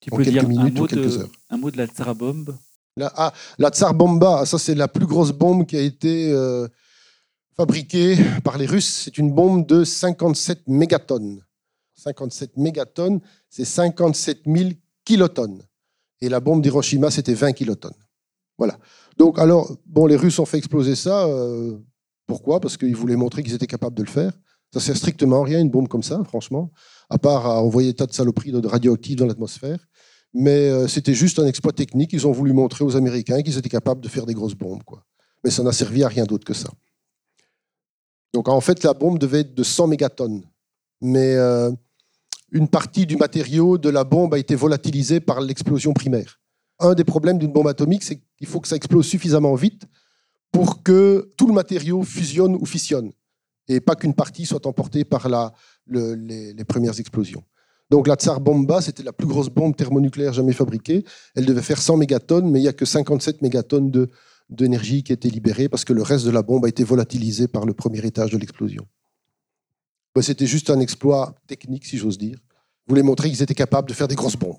Tu 0.00 0.10
peux 0.10 0.24
dire 0.24 0.44
un 0.44 0.48
mot, 0.48 0.86
de, 0.86 1.18
heures. 1.18 1.28
un 1.50 1.56
mot 1.56 1.70
de 1.70 1.76
la 1.76 1.86
Tsar 1.86 2.14
Bombe 2.14 2.56
la, 2.98 3.12
ah, 3.16 3.32
la 3.58 3.70
Tsar 3.70 3.94
Bomba, 3.94 4.44
ça 4.44 4.58
c'est 4.58 4.74
la 4.74 4.88
plus 4.88 5.06
grosse 5.06 5.32
bombe 5.32 5.64
qui 5.64 5.76
a 5.76 5.80
été 5.80 6.30
euh, 6.32 6.66
fabriquée 7.56 8.16
par 8.44 8.58
les 8.58 8.66
Russes. 8.66 9.02
C'est 9.04 9.18
une 9.18 9.32
bombe 9.32 9.66
de 9.66 9.84
57 9.84 10.66
mégatonnes. 10.66 11.40
57 11.94 12.56
mégatonnes, 12.56 13.20
c'est 13.48 13.64
57 13.64 14.42
000 14.46 14.70
kilotonnes. 15.04 15.62
Et 16.20 16.28
la 16.28 16.40
bombe 16.40 16.62
d'Hiroshima, 16.62 17.10
c'était 17.10 17.34
20 17.34 17.52
kilotonnes. 17.52 17.94
Voilà. 18.56 18.78
Donc, 19.16 19.38
alors, 19.38 19.76
bon, 19.86 20.06
les 20.06 20.16
Russes 20.16 20.38
ont 20.38 20.44
fait 20.44 20.58
exploser 20.58 20.96
ça. 20.96 21.26
Euh, 21.26 21.78
pourquoi? 22.28 22.60
Parce 22.60 22.76
qu'ils 22.76 22.94
voulaient 22.94 23.16
montrer 23.16 23.42
qu'ils 23.42 23.54
étaient 23.54 23.66
capables 23.66 23.96
de 23.96 24.02
le 24.02 24.08
faire. 24.08 24.32
Ça 24.72 24.80
sert 24.80 24.96
strictement 24.96 25.42
à 25.42 25.44
rien, 25.46 25.60
une 25.60 25.70
bombe 25.70 25.88
comme 25.88 26.02
ça, 26.02 26.22
franchement, 26.24 26.70
à 27.08 27.18
part 27.18 27.46
à 27.46 27.62
envoyer 27.62 27.94
tas 27.94 28.06
de 28.06 28.12
saloperies 28.12 28.52
de 28.52 28.66
radioactifs 28.66 29.16
dans 29.16 29.26
l'atmosphère. 29.26 29.78
Mais 30.34 30.68
euh, 30.68 30.86
c'était 30.86 31.14
juste 31.14 31.38
un 31.38 31.46
exploit 31.46 31.72
technique. 31.72 32.12
Ils 32.12 32.26
ont 32.26 32.32
voulu 32.32 32.52
montrer 32.52 32.84
aux 32.84 32.96
Américains 32.96 33.42
qu'ils 33.42 33.56
étaient 33.56 33.70
capables 33.70 34.02
de 34.02 34.08
faire 34.08 34.26
des 34.26 34.34
grosses 34.34 34.54
bombes. 34.54 34.82
Quoi. 34.84 35.02
Mais 35.42 35.50
ça 35.50 35.62
n'a 35.62 35.72
servi 35.72 36.04
à 36.04 36.08
rien 36.08 36.24
d'autre 36.24 36.44
que 36.44 36.52
ça. 36.52 36.68
Donc 38.34 38.48
en 38.48 38.60
fait, 38.60 38.84
la 38.84 38.92
bombe 38.92 39.18
devait 39.18 39.40
être 39.40 39.54
de 39.54 39.62
100 39.62 39.86
mégatonnes. 39.86 40.42
Mais 41.00 41.34
euh, 41.34 41.70
une 42.52 42.68
partie 42.68 43.06
du 43.06 43.16
matériau 43.16 43.78
de 43.78 43.88
la 43.88 44.04
bombe 44.04 44.34
a 44.34 44.38
été 44.38 44.54
volatilisée 44.54 45.20
par 45.20 45.40
l'explosion 45.40 45.94
primaire. 45.94 46.38
Un 46.78 46.92
des 46.92 47.04
problèmes 47.04 47.38
d'une 47.38 47.52
bombe 47.52 47.68
atomique, 47.68 48.02
c'est 48.02 48.20
qu'il 48.36 48.46
faut 48.46 48.60
que 48.60 48.68
ça 48.68 48.76
explose 48.76 49.06
suffisamment 49.06 49.54
vite 49.54 49.86
pour 50.52 50.82
que 50.82 51.30
tout 51.36 51.46
le 51.46 51.52
matériau 51.52 52.02
fusionne 52.02 52.54
ou 52.54 52.66
fissionne 52.66 53.12
et 53.68 53.80
pas 53.80 53.94
qu'une 53.94 54.14
partie 54.14 54.46
soit 54.46 54.66
emportée 54.66 55.04
par 55.04 55.28
la, 55.28 55.52
les, 55.86 56.64
premières 56.64 56.98
explosions. 56.98 57.44
Donc 57.90 58.06
la 58.06 58.16
Tsar 58.16 58.40
Bomba, 58.40 58.80
c'était 58.80 59.02
la 59.02 59.12
plus 59.12 59.26
grosse 59.26 59.48
bombe 59.48 59.76
thermonucléaire 59.76 60.32
jamais 60.32 60.52
fabriquée. 60.52 61.04
Elle 61.34 61.46
devait 61.46 61.62
faire 61.62 61.80
100 61.80 61.96
mégatonnes, 61.98 62.50
mais 62.50 62.58
il 62.60 62.62
n'y 62.62 62.68
a 62.68 62.72
que 62.72 62.84
57 62.84 63.42
mégatonnes 63.42 64.08
d'énergie 64.50 65.02
qui 65.02 65.12
a 65.12 65.14
été 65.14 65.30
libérée 65.30 65.68
parce 65.68 65.84
que 65.84 65.92
le 65.92 66.02
reste 66.02 66.24
de 66.24 66.30
la 66.30 66.42
bombe 66.42 66.64
a 66.64 66.68
été 66.68 66.84
volatilisé 66.84 67.48
par 67.48 67.64
le 67.64 67.74
premier 67.74 68.04
étage 68.04 68.30
de 68.30 68.38
l'explosion. 68.38 68.86
Ben, 70.14 70.22
C'était 70.22 70.46
juste 70.46 70.70
un 70.70 70.80
exploit 70.80 71.34
technique, 71.46 71.86
si 71.86 71.98
j'ose 71.98 72.18
dire. 72.18 72.38
Vous 72.86 72.92
voulez 72.92 73.02
montrer 73.02 73.28
qu'ils 73.28 73.42
étaient 73.42 73.54
capables 73.54 73.88
de 73.88 73.94
faire 73.94 74.08
des 74.08 74.14
grosses 74.14 74.36
bombes. 74.36 74.56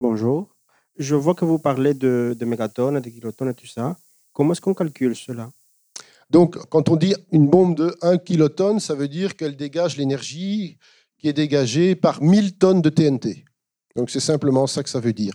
Bonjour. 0.00 0.54
Je 0.98 1.14
vois 1.14 1.34
que 1.34 1.44
vous 1.44 1.58
parlez 1.58 1.94
de, 1.94 2.34
de 2.38 2.44
mégatonnes, 2.44 3.00
de 3.00 3.10
kilotonnes 3.10 3.50
et 3.50 3.54
tout 3.54 3.66
ça. 3.66 3.96
Comment 4.32 4.52
est-ce 4.52 4.60
qu'on 4.60 4.74
calcule 4.74 5.16
cela? 5.16 5.50
Donc, 6.30 6.56
quand 6.68 6.88
on 6.88 6.96
dit 6.96 7.14
une 7.32 7.48
bombe 7.48 7.74
de 7.76 7.96
1 8.02 8.18
kilotonne, 8.18 8.78
ça 8.80 8.94
veut 8.94 9.08
dire 9.08 9.36
qu'elle 9.36 9.56
dégage 9.56 9.96
l'énergie 9.96 10.78
qui 11.18 11.28
est 11.28 11.32
dégagée 11.32 11.96
par 11.96 12.22
1000 12.22 12.56
tonnes 12.56 12.80
de 12.82 12.88
TNT. 12.88 13.44
Donc, 13.96 14.10
c'est 14.10 14.20
simplement 14.20 14.66
ça 14.66 14.82
que 14.82 14.88
ça 14.88 15.00
veut 15.00 15.12
dire. 15.12 15.34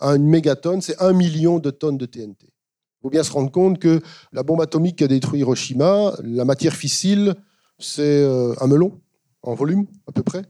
Une 0.00 0.24
mégatonne, 0.28 0.80
c'est 0.80 1.00
1 1.02 1.12
million 1.12 1.58
de 1.58 1.70
tonnes 1.70 1.98
de 1.98 2.06
TNT. 2.06 2.46
Il 2.46 3.02
faut 3.02 3.10
bien 3.10 3.24
se 3.24 3.32
rendre 3.32 3.50
compte 3.50 3.78
que 3.78 4.00
la 4.32 4.42
bombe 4.42 4.60
atomique 4.60 4.96
qui 4.96 5.04
a 5.04 5.08
détruit 5.08 5.40
Hiroshima, 5.40 6.14
la 6.22 6.44
matière 6.44 6.74
fissile, 6.74 7.34
c'est 7.78 8.02
euh, 8.02 8.54
un 8.60 8.66
melon 8.68 9.00
en 9.42 9.54
volume, 9.54 9.86
à 10.06 10.12
peu 10.12 10.22
près. 10.22 10.42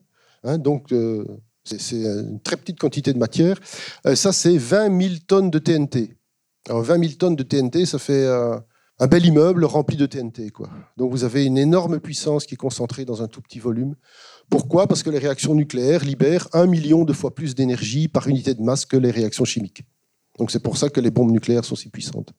Hein, 0.44 0.58
donc, 0.58 0.92
euh, 0.92 1.24
c'est- 1.64 1.96
une 2.04 2.40
très 2.40 2.56
petite 2.56 2.78
quantité 2.78 3.12
de 3.12 3.18
matière. 3.18 3.58
Euh, 4.06 4.14
ça, 4.14 4.32
c'est 4.32 4.56
20 4.58 5.00
000 5.00 5.14
tonnes 5.26 5.50
de 5.50 5.58
TNT. 5.58 6.16
Alors, 6.68 6.82
20 6.82 6.98
000 6.98 7.12
tonnes 7.14 7.36
de 7.36 7.42
TNT, 7.42 7.86
ça 7.86 7.98
fait 7.98 8.24
euh, 8.24 8.58
un 8.98 9.06
bel 9.06 9.24
immeuble 9.24 9.64
rempli 9.64 9.96
de 9.96 10.06
TNT. 10.06 10.50
Quoi. 10.50 10.68
Donc, 10.96 11.12
vous 11.12 11.22
avez 11.22 11.44
une 11.44 11.58
énorme 11.58 12.00
puissance 12.00 12.44
qui 12.44 12.54
est 12.54 12.58
concentrée 12.58 13.04
dans 13.04 13.22
un 13.22 13.28
tout 13.28 13.40
petit 13.40 13.60
volume. 13.60 13.94
Pourquoi? 14.50 14.88
Parce 14.88 15.02
que 15.02 15.10
les 15.10 15.18
réactions 15.18 15.54
nucléaires 15.54 16.04
libèrent 16.04 16.48
un 16.52 16.66
million 16.66 17.04
de 17.04 17.12
fois 17.12 17.34
plus 17.34 17.54
d'énergie 17.54 18.08
par 18.08 18.26
unité 18.26 18.54
de 18.54 18.62
masse 18.62 18.84
que 18.84 18.96
les 18.96 19.10
réactions 19.10 19.44
chimiques. 19.44 19.84
Donc, 20.38 20.50
c'est 20.50 20.62
pour 20.62 20.76
ça 20.76 20.88
que 20.88 21.00
les 21.00 21.10
bombes 21.10 21.30
nucléaires 21.30 21.64
sont 21.64 21.76
si 21.76 21.88
puissantes. 21.88 22.32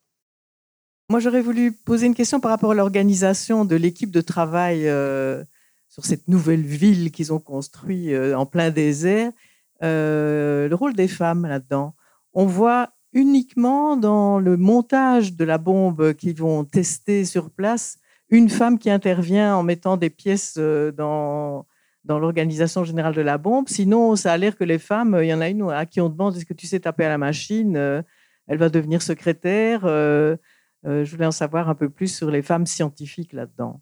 Moi, 1.10 1.20
j'aurais 1.20 1.40
voulu 1.40 1.72
poser 1.72 2.06
une 2.06 2.14
question 2.14 2.38
par 2.38 2.50
rapport 2.50 2.72
à 2.72 2.74
l'organisation 2.74 3.64
de 3.64 3.76
l'équipe 3.76 4.10
de 4.10 4.20
travail 4.20 4.86
euh, 4.88 5.42
sur 5.88 6.04
cette 6.04 6.28
nouvelle 6.28 6.62
ville 6.62 7.10
qu'ils 7.12 7.32
ont 7.32 7.40
construite 7.40 8.10
euh, 8.10 8.34
en 8.34 8.44
plein 8.44 8.70
désert. 8.70 9.32
Le 9.80 10.74
rôle 10.74 10.92
des 10.92 11.08
femmes 11.08 11.46
là-dedans. 11.46 11.94
On 12.34 12.44
voit 12.44 12.90
uniquement 13.12 13.96
dans 13.96 14.38
le 14.38 14.56
montage 14.56 15.34
de 15.34 15.44
la 15.44 15.58
bombe 15.58 16.14
qu'ils 16.14 16.36
vont 16.36 16.64
tester 16.64 17.24
sur 17.24 17.50
place 17.50 17.96
une 18.30 18.48
femme 18.50 18.78
qui 18.78 18.90
intervient 18.90 19.56
en 19.56 19.62
mettant 19.62 19.96
des 19.96 20.10
pièces 20.10 20.56
euh, 20.58 20.92
dans, 20.92 21.66
dans 22.04 22.18
l'organisation 22.18 22.84
générale 22.84 23.14
de 23.14 23.22
la 23.22 23.38
bombe. 23.38 23.68
Sinon, 23.68 24.16
ça 24.16 24.32
a 24.32 24.36
l'air 24.36 24.56
que 24.56 24.64
les 24.64 24.78
femmes, 24.78 25.18
il 25.22 25.26
y 25.26 25.32
en 25.34 25.40
a 25.40 25.48
une 25.48 25.70
à 25.70 25.86
qui 25.86 26.00
on 26.00 26.10
demande 26.10 26.36
est-ce 26.36 26.44
que 26.44 26.52
tu 26.54 26.66
sais 26.66 26.80
taper 26.80 27.04
à 27.06 27.08
la 27.08 27.18
machine 27.18 27.76
Euh, 27.76 28.02
Elle 28.46 28.58
va 28.58 28.68
devenir 28.68 29.00
secrétaire. 29.02 29.82
Euh, 29.84 30.36
je 30.84 31.10
voulais 31.10 31.26
en 31.26 31.32
savoir 31.32 31.68
un 31.68 31.74
peu 31.74 31.88
plus 31.88 32.14
sur 32.14 32.30
les 32.30 32.42
femmes 32.42 32.66
scientifiques 32.66 33.32
là-dedans. 33.32 33.80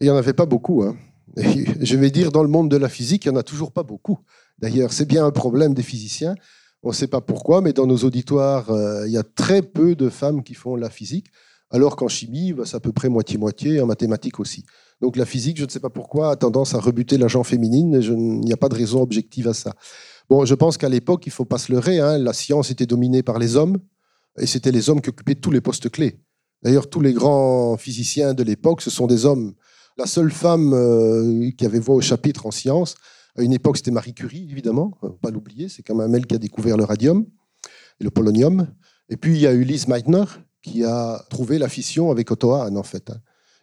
Il 0.00 0.04
n'y 0.04 0.10
en 0.10 0.16
avait 0.16 0.34
pas 0.34 0.46
beaucoup. 0.46 0.82
hein. 0.82 0.96
Je 1.36 1.96
vais 1.96 2.10
dire, 2.10 2.30
dans 2.30 2.42
le 2.42 2.48
monde 2.48 2.70
de 2.70 2.76
la 2.76 2.88
physique, 2.88 3.24
il 3.24 3.30
n'y 3.30 3.36
en 3.36 3.40
a 3.40 3.42
toujours 3.42 3.72
pas 3.72 3.82
beaucoup. 3.82 4.18
D'ailleurs, 4.58 4.92
c'est 4.92 5.04
bien 5.06 5.24
un 5.26 5.30
problème 5.30 5.74
des 5.74 5.82
physiciens. 5.82 6.34
On 6.82 6.90
ne 6.90 6.94
sait 6.94 7.08
pas 7.08 7.20
pourquoi, 7.20 7.60
mais 7.60 7.72
dans 7.72 7.86
nos 7.86 7.98
auditoires, 7.98 8.70
euh, 8.70 9.06
il 9.06 9.12
y 9.12 9.18
a 9.18 9.24
très 9.24 9.62
peu 9.62 9.94
de 9.94 10.08
femmes 10.08 10.42
qui 10.42 10.54
font 10.54 10.76
la 10.76 10.90
physique, 10.90 11.26
alors 11.70 11.96
qu'en 11.96 12.08
chimie, 12.08 12.52
bah, 12.52 12.62
c'est 12.64 12.76
à 12.76 12.80
peu 12.80 12.92
près 12.92 13.08
moitié-moitié, 13.08 13.80
en 13.80 13.86
mathématiques 13.86 14.38
aussi. 14.40 14.64
Donc 15.00 15.16
la 15.16 15.26
physique, 15.26 15.58
je 15.58 15.64
ne 15.64 15.70
sais 15.70 15.80
pas 15.80 15.90
pourquoi, 15.90 16.30
a 16.30 16.36
tendance 16.36 16.74
à 16.74 16.80
rebuter 16.80 17.18
l'agent 17.18 17.42
féminine, 17.42 18.00
il 18.00 18.40
n'y 18.40 18.52
a 18.52 18.56
pas 18.56 18.68
de 18.68 18.74
raison 18.74 19.02
objective 19.02 19.48
à 19.48 19.54
ça. 19.54 19.74
Bon, 20.28 20.44
je 20.44 20.54
pense 20.54 20.76
qu'à 20.76 20.88
l'époque, 20.88 21.26
il 21.26 21.30
ne 21.30 21.34
faut 21.34 21.44
pas 21.44 21.58
se 21.58 21.72
leurrer, 21.72 21.98
hein, 21.98 22.18
la 22.18 22.32
science 22.32 22.70
était 22.70 22.86
dominée 22.86 23.22
par 23.22 23.38
les 23.38 23.56
hommes, 23.56 23.78
et 24.38 24.46
c'était 24.46 24.72
les 24.72 24.88
hommes 24.88 25.00
qui 25.00 25.08
occupaient 25.08 25.34
tous 25.34 25.50
les 25.50 25.60
postes 25.60 25.90
clés. 25.90 26.20
D'ailleurs, 26.62 26.88
tous 26.88 27.00
les 27.00 27.12
grands 27.12 27.76
physiciens 27.76 28.34
de 28.34 28.42
l'époque, 28.42 28.82
ce 28.82 28.90
sont 28.90 29.06
des 29.06 29.26
hommes. 29.26 29.54
La 29.96 30.06
seule 30.06 30.30
femme 30.30 30.72
euh, 30.74 31.50
qui 31.56 31.66
avait 31.66 31.80
voix 31.80 31.96
au 31.96 32.00
chapitre 32.00 32.46
en 32.46 32.50
sciences, 32.50 32.94
à 33.38 33.42
une 33.42 33.52
époque, 33.52 33.76
c'était 33.76 33.90
Marie 33.90 34.14
Curie, 34.14 34.48
évidemment, 34.50 34.92
faut 35.00 35.10
pas 35.10 35.30
l'oublier, 35.30 35.68
c'est 35.68 35.82
quand 35.82 35.94
même 35.94 36.14
elle 36.14 36.26
qui 36.26 36.34
a 36.34 36.38
découvert 36.38 36.76
le 36.76 36.84
radium 36.84 37.24
et 38.00 38.04
le 38.04 38.10
polonium. 38.10 38.66
Et 39.08 39.16
puis, 39.16 39.34
il 39.34 39.40
y 39.40 39.46
a 39.46 39.52
eu 39.52 39.62
Lise 39.62 39.88
Meitner, 39.88 40.24
qui 40.62 40.84
a 40.84 41.24
trouvé 41.30 41.58
la 41.58 41.68
fission 41.68 42.10
avec 42.10 42.30
Otto 42.30 42.52
Hahn, 42.52 42.76
en 42.76 42.82
fait. 42.82 43.12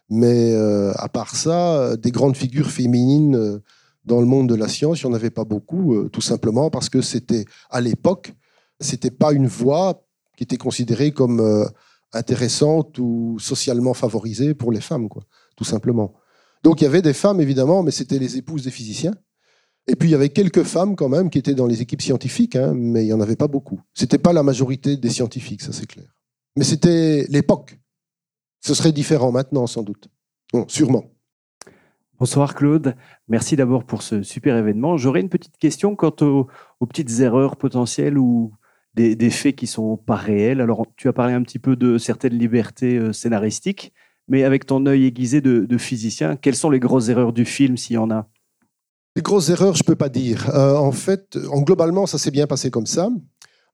Mais 0.08 0.52
euh, 0.52 0.92
à 0.96 1.08
part 1.08 1.34
ça, 1.34 1.76
euh, 1.76 1.96
des 1.96 2.10
grandes 2.10 2.36
figures 2.36 2.70
féminines 2.70 3.36
euh, 3.36 3.58
dans 4.04 4.20
le 4.20 4.26
monde 4.26 4.48
de 4.48 4.54
la 4.54 4.68
science, 4.68 5.02
il 5.02 5.06
n'y 5.06 5.12
en 5.12 5.16
avait 5.16 5.30
pas 5.30 5.44
beaucoup, 5.44 5.94
euh, 5.94 6.08
tout 6.08 6.20
simplement 6.20 6.70
parce 6.70 6.88
que 6.88 7.02
c'était, 7.02 7.44
à 7.70 7.80
l'époque, 7.80 8.32
c'était 8.80 9.10
pas 9.10 9.32
une 9.32 9.48
voie 9.48 10.04
qui 10.36 10.44
était 10.44 10.56
considérée 10.56 11.10
comme 11.10 11.40
euh, 11.40 11.66
intéressante 12.12 12.98
ou 12.98 13.38
socialement 13.40 13.94
favorisée 13.94 14.54
pour 14.54 14.70
les 14.70 14.80
femmes, 14.80 15.08
quoi, 15.08 15.24
tout 15.56 15.64
simplement. 15.64 16.14
Donc 16.62 16.80
il 16.80 16.84
y 16.84 16.86
avait 16.86 17.02
des 17.02 17.12
femmes, 17.12 17.40
évidemment, 17.40 17.82
mais 17.82 17.90
c'était 17.90 18.18
les 18.18 18.36
épouses 18.36 18.64
des 18.64 18.70
physiciens. 18.70 19.14
Et 19.88 19.94
puis 19.94 20.08
il 20.08 20.12
y 20.12 20.14
avait 20.16 20.30
quelques 20.30 20.64
femmes 20.64 20.96
quand 20.96 21.08
même 21.08 21.30
qui 21.30 21.38
étaient 21.38 21.54
dans 21.54 21.66
les 21.66 21.80
équipes 21.80 22.02
scientifiques, 22.02 22.56
hein, 22.56 22.72
mais 22.74 23.04
il 23.04 23.06
n'y 23.06 23.12
en 23.12 23.20
avait 23.20 23.36
pas 23.36 23.46
beaucoup. 23.46 23.80
C'était 23.94 24.18
pas 24.18 24.32
la 24.32 24.42
majorité 24.42 24.96
des 24.96 25.10
scientifiques, 25.10 25.62
ça 25.62 25.72
c'est 25.72 25.86
clair. 25.86 26.06
Mais 26.56 26.64
c'était 26.64 27.26
l'époque. 27.28 27.78
Ce 28.60 28.74
serait 28.74 28.92
différent 28.92 29.30
maintenant, 29.30 29.66
sans 29.66 29.82
doute. 29.82 30.08
Bon, 30.52 30.64
sûrement. 30.66 31.04
Bonsoir 32.18 32.54
Claude, 32.54 32.96
merci 33.28 33.56
d'abord 33.56 33.84
pour 33.84 34.02
ce 34.02 34.22
super 34.22 34.56
événement. 34.56 34.96
J'aurais 34.96 35.20
une 35.20 35.28
petite 35.28 35.58
question 35.58 35.94
quant 35.94 36.16
aux, 36.22 36.48
petites 36.86 37.20
erreurs 37.20 37.56
potentielles 37.56 38.18
ou 38.18 38.52
des, 38.94 39.30
faits 39.30 39.54
qui 39.54 39.66
sont 39.66 39.98
pas 39.98 40.16
réels. 40.16 40.62
Alors 40.62 40.86
tu 40.96 41.08
as 41.08 41.12
parlé 41.12 41.34
un 41.34 41.42
petit 41.42 41.58
peu 41.58 41.76
de 41.76 41.98
certaines 41.98 42.36
libertés 42.36 42.96
euh, 42.96 43.12
scénaristiques, 43.12 43.92
mais 44.28 44.42
avec 44.42 44.64
ton 44.64 44.86
œil 44.86 45.04
aiguisé 45.04 45.42
de 45.42 45.78
physicien, 45.78 46.36
quelles 46.36 46.56
sont 46.56 46.70
les 46.70 46.80
grosses 46.80 47.10
erreurs 47.10 47.34
du 47.34 47.44
film 47.44 47.76
s'il 47.76 47.94
y 47.94 47.98
en 47.98 48.10
a? 48.10 48.26
Les 49.16 49.22
grosses 49.22 49.48
erreurs, 49.48 49.74
je 49.74 49.82
peux 49.82 49.96
pas 49.96 50.10
dire. 50.10 50.50
Euh, 50.54 50.76
en 50.76 50.92
fait, 50.92 51.38
en 51.50 51.62
globalement, 51.62 52.04
ça 52.04 52.18
s'est 52.18 52.30
bien 52.30 52.46
passé 52.46 52.70
comme 52.70 52.84
ça. 52.84 53.08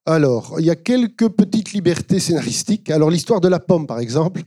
Alors, 0.06 0.54
il 0.60 0.66
y 0.66 0.70
a 0.70 0.76
quelques 0.76 1.28
petites 1.30 1.72
libertés 1.72 2.20
scénaristiques. 2.20 2.90
Alors, 2.90 3.10
l'histoire 3.10 3.40
de 3.40 3.48
la 3.48 3.58
pomme, 3.58 3.88
par 3.88 3.98
exemple. 3.98 4.42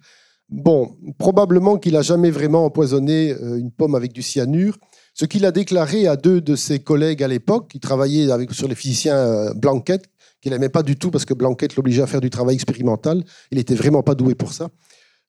Bon, 0.47 0.95
probablement 1.17 1.77
qu'il 1.77 1.97
a 1.97 2.01
jamais 2.01 2.31
vraiment 2.31 2.63
empoisonné 2.63 3.33
euh, 3.33 3.57
une 3.57 3.71
pomme 3.71 3.93
avec 3.93 4.13
du 4.13 4.21
cyanure. 4.21 4.77
Ce 5.13 5.25
qu'il 5.25 5.45
a 5.45 5.51
déclaré 5.51 6.07
à 6.07 6.15
deux 6.15 6.39
de 6.39 6.55
ses 6.55 6.79
collègues 6.79 7.23
à 7.23 7.27
l'époque, 7.27 7.71
qui 7.71 7.81
travaillaient 7.81 8.31
avec, 8.31 8.53
sur 8.53 8.69
les 8.69 8.75
physiciens 8.75 9.17
euh, 9.17 9.53
Blanquette, 9.53 10.05
qu'il 10.39 10.53
n'aimait 10.53 10.69
pas 10.69 10.83
du 10.83 10.95
tout 10.95 11.11
parce 11.11 11.25
que 11.25 11.33
Blanquette 11.33 11.75
l'obligeait 11.75 12.03
à 12.03 12.07
faire 12.07 12.21
du 12.21 12.29
travail 12.29 12.55
expérimental. 12.55 13.21
Il 13.51 13.57
n'était 13.57 13.75
vraiment 13.75 14.01
pas 14.01 14.15
doué 14.15 14.33
pour 14.33 14.53
ça. 14.53 14.69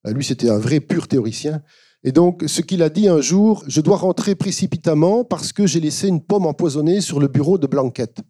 Lui, 0.04 0.24
c'était 0.24 0.48
un 0.48 0.58
vrai 0.58 0.78
pur 0.78 1.08
théoricien. 1.08 1.60
Et 2.06 2.12
donc, 2.12 2.44
ce 2.46 2.62
qu'il 2.62 2.84
a 2.84 2.88
dit 2.88 3.08
un 3.08 3.20
jour, 3.20 3.64
je 3.66 3.80
dois 3.80 3.96
rentrer 3.96 4.36
précipitamment 4.36 5.24
parce 5.24 5.52
que 5.52 5.66
j'ai 5.66 5.80
laissé 5.80 6.06
une 6.06 6.22
pomme 6.22 6.46
empoisonnée 6.46 7.00
sur 7.00 7.18
le 7.18 7.26
bureau 7.26 7.58
de 7.58 7.66
Blanquette. 7.66 8.20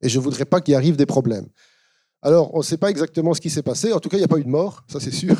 Et 0.00 0.08
je 0.08 0.20
ne 0.20 0.22
voudrais 0.22 0.44
pas 0.44 0.60
qu'il 0.60 0.76
arrive 0.76 0.96
des 0.96 1.06
problèmes. 1.06 1.48
Alors, 2.22 2.54
on 2.54 2.58
ne 2.58 2.62
sait 2.62 2.76
pas 2.76 2.88
exactement 2.88 3.34
ce 3.34 3.40
qui 3.40 3.50
s'est 3.50 3.64
passé. 3.64 3.92
En 3.92 3.98
tout 3.98 4.08
cas, 4.08 4.16
il 4.16 4.20
n'y 4.20 4.24
a 4.24 4.28
pas 4.28 4.38
eu 4.38 4.44
de 4.44 4.48
mort, 4.48 4.84
ça 4.86 5.00
c'est 5.00 5.10
sûr. 5.10 5.36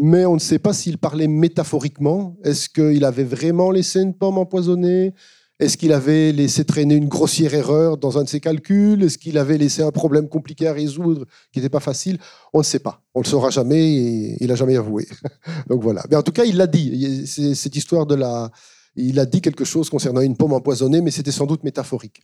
Mais 0.00 0.24
on 0.24 0.34
ne 0.34 0.40
sait 0.40 0.60
pas 0.60 0.72
s'il 0.72 0.98
parlait 0.98 1.26
métaphoriquement. 1.26 2.36
Est-ce 2.44 2.68
qu'il 2.68 3.04
avait 3.04 3.24
vraiment 3.24 3.72
laissé 3.72 4.02
une 4.02 4.14
pomme 4.14 4.38
empoisonnée? 4.38 5.12
Est-ce 5.58 5.78
qu'il 5.78 5.92
avait 5.92 6.32
laissé 6.32 6.66
traîner 6.66 6.96
une 6.96 7.08
grossière 7.08 7.54
erreur 7.54 7.96
dans 7.96 8.18
un 8.18 8.24
de 8.24 8.28
ses 8.28 8.40
calculs? 8.40 9.02
Est-ce 9.02 9.16
qu'il 9.16 9.38
avait 9.38 9.56
laissé 9.56 9.82
un 9.82 9.90
problème 9.90 10.28
compliqué 10.28 10.68
à 10.68 10.74
résoudre 10.74 11.24
qui 11.50 11.58
n'était 11.58 11.70
pas 11.70 11.80
facile? 11.80 12.18
On 12.52 12.58
ne 12.58 12.64
sait 12.64 12.78
pas. 12.78 13.02
On 13.14 13.20
ne 13.20 13.24
le 13.24 13.28
saura 13.28 13.48
jamais 13.48 13.82
et 13.82 14.36
il 14.44 14.48
n'a 14.48 14.54
jamais 14.54 14.76
avoué. 14.76 15.08
Donc 15.68 15.82
voilà. 15.82 16.04
Mais 16.10 16.16
en 16.16 16.22
tout 16.22 16.32
cas, 16.32 16.44
il 16.44 16.58
l'a 16.58 16.66
dit. 16.66 17.26
Cette 17.26 17.74
histoire 17.74 18.04
de 18.04 18.14
la. 18.14 18.50
Il 18.96 19.18
a 19.18 19.26
dit 19.26 19.40
quelque 19.40 19.64
chose 19.64 19.88
concernant 19.88 20.20
une 20.20 20.36
pomme 20.36 20.52
empoisonnée, 20.52 21.00
mais 21.00 21.10
c'était 21.10 21.32
sans 21.32 21.46
doute 21.46 21.64
métaphorique. 21.64 22.22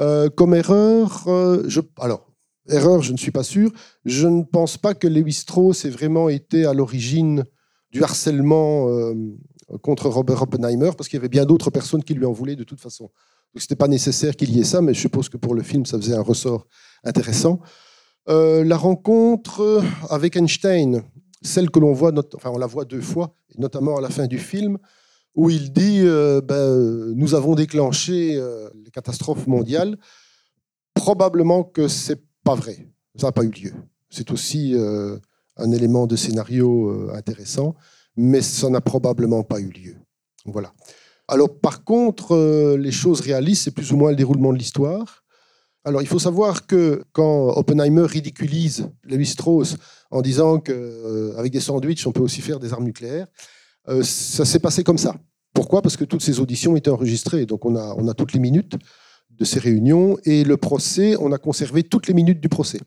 Euh, 0.00 0.28
comme 0.28 0.54
erreur, 0.54 1.24
euh, 1.26 1.64
je, 1.66 1.80
alors, 1.98 2.32
erreur, 2.68 3.02
je 3.02 3.12
ne 3.12 3.16
suis 3.16 3.32
pas 3.32 3.42
sûr. 3.42 3.72
Je 4.04 4.26
ne 4.26 4.42
pense 4.42 4.76
pas 4.76 4.94
que 4.94 5.06
Lewis 5.06 5.34
Strauss 5.34 5.84
ait 5.84 5.90
vraiment 5.90 6.28
été 6.28 6.64
à 6.64 6.74
l'origine 6.74 7.44
du 7.92 8.02
harcèlement 8.02 8.88
euh, 8.88 9.14
contre 9.82 10.08
Robert 10.08 10.42
Oppenheimer, 10.42 10.90
parce 10.96 11.08
qu'il 11.08 11.16
y 11.16 11.20
avait 11.20 11.28
bien 11.28 11.44
d'autres 11.44 11.70
personnes 11.70 12.02
qui 12.02 12.14
lui 12.14 12.24
en 12.24 12.32
voulaient 12.32 12.56
de 12.56 12.64
toute 12.64 12.80
façon. 12.80 13.04
Donc, 13.04 13.62
ce 13.62 13.64
n'était 13.64 13.76
pas 13.76 13.88
nécessaire 13.88 14.36
qu'il 14.36 14.54
y 14.54 14.60
ait 14.60 14.64
ça, 14.64 14.80
mais 14.80 14.94
je 14.94 15.00
suppose 15.00 15.28
que 15.28 15.36
pour 15.36 15.54
le 15.54 15.62
film, 15.62 15.84
ça 15.84 15.98
faisait 15.98 16.14
un 16.14 16.22
ressort 16.22 16.66
intéressant. 17.04 17.60
Euh, 18.28 18.62
la 18.64 18.76
rencontre 18.76 19.82
avec 20.08 20.36
Einstein, 20.36 21.02
celle 21.42 21.70
que 21.70 21.80
l'on 21.80 21.92
voit, 21.92 22.12
enfin, 22.34 22.50
on 22.50 22.58
la 22.58 22.66
voit 22.66 22.84
deux 22.84 23.00
fois, 23.00 23.34
notamment 23.58 23.96
à 23.96 24.00
la 24.00 24.10
fin 24.10 24.26
du 24.26 24.38
film, 24.38 24.78
où 25.34 25.50
il 25.50 25.72
dit 25.72 26.00
euh, 26.02 26.40
ben, 26.40 27.12
Nous 27.16 27.34
avons 27.34 27.54
déclenché 27.54 28.36
euh, 28.36 28.68
les 28.84 28.90
catastrophes 28.90 29.46
mondiales. 29.46 29.96
Probablement 30.94 31.64
que 31.64 31.88
c'est 31.88 32.22
pas 32.44 32.54
vrai. 32.54 32.88
Ça 33.16 33.28
n'a 33.28 33.32
pas 33.32 33.44
eu 33.44 33.50
lieu. 33.50 33.72
C'est 34.10 34.30
aussi 34.30 34.74
un 35.56 35.70
élément 35.70 36.06
de 36.06 36.16
scénario 36.16 37.10
intéressant, 37.12 37.74
mais 38.16 38.42
ça 38.42 38.68
n'a 38.68 38.80
probablement 38.80 39.42
pas 39.42 39.60
eu 39.60 39.70
lieu. 39.70 39.96
Voilà. 40.44 40.72
Alors, 41.28 41.60
par 41.60 41.84
contre, 41.84 42.34
euh, 42.34 42.76
les 42.76 42.90
choses 42.90 43.20
réalistes, 43.20 43.64
c'est 43.64 43.70
plus 43.70 43.92
ou 43.92 43.96
moins 43.96 44.10
le 44.10 44.16
déroulement 44.16 44.52
de 44.52 44.58
l'histoire. 44.58 45.22
Alors, 45.84 46.02
il 46.02 46.08
faut 46.08 46.18
savoir 46.18 46.66
que 46.66 47.04
quand 47.12 47.56
Oppenheimer 47.56 48.04
ridiculise 48.06 48.88
Lewis 49.04 49.26
Strauss 49.26 49.76
en 50.10 50.22
disant 50.22 50.58
qu'avec 50.58 51.52
des 51.52 51.60
sandwichs, 51.60 52.06
on 52.06 52.12
peut 52.12 52.20
aussi 52.20 52.40
faire 52.40 52.58
des 52.58 52.72
armes 52.72 52.84
nucléaires, 52.84 53.28
euh, 53.88 54.02
ça 54.02 54.44
s'est 54.44 54.58
passé 54.58 54.84
comme 54.84 54.98
ça. 54.98 55.14
Pourquoi? 55.54 55.82
Parce 55.82 55.96
que 55.96 56.04
toutes 56.04 56.22
ces 56.22 56.40
auditions 56.40 56.76
étaient 56.76 56.90
enregistrées. 56.90 57.46
Donc 57.46 57.64
on 57.64 57.76
a, 57.76 57.94
on 57.96 58.08
a 58.08 58.14
toutes 58.14 58.32
les 58.32 58.40
minutes 58.40 58.76
de 59.30 59.44
ces 59.44 59.58
réunions. 59.58 60.18
Et 60.24 60.44
le 60.44 60.56
procès, 60.56 61.16
on 61.18 61.32
a 61.32 61.38
conservé 61.38 61.82
toutes 61.82 62.08
les 62.08 62.14
minutes 62.14 62.40
du 62.40 62.48
procès. 62.48 62.80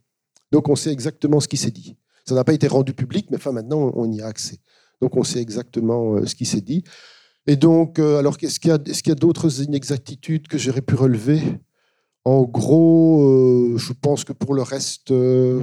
Donc 0.51 0.69
on 0.69 0.75
sait 0.75 0.91
exactement 0.91 1.39
ce 1.39 1.47
qui 1.47 1.57
s'est 1.57 1.71
dit. 1.71 1.97
Ça 2.25 2.35
n'a 2.35 2.43
pas 2.43 2.53
été 2.53 2.67
rendu 2.67 2.93
public, 2.93 3.27
mais 3.31 3.37
maintenant 3.51 3.91
on 3.95 4.11
y 4.11 4.21
a 4.21 4.27
accès. 4.27 4.59
Donc 5.03 5.17
on 5.17 5.25
sait 5.25 5.41
exactement 5.41 6.15
euh, 6.15 6.25
ce 6.25 6.33
qui 6.33 6.45
s'est 6.45 6.61
dit. 6.61 6.81
Et 7.45 7.57
donc, 7.57 7.99
euh, 7.99 8.19
alors 8.19 8.37
est-ce 8.41 8.57
qu'il 8.57 8.69
y 8.69 9.11
a, 9.11 9.15
d'autres 9.15 9.61
inexactitudes 9.61 10.47
que 10.47 10.57
j'aurais 10.57 10.81
pu 10.81 10.95
relever? 10.95 11.41
En 12.23 12.43
gros, 12.43 13.21
euh, 13.21 13.77
je 13.77 13.91
pense 13.91 14.23
que 14.23 14.31
pour 14.31 14.53
le 14.53 14.61
reste, 14.61 15.09
je 15.09 15.61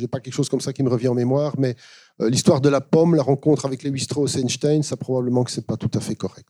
n'ai 0.00 0.06
pas 0.06 0.20
quelque 0.20 0.34
chose 0.34 0.48
comme 0.48 0.60
ça 0.60 0.72
qui 0.72 0.84
me 0.84 0.88
revient 0.88 1.08
en 1.08 1.14
mémoire, 1.14 1.54
mais 1.58 1.74
l'histoire 2.20 2.60
de 2.60 2.68
la 2.68 2.80
pomme, 2.80 3.16
la 3.16 3.24
rencontre 3.24 3.66
avec 3.66 3.82
Lewis 3.82 4.02
Strauss 4.02 4.36
et 4.36 4.42
Einstein, 4.42 4.84
ça 4.84 4.96
probablement 4.96 5.42
que 5.42 5.50
c'est 5.50 5.66
pas 5.66 5.76
tout 5.76 5.90
à 5.94 5.98
fait 6.00 6.14
correct. 6.14 6.46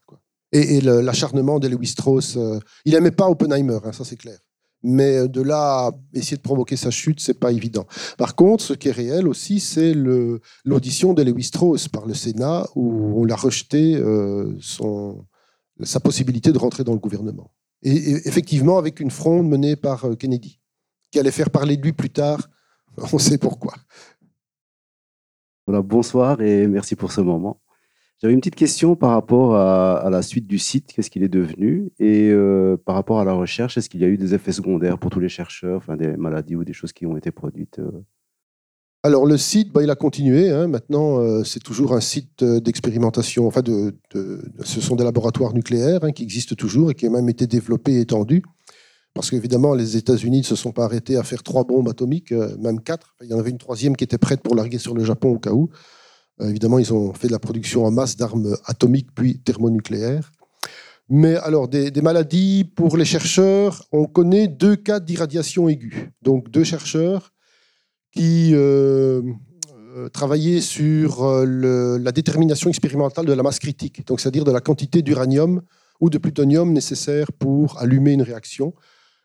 Et, 0.51 0.81
l'acharnement 0.81 1.57
de 1.57 1.67
Lewis 1.67 1.87
Strauss, 1.87 2.37
il 2.85 2.93
n'aimait 2.93 3.09
pas 3.09 3.27
Oppenheimer, 3.27 3.79
hein, 3.83 3.91
ça 3.91 4.05
c'est 4.05 4.17
clair. 4.17 4.37
Mais 4.83 5.27
de 5.29 5.41
là 5.41 5.91
essayer 6.13 6.35
de 6.35 6.41
provoquer 6.41 6.75
sa 6.75 6.91
chute, 6.91 7.21
c'est 7.21 7.39
pas 7.39 7.51
évident. 7.51 7.85
Par 8.17 8.35
contre, 8.35 8.63
ce 8.63 8.73
qui 8.73 8.89
est 8.89 8.91
réel 8.91 9.27
aussi, 9.27 9.61
c'est 9.61 9.93
l'audition 10.65 11.13
de 11.13 11.23
Lewis 11.23 11.45
Strauss 11.45 11.87
par 11.87 12.05
le 12.05 12.13
Sénat, 12.13 12.67
où 12.75 13.21
on 13.21 13.23
l'a 13.23 13.35
rejeté 13.35 13.95
euh, 13.95 14.53
son, 14.59 15.25
sa 15.81 15.99
possibilité 15.99 16.51
de 16.51 16.57
rentrer 16.57 16.83
dans 16.83 16.93
le 16.93 16.99
gouvernement. 16.99 17.53
Et, 17.81 18.27
effectivement, 18.27 18.77
avec 18.77 18.99
une 18.99 19.11
fronde 19.11 19.47
menée 19.47 19.75
par 19.75 20.05
euh, 20.05 20.15
Kennedy, 20.15 20.59
qui 21.11 21.19
allait 21.19 21.31
faire 21.31 21.49
parler 21.49 21.77
de 21.77 21.81
lui 21.81 21.93
plus 21.93 22.09
tard. 22.09 22.49
On 23.13 23.17
sait 23.17 23.37
pourquoi. 23.37 23.73
Voilà, 25.65 25.81
bonsoir 25.81 26.41
et 26.41 26.67
merci 26.67 26.95
pour 26.95 27.13
ce 27.13 27.21
moment. 27.21 27.61
J'avais 28.23 28.35
une 28.35 28.39
petite 28.39 28.55
question 28.55 28.95
par 28.95 29.09
rapport 29.09 29.57
à, 29.57 30.09
la 30.09 30.21
suite 30.21 30.47
du 30.47 30.57
site, 30.57 30.93
qu'est-ce 30.93 31.09
qu'il 31.09 31.23
est 31.23 31.27
devenu, 31.27 31.91
et 31.99 32.29
euh, 32.29 32.77
par 32.77 32.95
rapport 32.95 33.19
à 33.19 33.25
la 33.25 33.33
recherche, 33.33 33.77
est-ce 33.77 33.89
qu'il 33.89 33.99
y 33.99 34.05
a 34.05 34.07
eu 34.07 34.15
des 34.15 34.33
effets 34.33 34.53
secondaires 34.53 34.97
pour 34.97 35.11
tous 35.11 35.19
les 35.19 35.27
chercheurs, 35.27 35.79
enfin 35.79 35.97
des 35.97 36.15
maladies 36.15 36.55
ou 36.55 36.63
des 36.63 36.71
choses 36.71 36.93
qui 36.93 37.05
ont 37.05 37.17
été 37.17 37.31
produites 37.31 37.79
euh? 37.79 37.91
Alors 39.05 39.25
le 39.25 39.37
site, 39.37 39.73
bah, 39.73 39.83
il 39.83 39.89
a 39.89 39.95
continué. 39.95 40.49
Hein. 40.49 40.67
Maintenant, 40.67 41.19
euh, 41.19 41.43
c'est 41.43 41.59
toujours 41.59 41.91
un 41.91 41.99
site 41.99 42.41
d'expérimentation. 42.41 43.45
Enfin, 43.45 43.61
ce 44.13 44.79
sont 44.79 44.95
des 44.95 45.03
laboratoires 45.03 45.53
nucléaires 45.53 46.05
hein, 46.05 46.13
qui 46.13 46.23
existent 46.23 46.55
toujours 46.55 46.91
et 46.91 46.93
qui 46.93 47.09
ont 47.09 47.11
même 47.11 47.27
été 47.27 47.45
développés 47.45 47.95
et 47.95 47.99
étendus. 47.99 48.43
Parce 49.13 49.29
qu'évidemment, 49.31 49.73
les 49.73 49.97
États-Unis 49.97 50.37
ne 50.37 50.43
se 50.43 50.55
sont 50.55 50.71
pas 50.71 50.85
arrêtés 50.85 51.17
à 51.17 51.23
faire 51.23 51.43
trois 51.43 51.65
bombes 51.65 51.89
atomiques, 51.89 52.31
même 52.31 52.79
quatre. 52.79 53.17
Il 53.21 53.27
y 53.27 53.33
en 53.33 53.39
avait 53.39 53.49
une 53.49 53.57
troisième 53.57 53.97
qui 53.97 54.05
était 54.05 54.17
prête 54.17 54.41
pour 54.41 54.55
larguer 54.55 54.77
sur 54.77 54.95
le 54.95 55.03
Japon 55.03 55.33
au 55.33 55.39
cas 55.39 55.51
où. 55.51 55.69
Euh, 56.41 56.49
évidemment, 56.49 56.79
ils 56.79 56.93
ont 56.93 57.13
fait 57.13 57.27
de 57.27 57.31
la 57.31 57.39
production 57.39 57.85
en 57.85 57.91
masse 57.91 58.15
d'armes 58.15 58.55
atomiques 58.65 59.13
puis 59.13 59.39
thermonucléaires. 59.39 60.31
Mais 61.09 61.35
alors, 61.35 61.67
des, 61.67 61.91
maladies 62.01 62.63
pour 62.63 62.97
les 62.97 63.05
chercheurs, 63.05 63.83
on 63.91 64.05
connaît 64.05 64.47
deux 64.47 64.75
cas 64.75 64.99
d'irradiation 64.99 65.69
aiguë. 65.69 66.11
Donc, 66.21 66.49
deux 66.49 66.63
chercheurs 66.63 67.33
qui 68.11 68.51
euh, 68.53 69.21
euh, 69.95 70.09
travaillaient 70.09 70.61
sur 70.61 71.23
la 71.25 72.11
détermination 72.11 72.69
expérimentale 72.69 73.25
de 73.25 73.33
la 73.33 73.43
masse 73.43 73.59
critique, 73.59 74.05
donc 74.07 74.19
c'est-à-dire 74.19 74.43
de 74.43 74.51
la 74.51 74.61
quantité 74.61 75.01
d'uranium 75.01 75.61
ou 75.99 76.09
de 76.09 76.17
plutonium 76.17 76.71
nécessaire 76.71 77.31
pour 77.33 77.79
allumer 77.79 78.13
une 78.13 78.21
réaction. 78.21 78.73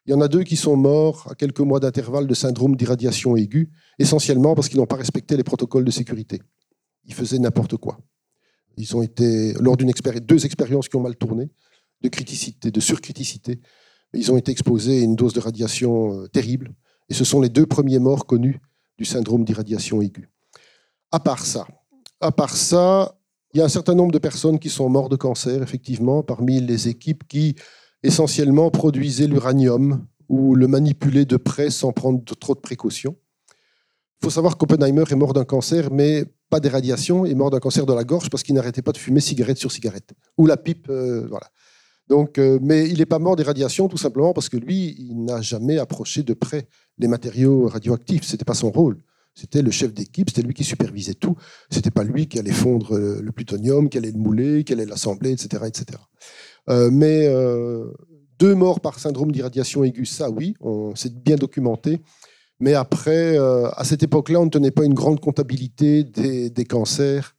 Il 0.06 0.12
y 0.12 0.14
en 0.14 0.20
a 0.20 0.28
deux 0.28 0.42
qui 0.42 0.56
sont 0.56 0.76
morts 0.76 1.26
à 1.30 1.34
quelques 1.34 1.60
mois 1.60 1.80
d'intervalle 1.80 2.26
de 2.26 2.34
syndrome 2.34 2.76
d'irradiation 2.76 3.36
aiguë, 3.36 3.70
essentiellement 3.98 4.54
parce 4.54 4.68
qu'ils 4.68 4.78
n'ont 4.78 4.86
pas 4.86 4.96
respecté 4.96 5.36
les 5.36 5.44
protocoles 5.44 5.84
de 5.84 5.90
sécurité 5.90 6.40
ils 7.08 7.14
faisaient 7.14 7.38
n'importe 7.38 7.76
quoi. 7.76 7.98
Ils 8.76 8.94
ont 8.94 9.02
été, 9.02 9.54
lors 9.54 9.76
d'une 9.76 9.88
expérience, 9.88 10.22
deux 10.22 10.46
expériences 10.46 10.88
qui 10.88 10.96
ont 10.96 11.00
mal 11.00 11.16
tourné, 11.16 11.50
de 12.00 12.08
criticité, 12.08 12.70
de 12.70 12.80
surcriticité, 12.80 13.60
ils 14.14 14.30
ont 14.30 14.36
été 14.36 14.52
exposés 14.52 15.00
à 15.00 15.04
une 15.04 15.16
dose 15.16 15.32
de 15.32 15.40
radiation 15.40 16.22
euh, 16.22 16.28
terrible. 16.28 16.72
Et 17.08 17.14
ce 17.14 17.24
sont 17.24 17.40
les 17.40 17.48
deux 17.48 17.66
premiers 17.66 17.98
morts 17.98 18.26
connus 18.26 18.60
du 18.96 19.04
syndrome 19.04 19.44
d'irradiation 19.44 20.00
aiguë. 20.00 20.30
À 21.10 21.20
part 21.20 21.44
ça, 21.44 21.66
à 22.20 22.32
part 22.32 22.56
ça, 22.56 23.18
il 23.52 23.58
y 23.58 23.60
a 23.60 23.64
un 23.64 23.70
certain 23.70 23.94
nombre 23.94 24.12
de 24.12 24.18
personnes 24.18 24.58
qui 24.58 24.68
sont 24.68 24.88
mortes 24.88 25.10
de 25.10 25.16
cancer, 25.16 25.62
effectivement, 25.62 26.22
parmi 26.22 26.60
les 26.60 26.88
équipes 26.88 27.26
qui 27.26 27.56
essentiellement 28.02 28.70
produisaient 28.70 29.26
l'uranium 29.26 30.06
ou 30.28 30.54
le 30.54 30.68
manipulaient 30.68 31.24
de 31.24 31.36
près 31.36 31.70
sans 31.70 31.92
prendre 31.92 32.22
trop 32.38 32.54
de 32.54 32.60
précautions. 32.60 33.16
Il 34.20 34.24
faut 34.24 34.30
savoir 34.30 34.58
qu'Oppenheimer 34.58 35.04
est 35.10 35.16
mort 35.16 35.32
d'un 35.32 35.44
cancer, 35.44 35.90
mais 35.90 36.24
pas 36.50 36.60
des 36.60 36.68
radiations, 36.68 37.26
est 37.26 37.34
mort 37.34 37.50
d'un 37.50 37.60
cancer 37.60 37.86
de 37.86 37.92
la 37.92 38.04
gorge 38.04 38.30
parce 38.30 38.42
qu'il 38.42 38.54
n'arrêtait 38.54 38.82
pas 38.82 38.92
de 38.92 38.98
fumer 38.98 39.20
cigarette 39.20 39.58
sur 39.58 39.72
cigarette. 39.72 40.12
Ou 40.36 40.46
la 40.46 40.56
pipe, 40.56 40.88
euh, 40.88 41.26
voilà. 41.28 41.48
Donc, 42.08 42.38
euh, 42.38 42.58
mais 42.62 42.88
il 42.88 42.98
n'est 42.98 43.06
pas 43.06 43.18
mort 43.18 43.36
des 43.36 43.42
radiations 43.42 43.88
tout 43.88 43.98
simplement 43.98 44.32
parce 44.32 44.48
que 44.48 44.56
lui, 44.56 44.96
il 44.98 45.24
n'a 45.24 45.42
jamais 45.42 45.78
approché 45.78 46.22
de 46.22 46.32
près 46.32 46.68
les 46.98 47.08
matériaux 47.08 47.68
radioactifs. 47.68 48.24
Ce 48.24 48.32
n'était 48.32 48.46
pas 48.46 48.54
son 48.54 48.70
rôle. 48.70 48.98
C'était 49.34 49.62
le 49.62 49.70
chef 49.70 49.92
d'équipe, 49.92 50.30
c'était 50.30 50.42
lui 50.42 50.54
qui 50.54 50.64
supervisait 50.64 51.14
tout. 51.14 51.36
Ce 51.70 51.76
n'était 51.76 51.90
pas 51.90 52.02
lui 52.02 52.26
qui 52.26 52.38
allait 52.38 52.50
fondre 52.50 52.96
euh, 52.96 53.20
le 53.22 53.30
plutonium, 53.30 53.88
qui 53.88 53.98
allait 53.98 54.10
le 54.10 54.18
mouler, 54.18 54.64
qui 54.64 54.72
allait 54.72 54.86
l'assembler, 54.86 55.32
etc. 55.32 55.64
etc. 55.66 55.98
mais 56.90 57.28
deux 58.38 58.54
morts 58.54 58.80
par 58.80 58.98
syndrome 58.98 59.32
d'irradiation 59.32 59.84
aiguë, 59.84 60.06
ça 60.06 60.30
oui, 60.30 60.54
c'est 60.94 61.22
bien 61.22 61.36
documenté. 61.36 62.00
Mais 62.60 62.74
après, 62.74 63.38
euh, 63.38 63.68
à 63.76 63.84
cette 63.84 64.02
époque-là, 64.02 64.40
on 64.40 64.46
ne 64.46 64.50
tenait 64.50 64.70
pas 64.70 64.84
une 64.84 64.94
grande 64.94 65.20
comptabilité 65.20 66.02
des, 66.02 66.64
cancers. 66.64 67.36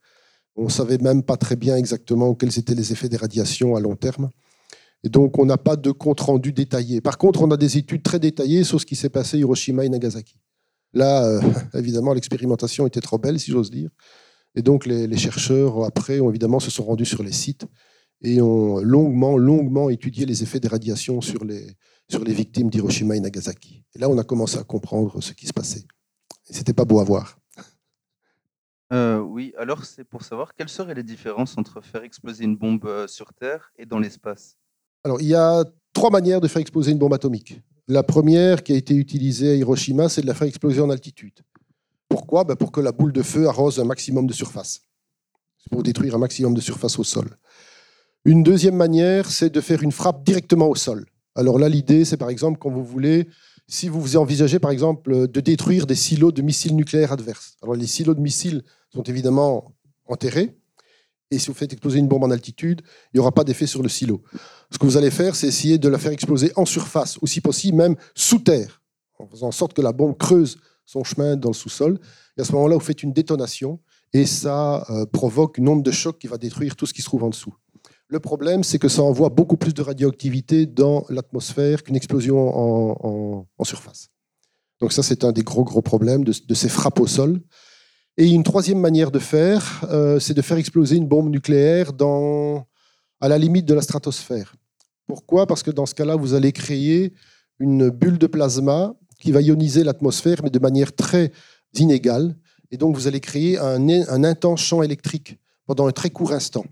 On 0.56 0.64
ne 0.64 0.70
savait 0.70 0.98
même 0.98 1.22
pas 1.22 1.36
très 1.36 1.56
bien 1.56 1.76
exactement 1.76 2.34
quels 2.34 2.58
étaient 2.58 2.74
les 2.74 2.92
effets 2.92 3.08
des 3.08 3.18
radiations 3.18 3.76
à 3.76 3.80
long 3.80 3.96
terme. 3.96 4.30
Et 5.04 5.08
donc, 5.08 5.38
on 5.38 5.46
n'a 5.46 5.58
pas 5.58 5.76
de 5.76 5.90
compte-rendu 5.90 6.52
détaillé. 6.52 7.00
Par 7.00 7.18
contre, 7.18 7.42
on 7.42 7.50
a 7.50 7.56
des 7.56 7.76
études 7.76 8.02
très 8.02 8.18
détaillées 8.18 8.64
sur 8.64 8.80
ce 8.80 8.86
qui 8.86 8.96
s'est 8.96 9.08
passé 9.08 9.36
à 9.36 9.40
Hiroshima 9.40 9.84
et 9.84 9.88
Nagasaki. 9.88 10.36
Là, 10.92 11.24
euh, 11.24 11.40
évidemment, 11.74 12.14
l'expérimentation 12.14 12.86
était 12.86 13.00
trop 13.00 13.18
belle, 13.18 13.38
si 13.38 13.50
j'ose 13.50 13.70
dire. 13.70 13.90
Et 14.54 14.62
donc, 14.62 14.86
les, 14.86 15.06
les, 15.06 15.16
chercheurs, 15.16 15.84
après, 15.84 16.20
ont, 16.20 16.30
évidemment, 16.30 16.60
se 16.60 16.70
sont 16.70 16.84
rendus 16.84 17.04
sur 17.04 17.22
les 17.22 17.32
sites 17.32 17.66
et 18.22 18.40
ont 18.42 18.78
longuement, 18.78 19.38
longuement 19.38 19.90
étudié 19.90 20.26
les 20.26 20.42
effets 20.42 20.60
des 20.60 20.68
radiations 20.68 21.20
sur 21.20 21.44
les, 21.44 21.66
sur 22.10 22.24
les 22.24 22.34
victimes 22.34 22.68
d'Hiroshima 22.68 23.16
et 23.16 23.20
Nagasaki. 23.20 23.84
Et 23.94 23.98
là, 23.98 24.08
on 24.08 24.18
a 24.18 24.24
commencé 24.24 24.58
à 24.58 24.64
comprendre 24.64 25.22
ce 25.22 25.32
qui 25.32 25.46
se 25.46 25.52
passait. 25.52 25.84
Et 26.48 26.52
c'était 26.52 26.72
pas 26.72 26.84
beau 26.84 26.98
à 27.00 27.04
voir. 27.04 27.38
Euh, 28.92 29.20
oui, 29.20 29.52
alors 29.56 29.84
c'est 29.84 30.02
pour 30.02 30.22
savoir 30.24 30.54
quelles 30.56 30.68
seraient 30.68 30.94
les 30.94 31.04
différences 31.04 31.56
entre 31.56 31.80
faire 31.80 32.02
exploser 32.02 32.44
une 32.44 32.56
bombe 32.56 32.84
euh, 32.86 33.06
sur 33.06 33.32
Terre 33.32 33.70
et 33.78 33.86
dans 33.86 34.00
l'espace? 34.00 34.56
Alors, 35.04 35.20
il 35.20 35.28
y 35.28 35.34
a 35.34 35.64
trois 35.92 36.10
manières 36.10 36.40
de 36.40 36.48
faire 36.48 36.60
exploser 36.60 36.90
une 36.90 36.98
bombe 36.98 37.14
atomique. 37.14 37.60
La 37.86 38.02
première 38.02 38.64
qui 38.64 38.72
a 38.72 38.76
été 38.76 38.94
utilisée 38.94 39.52
à 39.52 39.54
Hiroshima, 39.54 40.08
c'est 40.08 40.22
de 40.22 40.26
la 40.26 40.34
faire 40.34 40.48
exploser 40.48 40.80
en 40.80 40.90
altitude. 40.90 41.40
Pourquoi? 42.08 42.42
Ben 42.42 42.56
Pour 42.56 42.72
que 42.72 42.80
la 42.80 42.90
boule 42.90 43.12
de 43.12 43.22
feu 43.22 43.46
arrose 43.46 43.78
un 43.78 43.84
maximum 43.84 44.26
de 44.26 44.32
surface. 44.32 44.82
C'est 45.58 45.70
pour 45.70 45.84
détruire 45.84 46.16
un 46.16 46.18
maximum 46.18 46.54
de 46.54 46.60
surface 46.60 46.98
au 46.98 47.04
sol. 47.04 47.36
Une 48.24 48.42
deuxième 48.42 48.76
manière, 48.76 49.30
c'est 49.30 49.50
de 49.50 49.60
faire 49.60 49.82
une 49.82 49.92
frappe 49.92 50.24
directement 50.24 50.68
au 50.68 50.74
sol. 50.74 51.06
Alors 51.34 51.58
là, 51.58 51.68
l'idée, 51.68 52.04
c'est 52.04 52.16
par 52.16 52.30
exemple 52.30 52.58
quand 52.58 52.70
vous 52.70 52.84
voulez, 52.84 53.28
si 53.68 53.88
vous 53.88 54.00
vous 54.00 54.16
envisagez 54.16 54.58
par 54.58 54.70
exemple 54.70 55.28
de 55.28 55.40
détruire 55.40 55.86
des 55.86 55.94
silos 55.94 56.32
de 56.32 56.42
missiles 56.42 56.74
nucléaires 56.74 57.12
adverses. 57.12 57.56
Alors 57.62 57.76
les 57.76 57.86
silos 57.86 58.14
de 58.14 58.20
missiles 58.20 58.62
sont 58.92 59.02
évidemment 59.04 59.72
enterrés, 60.06 60.56
et 61.30 61.38
si 61.38 61.46
vous 61.46 61.54
faites 61.54 61.72
exploser 61.72 62.00
une 62.00 62.08
bombe 62.08 62.24
en 62.24 62.30
altitude, 62.30 62.82
il 62.84 63.16
n'y 63.16 63.20
aura 63.20 63.32
pas 63.32 63.44
d'effet 63.44 63.66
sur 63.66 63.82
le 63.82 63.88
silo. 63.88 64.22
Ce 64.70 64.78
que 64.78 64.84
vous 64.84 64.96
allez 64.96 65.10
faire, 65.10 65.36
c'est 65.36 65.46
essayer 65.46 65.78
de 65.78 65.88
la 65.88 65.98
faire 65.98 66.12
exploser 66.12 66.52
en 66.56 66.64
surface, 66.64 67.18
ou 67.22 67.26
si 67.26 67.40
possible 67.40 67.76
même 67.76 67.94
sous 68.14 68.40
terre, 68.40 68.82
en 69.18 69.26
faisant 69.26 69.48
en 69.48 69.52
sorte 69.52 69.72
que 69.72 69.82
la 69.82 69.92
bombe 69.92 70.16
creuse 70.16 70.58
son 70.84 71.04
chemin 71.04 71.36
dans 71.36 71.50
le 71.50 71.54
sous-sol. 71.54 72.00
Et 72.36 72.40
à 72.40 72.44
ce 72.44 72.52
moment-là, 72.52 72.74
vous 72.74 72.80
faites 72.80 73.04
une 73.04 73.12
détonation, 73.12 73.78
et 74.12 74.26
ça 74.26 74.84
euh, 74.90 75.06
provoque 75.06 75.58
une 75.58 75.68
onde 75.68 75.84
de 75.84 75.92
choc 75.92 76.18
qui 76.18 76.26
va 76.26 76.36
détruire 76.36 76.74
tout 76.74 76.86
ce 76.86 76.92
qui 76.92 77.00
se 77.00 77.06
trouve 77.06 77.22
en 77.22 77.30
dessous. 77.30 77.54
Le 78.12 78.18
problème, 78.18 78.64
c'est 78.64 78.80
que 78.80 78.88
ça 78.88 79.04
envoie 79.04 79.28
beaucoup 79.28 79.56
plus 79.56 79.72
de 79.72 79.82
radioactivité 79.82 80.66
dans 80.66 81.04
l'atmosphère 81.10 81.84
qu'une 81.84 81.94
explosion 81.94 83.46
en, 83.56 83.64
surface. 83.64 84.08
Donc 84.80 84.92
ça, 84.92 85.04
c'est 85.04 85.22
un 85.22 85.30
des 85.30 85.44
gros, 85.44 85.62
gros 85.62 85.80
problèmes 85.80 86.24
de, 86.24 86.54
ces 86.54 86.68
frappes 86.68 86.98
au 86.98 87.06
sol. 87.06 87.40
Et 88.16 88.26
une 88.26 88.42
troisième 88.42 88.80
manière 88.80 89.12
de 89.12 89.20
faire, 89.20 89.84
euh, 89.90 90.18
c'est 90.18 90.34
de 90.34 90.42
faire 90.42 90.56
exploser 90.56 90.96
une 90.96 91.06
bombe 91.06 91.30
nucléaire 91.30 91.92
à 93.20 93.28
la 93.28 93.38
limite 93.38 93.66
de 93.66 93.74
la 93.74 93.80
stratosphère. 93.80 94.56
Pourquoi? 95.06 95.46
Parce 95.46 95.62
que 95.62 95.70
dans 95.70 95.86
ce 95.86 95.94
cas-là, 95.94 96.16
vous 96.16 96.34
allez 96.34 96.50
créer 96.50 97.12
une 97.60 97.90
bulle 97.90 98.18
de 98.18 98.26
plasma 98.26 98.92
qui 99.20 99.30
va 99.30 99.40
ioniser 99.40 99.84
l'atmosphère, 99.84 100.38
mais 100.42 100.50
de 100.50 100.58
manière 100.58 100.96
très 100.96 101.30
inégale. 101.74 102.36
Et 102.72 102.76
donc, 102.76 102.96
vous 102.96 103.06
allez 103.06 103.20
créer 103.20 103.56
un 103.56 104.24
intense 104.24 104.62
champ 104.62 104.82
électrique 104.82 105.38
pendant 105.64 105.86
un 105.86 105.92
très 105.92 106.10
court 106.10 106.32
instant 106.32 106.64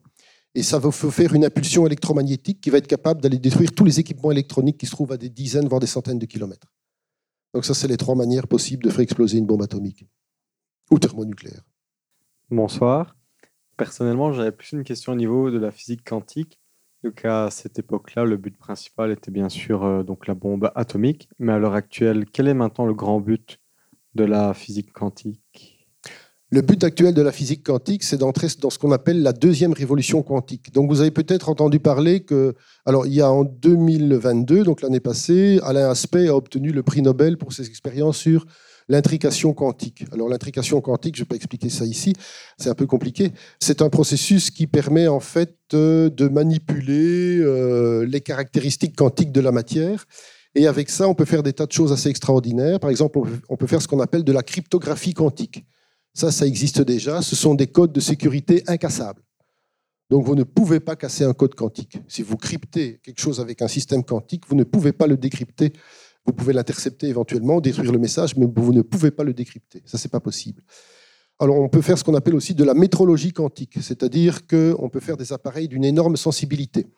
et 0.59 0.65
ça 0.65 0.81
va 0.81 0.89
vous 0.89 1.11
faire 1.13 1.35
une 1.35 1.45
impulsion 1.45 1.87
électromagnétique 1.87 2.61
qui 2.61 2.71
va 2.71 2.79
être 2.79 2.89
capable 2.89 3.21
d'aller 3.21 3.39
détruire 3.39 3.71
tous 3.71 3.85
les 3.85 4.01
équipements 4.01 4.33
électroniques 4.33 4.77
qui 4.77 4.87
se 4.87 4.91
trouvent 4.91 5.13
à 5.13 5.17
des 5.17 5.29
dizaines, 5.29 5.69
voire 5.69 5.79
des 5.79 5.87
centaines 5.87 6.19
de 6.19 6.27
kilomètres. 6.27 6.67
Donc 7.55 7.65
ça, 7.65 7.75
c'est 7.75 7.87
les 7.87 7.97
trois 7.97 8.17
manières 8.17 8.49
possibles 8.49 8.83
de 8.83 8.91
faire 8.91 9.03
exploser 9.03 9.39
une 9.39 9.47
bombe 9.47 9.63
atomique 9.63 10.05
ou 10.91 10.99
thermonucléaire. 10.99 11.63
Bonsoir. 12.51 13.15
Personnellement, 13.77 14.33
j'avais 14.33 14.51
plus 14.51 14.73
une 14.73 14.83
question 14.83 15.13
au 15.13 15.15
niveau 15.15 15.53
de 15.53 15.59
la 15.59 15.71
physique 15.71 16.03
quantique. 16.05 16.59
Donc 17.05 17.25
à 17.25 17.51
cette 17.53 17.79
époque-là, 17.79 18.25
le 18.25 18.37
but 18.37 18.59
principal 18.59 19.13
était 19.13 19.31
bien 19.31 19.49
sûr 19.49 19.85
euh, 19.85 20.03
donc 20.03 20.27
la 20.27 20.35
bombe 20.35 20.73
atomique. 20.75 21.29
Mais 21.39 21.53
à 21.53 21.59
l'heure 21.59 21.75
actuelle, 21.75 22.27
quel 22.33 22.49
est 22.49 22.55
maintenant 22.55 22.87
le 22.87 22.95
grand 22.95 23.21
but 23.21 23.61
de 24.17 24.25
la 24.25 24.55
physique 24.55 24.93
quantique? 24.93 25.78
Le 26.51 26.63
but 26.63 26.83
actuel 26.83 27.13
de 27.13 27.21
la 27.21 27.31
physique 27.31 27.63
quantique, 27.63 28.03
c'est 28.03 28.17
d'entrer 28.17 28.47
dans 28.61 28.71
ce 28.71 28.79
qu'on 28.79 28.93
appelle 28.93 29.23
la 29.23 29.35
deuxième 29.35 29.75
révolution 29.75 30.23
quantique. 30.23 30.73
Donc 30.73 30.89
vous 30.89 31.03
avez 31.03 31.11
peut-être 31.11 31.51
entendu 31.51 31.79
parler 31.79 32.21
que, 32.21 32.55
alors 32.87 33.07
il 33.07 33.13
y 33.13 33.21
a 33.21 33.31
en 33.31 33.45
2022, 33.45 34.65
donc 34.65 34.81
l'année 34.81 35.01
passée, 35.01 35.61
Alain 35.63 35.91
Aspect 35.91 36.29
a 36.29 36.35
obtenu 36.35 36.73
le 36.73 36.83
prix 36.83 37.03
Nobel 37.03 37.37
pour 37.37 37.53
ses 37.53 37.67
expériences 37.67 38.17
sur 38.17 38.47
l'intrication 38.89 39.53
quantique. 39.53 40.07
Alors 40.11 40.31
l'intrication 40.31 40.81
quantique, 40.81 41.17
je 41.17 41.21
ne 41.21 41.25
vais 41.25 41.29
pas 41.29 41.37
expliquer 41.37 41.69
ça 41.69 41.85
ici, 41.85 42.15
c'est 42.57 42.71
un 42.71 42.75
peu 42.75 42.87
compliqué. 42.87 43.33
C'est 43.61 43.83
un 43.83 43.91
processus 43.91 44.51
qui 44.51 44.67
permet 44.67 45.07
en 45.07 45.21
fait 45.21 45.55
euh, 45.75 46.09
de 46.09 46.29
manipuler 46.29 47.41
euh, 47.41 48.07
les 48.07 48.23
caractéristiques 48.23 48.97
quantiques 48.97 49.33
de 49.33 49.43
la 49.43 49.53
matière. 49.53 50.07
Et 50.55 50.67
avec 50.67 50.89
ça, 50.89 51.07
on 51.09 51.15
peut 51.15 51.27
faire 51.27 51.43
des 51.43 51.53
tas 51.53 51.67
de 51.67 51.73
choses 51.73 51.93
assez 51.93 52.09
extraordinaires. 52.09 52.81
Par 52.81 52.89
exemple, 52.89 53.21
on 53.51 53.57
peut 53.57 53.67
faire 53.67 53.83
ce 53.83 53.87
qu'on 53.87 54.01
appelle 54.01 54.25
de 54.25 54.33
la 54.33 54.43
cryptographie 54.43 55.13
quantique. 55.13 55.67
Ça, 56.19 56.33
ça 56.33 56.49
existe 56.49 56.81
déjà. 56.81 57.23
Ce 57.23 57.37
sont 57.37 57.55
des 57.55 57.69
codes 57.69 57.93
de 57.93 58.01
sécurité 58.01 58.65
incassables. 58.67 59.23
Donc 60.11 60.25
vous 60.27 60.35
ne 60.35 60.43
pouvez 60.43 60.81
pas 60.81 60.97
casser 60.97 61.23
un 61.23 61.33
code 61.33 61.55
quantique. 61.55 62.01
Si 62.09 62.23
vous 62.23 62.37
cryptez 62.37 62.99
quelque 63.05 63.21
chose 63.21 63.39
avec 63.39 63.63
un 63.63 63.69
système 63.69 64.03
quantique, 64.03 64.43
vous 64.49 64.57
ne 64.57 64.65
pouvez 64.65 64.91
pas 64.91 65.07
le 65.07 65.17
décrypter. 65.17 65.73
Vous 66.27 66.33
pouvez 66.33 66.53
l'intercepter 66.53 67.07
éventuellement, 67.07 67.61
détruire 67.61 67.93
le 67.93 68.01
message, 68.01 68.37
mais 68.37 68.47
vous 68.53 68.73
ne 68.73 68.83
pouvez 68.83 69.13
pas 69.13 69.23
le 69.23 69.33
décrypter. 69.33 69.81
Ça, 69.87 69.97
c'est 69.97 70.11
pas 70.11 70.19
possible. 70.19 70.61
Alors 71.39 71.57
on 71.61 71.69
peut 71.69 71.83
faire 71.83 71.97
ce 71.97 72.03
qu'on 72.03 72.17
appelle 72.17 72.35
aussi 72.35 72.53
de 72.53 72.65
la 72.65 72.75
métrologie 72.75 73.33
quantique, 73.33 73.79
c'est-à-dire 73.81 74.45
qu'on 74.49 74.89
peut 74.89 74.99
faire 74.99 75.17
des 75.17 75.33
appareils 75.33 75.69
d'une 75.69 75.85
énorme 75.85 76.17
sensibilité. 76.17 76.89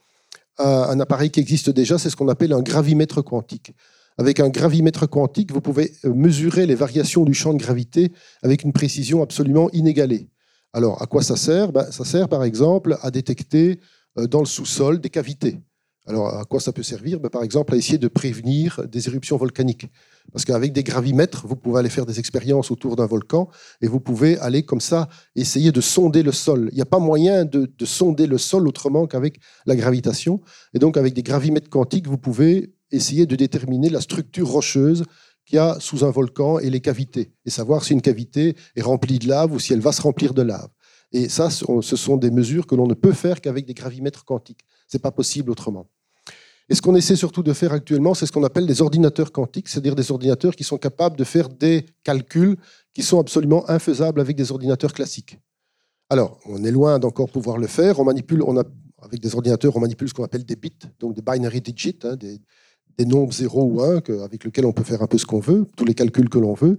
Un 0.57 0.99
appareil 0.99 1.31
qui 1.31 1.41
existe 1.41 1.69
déjà, 1.69 1.99
c'est 1.99 2.09
ce 2.09 2.17
qu'on 2.17 2.29
appelle 2.29 2.55
un 2.55 2.63
gravimètre 2.63 3.23
quantique. 3.23 3.75
Avec 4.21 4.39
un 4.39 4.51
gravimètre 4.51 5.09
quantique, 5.09 5.51
vous 5.51 5.63
pouvez 5.63 5.93
euh, 6.05 6.13
mesurer 6.13 6.67
les 6.67 6.75
variations 6.75 7.25
du 7.25 7.33
champ 7.33 7.55
de 7.55 7.59
gravité 7.59 8.13
avec 8.43 8.65
une 8.65 8.75
précision 8.75 9.23
absolument 9.23 9.71
inégalée. 9.73 10.29
Alors, 10.75 11.01
à 11.01 11.07
quoi 11.07 11.23
ça 11.23 11.37
sert? 11.37 11.73
Ben, 11.73 11.91
Ça 11.91 12.05
sert 12.05 12.29
par 12.29 12.45
exemple 12.45 12.99
à 13.01 13.11
détecter 13.11 13.81
euh, 14.19 14.27
dans 14.27 14.41
le 14.41 14.45
sous-sol 14.45 15.01
des 15.01 15.09
cavités. 15.09 15.59
Alors, 16.07 16.37
à 16.37 16.45
quoi 16.45 16.61
ça 16.61 16.71
peut 16.71 16.83
servir? 16.83 17.19
Ben, 17.19 17.31
Par 17.31 17.43
exemple, 17.43 17.73
à 17.73 17.79
essayer 17.79 17.97
de 17.97 18.09
prévenir 18.09 18.83
des 18.87 19.09
éruptions 19.09 19.39
volcaniques. 19.39 19.87
Parce 20.35 20.45
qu'avec 20.45 20.75
des 20.75 20.83
gravimètres, 20.83 21.47
vous 21.47 21.57
pouvez 21.57 21.79
aller 21.79 21.89
faire 21.89 22.05
des 22.05 22.19
expériences 22.19 22.71
autour 22.71 22.97
d'un 22.97 23.07
volcan 23.07 23.49
et 23.81 23.87
vous 23.87 24.01
pouvez 24.01 24.37
aller 24.41 24.65
comme 24.65 24.83
ça 24.83 25.09
essayer 25.35 25.73
de 25.73 25.81
sonder 25.81 26.23
le 26.23 26.33
sol. 26.33 26.69
Il 26.73 26.75
n'y 26.75 26.83
a 26.83 26.87
pas 26.87 26.99
moyen 26.99 27.47
de, 27.47 27.73
de 27.75 27.87
sonder 27.87 28.27
le 28.27 28.37
sol 28.37 28.69
autrement 28.69 29.07
qu'avec 29.07 29.41
la 29.65 29.77
gravitation. 29.77 30.43
Et 30.75 30.79
donc, 30.79 30.99
avec 30.99 31.15
des 31.15 31.23
gravimètres 31.23 31.71
quantiques, 31.71 32.07
vous 32.07 32.19
pouvez 32.19 32.75
essayer 32.91 33.27
de 33.27 33.37
déterminer 33.37 33.89
la 33.89 34.01
structure 34.01 34.49
rocheuse 34.49 35.05
qu'il 35.45 35.57
y 35.57 35.59
a 35.59 35.79
sous 35.81 36.05
un 36.05 36.11
volcan 36.11 36.59
et 36.59 36.71
les 36.71 36.81
cavités, 36.81 37.33
et 37.45 37.51
savoir 37.51 37.85
si 37.85 37.93
une 37.93 38.03
cavité 38.03 38.57
est 38.77 38.83
remplie 38.83 39.19
de 39.19 39.29
lave 39.29 39.53
ou 39.53 39.59
si 39.59 39.73
elle 39.73 39.81
va 39.81 39.93
se 39.93 40.03
remplir 40.03 40.35
de 40.35 40.43
lave. 40.43 40.69
Et 41.13 41.29
ça, 41.29 41.51
ce 41.51 41.97
sont 41.97 42.17
des 42.17 42.31
mesures 42.31 42.67
que 42.67 42.75
l'on 42.75 42.87
ne 42.87 42.95
peut 42.95 43.13
faire 43.13 43.41
qu'avec 43.41 43.67
des 43.67 43.75
gravimètres 43.75 44.25
quantiques. 44.25 44.65
Ce 44.87 44.97
n'est 44.97 45.01
pas 45.01 45.11
possible 45.11 45.51
autrement. 45.51 45.89
Et 46.69 46.77
ce 46.77 46.83
qu'on 46.83 46.95
essaie 46.95 47.17
surtout 47.17 47.43
de 47.43 47.53
faire 47.53 47.73
actuellement, 47.73 48.15
c'est 48.15 48.27
ce 48.27 48.33
qu'on 48.33 48.45
appelle 48.45 48.65
des 48.65 48.81
ordinateurs 48.81 49.33
quantiques, 49.33 49.69
c'est-à-dire 49.69 49.97
des 49.97 50.13
ordinateurs 50.13 50.55
qui 50.55 50.63
sont 50.63 50.79
capables 50.79 51.17
de 51.17 51.25
faire 51.25 51.49
des 51.49 51.85
calculs 52.05 52.57
qui 52.95 53.03
sont 53.03 53.19
absolument 53.19 53.69
infaisables 53.69 54.21
avec 54.21 54.37
des 54.37 54.53
ordinateurs 54.53 54.93
classiques. 54.93 55.37
Alors, 56.11 56.39
on 56.47 56.63
est 56.63 56.71
loin 56.71 57.01
d'encore 57.01 57.29
pouvoir 57.29 57.59
le 57.59 57.67
faire. 57.67 57.99
On 57.99 58.05
manipule, 58.05 58.43
on 58.45 58.57
a, 58.57 58.63
avec 59.03 59.21
des 59.21 59.35
ordinateurs, 59.35 59.77
on 59.77 59.81
manipule 59.81 60.09
ce 60.09 60.15
qu'on 60.15 60.25
appelle 60.25 60.45
des 60.45 60.55
bits, 60.55 60.73
donc 61.01 61.15
des 61.15 61.23
binary 61.23 61.61
digits, 61.61 61.99
hein, 62.05 62.15
des, 62.15 62.41
des 62.99 63.05
nombres 63.05 63.33
0 63.33 63.63
ou 63.63 63.83
1 63.83 64.03
avec 64.23 64.45
lesquels 64.45 64.67
on 64.67 64.73
peut 64.73 64.85
faire 64.85 65.03
un 65.03 65.07
peu 65.07 65.19
ce 65.19 65.27
qu'on 65.27 65.41
veut, 65.41 65.67
tous 65.77 65.85
les 65.85 65.95
calculs 65.95 66.29
que 66.29 66.39
l'on 66.39 66.55
veut. 66.55 66.79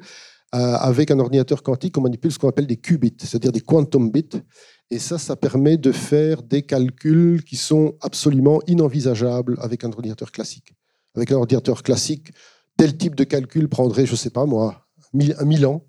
Euh, 0.53 0.75
avec 0.75 1.11
un 1.11 1.19
ordinateur 1.19 1.63
quantique, 1.63 1.97
on 1.97 2.01
manipule 2.01 2.31
ce 2.31 2.37
qu'on 2.37 2.49
appelle 2.49 2.67
des 2.67 2.75
qubits, 2.75 3.15
c'est-à-dire 3.19 3.53
des 3.53 3.61
quantum 3.61 4.11
bits. 4.11 4.41
Et 4.89 4.99
ça, 4.99 5.17
ça 5.17 5.37
permet 5.37 5.77
de 5.77 5.93
faire 5.93 6.43
des 6.43 6.63
calculs 6.63 7.43
qui 7.45 7.55
sont 7.55 7.95
absolument 8.01 8.59
inenvisageables 8.67 9.57
avec 9.61 9.85
un 9.85 9.91
ordinateur 9.91 10.31
classique. 10.31 10.73
Avec 11.15 11.31
un 11.31 11.37
ordinateur 11.37 11.83
classique, 11.83 12.33
tel 12.75 12.97
type 12.97 13.15
de 13.15 13.23
calcul 13.23 13.69
prendrait, 13.69 14.05
je 14.05 14.11
ne 14.11 14.17
sais 14.17 14.29
pas 14.29 14.45
moi, 14.45 14.87
un 15.13 15.45
mille 15.45 15.65
ans. 15.65 15.85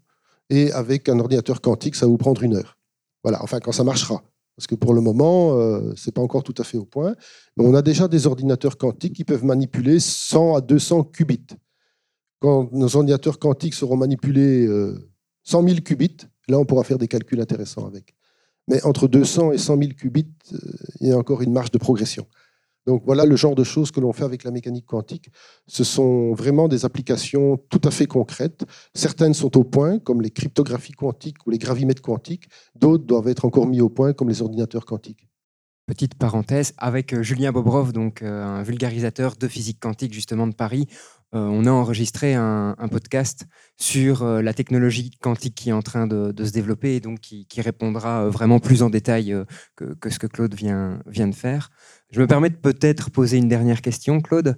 Et 0.48 0.70
avec 0.72 1.08
un 1.08 1.18
ordinateur 1.18 1.60
quantique, 1.60 1.96
ça 1.96 2.06
va 2.06 2.10
vous 2.10 2.18
prendre 2.18 2.42
une 2.42 2.54
heure. 2.54 2.78
Voilà, 3.24 3.42
enfin, 3.42 3.58
quand 3.58 3.72
ça 3.72 3.84
marchera. 3.84 4.22
Parce 4.56 4.66
que 4.66 4.74
pour 4.74 4.94
le 4.94 5.00
moment, 5.00 5.58
euh, 5.58 5.92
ce 5.96 6.08
n'est 6.08 6.12
pas 6.12 6.20
encore 6.20 6.42
tout 6.42 6.54
à 6.58 6.64
fait 6.64 6.76
au 6.76 6.84
point. 6.84 7.14
Mais 7.56 7.64
on 7.64 7.74
a 7.74 7.82
déjà 7.82 8.08
des 8.08 8.26
ordinateurs 8.26 8.76
quantiques 8.76 9.14
qui 9.14 9.24
peuvent 9.24 9.44
manipuler 9.44 9.98
100 9.98 10.56
à 10.56 10.60
200 10.60 11.04
qubits. 11.04 11.46
Quand 12.40 12.70
nos 12.72 12.96
ordinateurs 12.96 13.38
quantiques 13.38 13.74
seront 13.74 13.96
manipulés 13.96 14.66
100 15.44 15.62
euh, 15.64 15.68
000 15.68 15.80
qubits, 15.80 16.16
là, 16.48 16.58
on 16.58 16.64
pourra 16.64 16.84
faire 16.84 16.98
des 16.98 17.08
calculs 17.08 17.40
intéressants 17.40 17.86
avec. 17.86 18.14
Mais 18.68 18.82
entre 18.84 19.08
200 19.08 19.52
et 19.52 19.58
100 19.58 19.78
000 19.78 19.90
qubits, 19.96 20.32
euh, 20.52 20.58
il 21.00 21.08
y 21.08 21.12
a 21.12 21.18
encore 21.18 21.42
une 21.42 21.52
marge 21.52 21.70
de 21.70 21.78
progression. 21.78 22.26
Donc 22.86 23.02
voilà 23.04 23.24
le 23.24 23.36
genre 23.36 23.54
de 23.54 23.64
choses 23.64 23.90
que 23.90 24.00
l'on 24.00 24.12
fait 24.12 24.24
avec 24.24 24.44
la 24.44 24.50
mécanique 24.50 24.86
quantique. 24.86 25.30
Ce 25.66 25.84
sont 25.84 26.32
vraiment 26.34 26.68
des 26.68 26.84
applications 26.84 27.56
tout 27.68 27.80
à 27.84 27.90
fait 27.90 28.06
concrètes. 28.06 28.64
Certaines 28.94 29.34
sont 29.34 29.56
au 29.56 29.64
point, 29.64 29.98
comme 29.98 30.20
les 30.20 30.30
cryptographies 30.30 30.92
quantiques 30.92 31.46
ou 31.46 31.50
les 31.50 31.58
gravimètres 31.58 32.02
quantiques. 32.02 32.48
D'autres 32.74 33.04
doivent 33.04 33.28
être 33.28 33.44
encore 33.44 33.66
mis 33.66 33.80
au 33.80 33.88
point, 33.88 34.12
comme 34.12 34.28
les 34.28 34.42
ordinateurs 34.42 34.84
quantiques. 34.84 35.28
Petite 35.86 36.14
parenthèse, 36.14 36.74
avec 36.78 37.12
euh, 37.12 37.24
Julien 37.24 37.50
Bobrov, 37.50 37.92
donc 37.92 38.22
euh, 38.22 38.44
un 38.44 38.62
vulgarisateur 38.62 39.34
de 39.34 39.48
physique 39.48 39.80
quantique 39.80 40.14
justement 40.14 40.46
de 40.46 40.54
Paris, 40.54 40.86
euh, 41.34 41.40
on 41.40 41.66
a 41.66 41.72
enregistré 41.72 42.34
un, 42.34 42.76
podcast 42.88 43.46
sur 43.76 44.24
la 44.24 44.54
technologie 44.54 45.10
quantique 45.20 45.54
qui 45.54 45.70
est 45.70 45.72
en 45.72 45.82
train 45.82 46.06
de, 46.06 46.32
se 46.44 46.52
développer 46.52 46.96
et 46.96 47.00
donc 47.00 47.20
qui, 47.20 47.46
répondra 47.60 48.28
vraiment 48.28 48.60
plus 48.60 48.82
en 48.82 48.90
détail 48.90 49.34
que, 49.76 50.10
ce 50.10 50.18
que 50.18 50.26
Claude 50.26 50.54
vient, 50.54 51.00
vient 51.06 51.28
de 51.28 51.34
faire. 51.34 51.70
Je 52.12 52.20
me 52.20 52.26
permets 52.26 52.50
de 52.50 52.56
peut-être 52.56 53.10
poser 53.10 53.38
une 53.38 53.48
dernière 53.48 53.80
question, 53.80 54.20
Claude. 54.20 54.54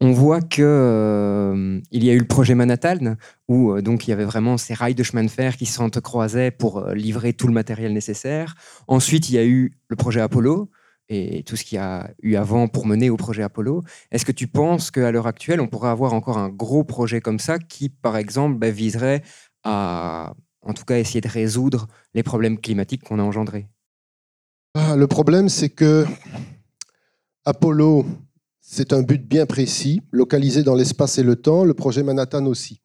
On 0.00 0.12
voit 0.12 0.42
que 0.42 0.62
euh, 0.62 1.80
il 1.90 2.04
y 2.04 2.10
a 2.10 2.12
eu 2.12 2.18
le 2.18 2.26
projet 2.26 2.54
Manhattan 2.54 3.16
où 3.48 3.72
euh, 3.72 3.82
donc 3.82 4.06
il 4.06 4.10
y 4.10 4.12
avait 4.12 4.26
vraiment 4.26 4.58
ces 4.58 4.74
rails 4.74 4.94
de 4.94 5.02
chemin 5.02 5.24
de 5.24 5.30
fer 5.30 5.56
qui 5.56 5.66
s'entrecroisaient 5.66 6.50
pour 6.50 6.78
euh, 6.78 6.94
livrer 6.94 7.32
tout 7.32 7.48
le 7.48 7.54
matériel 7.54 7.94
nécessaire. 7.94 8.54
Ensuite, 8.86 9.30
il 9.30 9.36
y 9.36 9.38
a 9.38 9.44
eu 9.44 9.72
le 9.88 9.96
projet 9.96 10.20
Apollo 10.20 10.70
et 11.08 11.42
tout 11.44 11.56
ce 11.56 11.64
qu'il 11.64 11.76
y 11.76 11.80
a 11.80 12.10
eu 12.22 12.36
avant 12.36 12.68
pour 12.68 12.86
mener 12.86 13.08
au 13.08 13.16
projet 13.16 13.42
Apollo. 13.42 13.82
Est-ce 14.12 14.26
que 14.26 14.32
tu 14.32 14.46
penses 14.46 14.90
qu'à 14.90 15.10
l'heure 15.10 15.26
actuelle, 15.26 15.62
on 15.62 15.66
pourrait 15.66 15.88
avoir 15.88 16.12
encore 16.12 16.36
un 16.36 16.50
gros 16.50 16.84
projet 16.84 17.22
comme 17.22 17.38
ça 17.38 17.58
qui, 17.58 17.88
par 17.88 18.18
exemple, 18.18 18.58
bah, 18.58 18.70
viserait 18.70 19.22
à, 19.64 20.34
en 20.60 20.74
tout 20.74 20.84
cas, 20.84 20.98
essayer 20.98 21.22
de 21.22 21.28
résoudre 21.28 21.88
les 22.12 22.22
problèmes 22.22 22.58
climatiques 22.58 23.02
qu'on 23.02 23.18
a 23.18 23.22
engendrés? 23.22 23.68
Ah, 24.74 24.94
Le 24.94 25.06
problème, 25.06 25.48
c'est 25.48 25.70
que 25.70 26.04
Apollo, 27.48 28.04
c'est 28.60 28.92
un 28.92 29.00
but 29.00 29.26
bien 29.26 29.46
précis, 29.46 30.02
localisé 30.12 30.62
dans 30.62 30.74
l'espace 30.74 31.16
et 31.16 31.22
le 31.22 31.34
temps, 31.34 31.64
le 31.64 31.72
projet 31.72 32.02
Manhattan 32.02 32.44
aussi. 32.44 32.82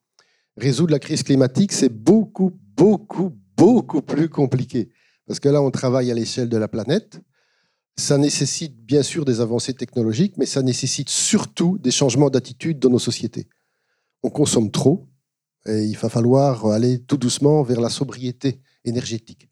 Résoudre 0.56 0.94
la 0.94 1.00
crise 1.00 1.22
climatique, 1.22 1.74
c'est 1.74 1.90
beaucoup, 1.90 2.54
beaucoup, 2.78 3.38
beaucoup 3.58 4.02
plus 4.02 4.30
compliqué. 4.30 4.90
Parce 5.28 5.42
que 5.42 5.50
là, 5.50 5.62
on 5.62 5.70
travaille 5.70 6.12
à 6.12 6.14
l'échelle 6.14 6.48
de 6.48 6.56
la 6.56 6.70
planète. 6.70 7.20
Ça 7.98 8.18
nécessite 8.18 8.78
bien 8.86 9.04
sûr 9.04 9.26
des 9.26 9.42
avancées 9.42 9.74
technologiques, 9.74 10.38
mais 10.38 10.46
ça 10.46 10.62
nécessite 10.62 11.10
surtout 11.10 11.78
des 11.78 11.92
changements 11.92 12.30
d'attitude 12.30 12.80
dans 12.80 12.90
nos 12.90 13.00
sociétés. 13.00 13.50
On 14.24 14.30
consomme 14.30 14.72
trop 14.72 15.10
et 15.68 15.84
il 15.84 15.98
va 15.98 16.08
falloir 16.08 16.68
aller 16.68 17.00
tout 17.00 17.18
doucement 17.18 17.64
vers 17.64 17.82
la 17.82 17.90
sobriété 17.90 18.62
énergétique. 18.86 19.50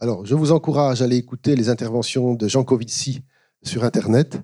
Alors, 0.00 0.24
je 0.24 0.34
vous 0.34 0.52
encourage 0.52 1.02
à 1.02 1.04
aller 1.04 1.18
écouter 1.18 1.54
les 1.54 1.68
interventions 1.68 2.32
de 2.32 2.48
Jean 2.48 2.64
Covici 2.64 3.20
sur 3.66 3.84
Internet. 3.84 4.40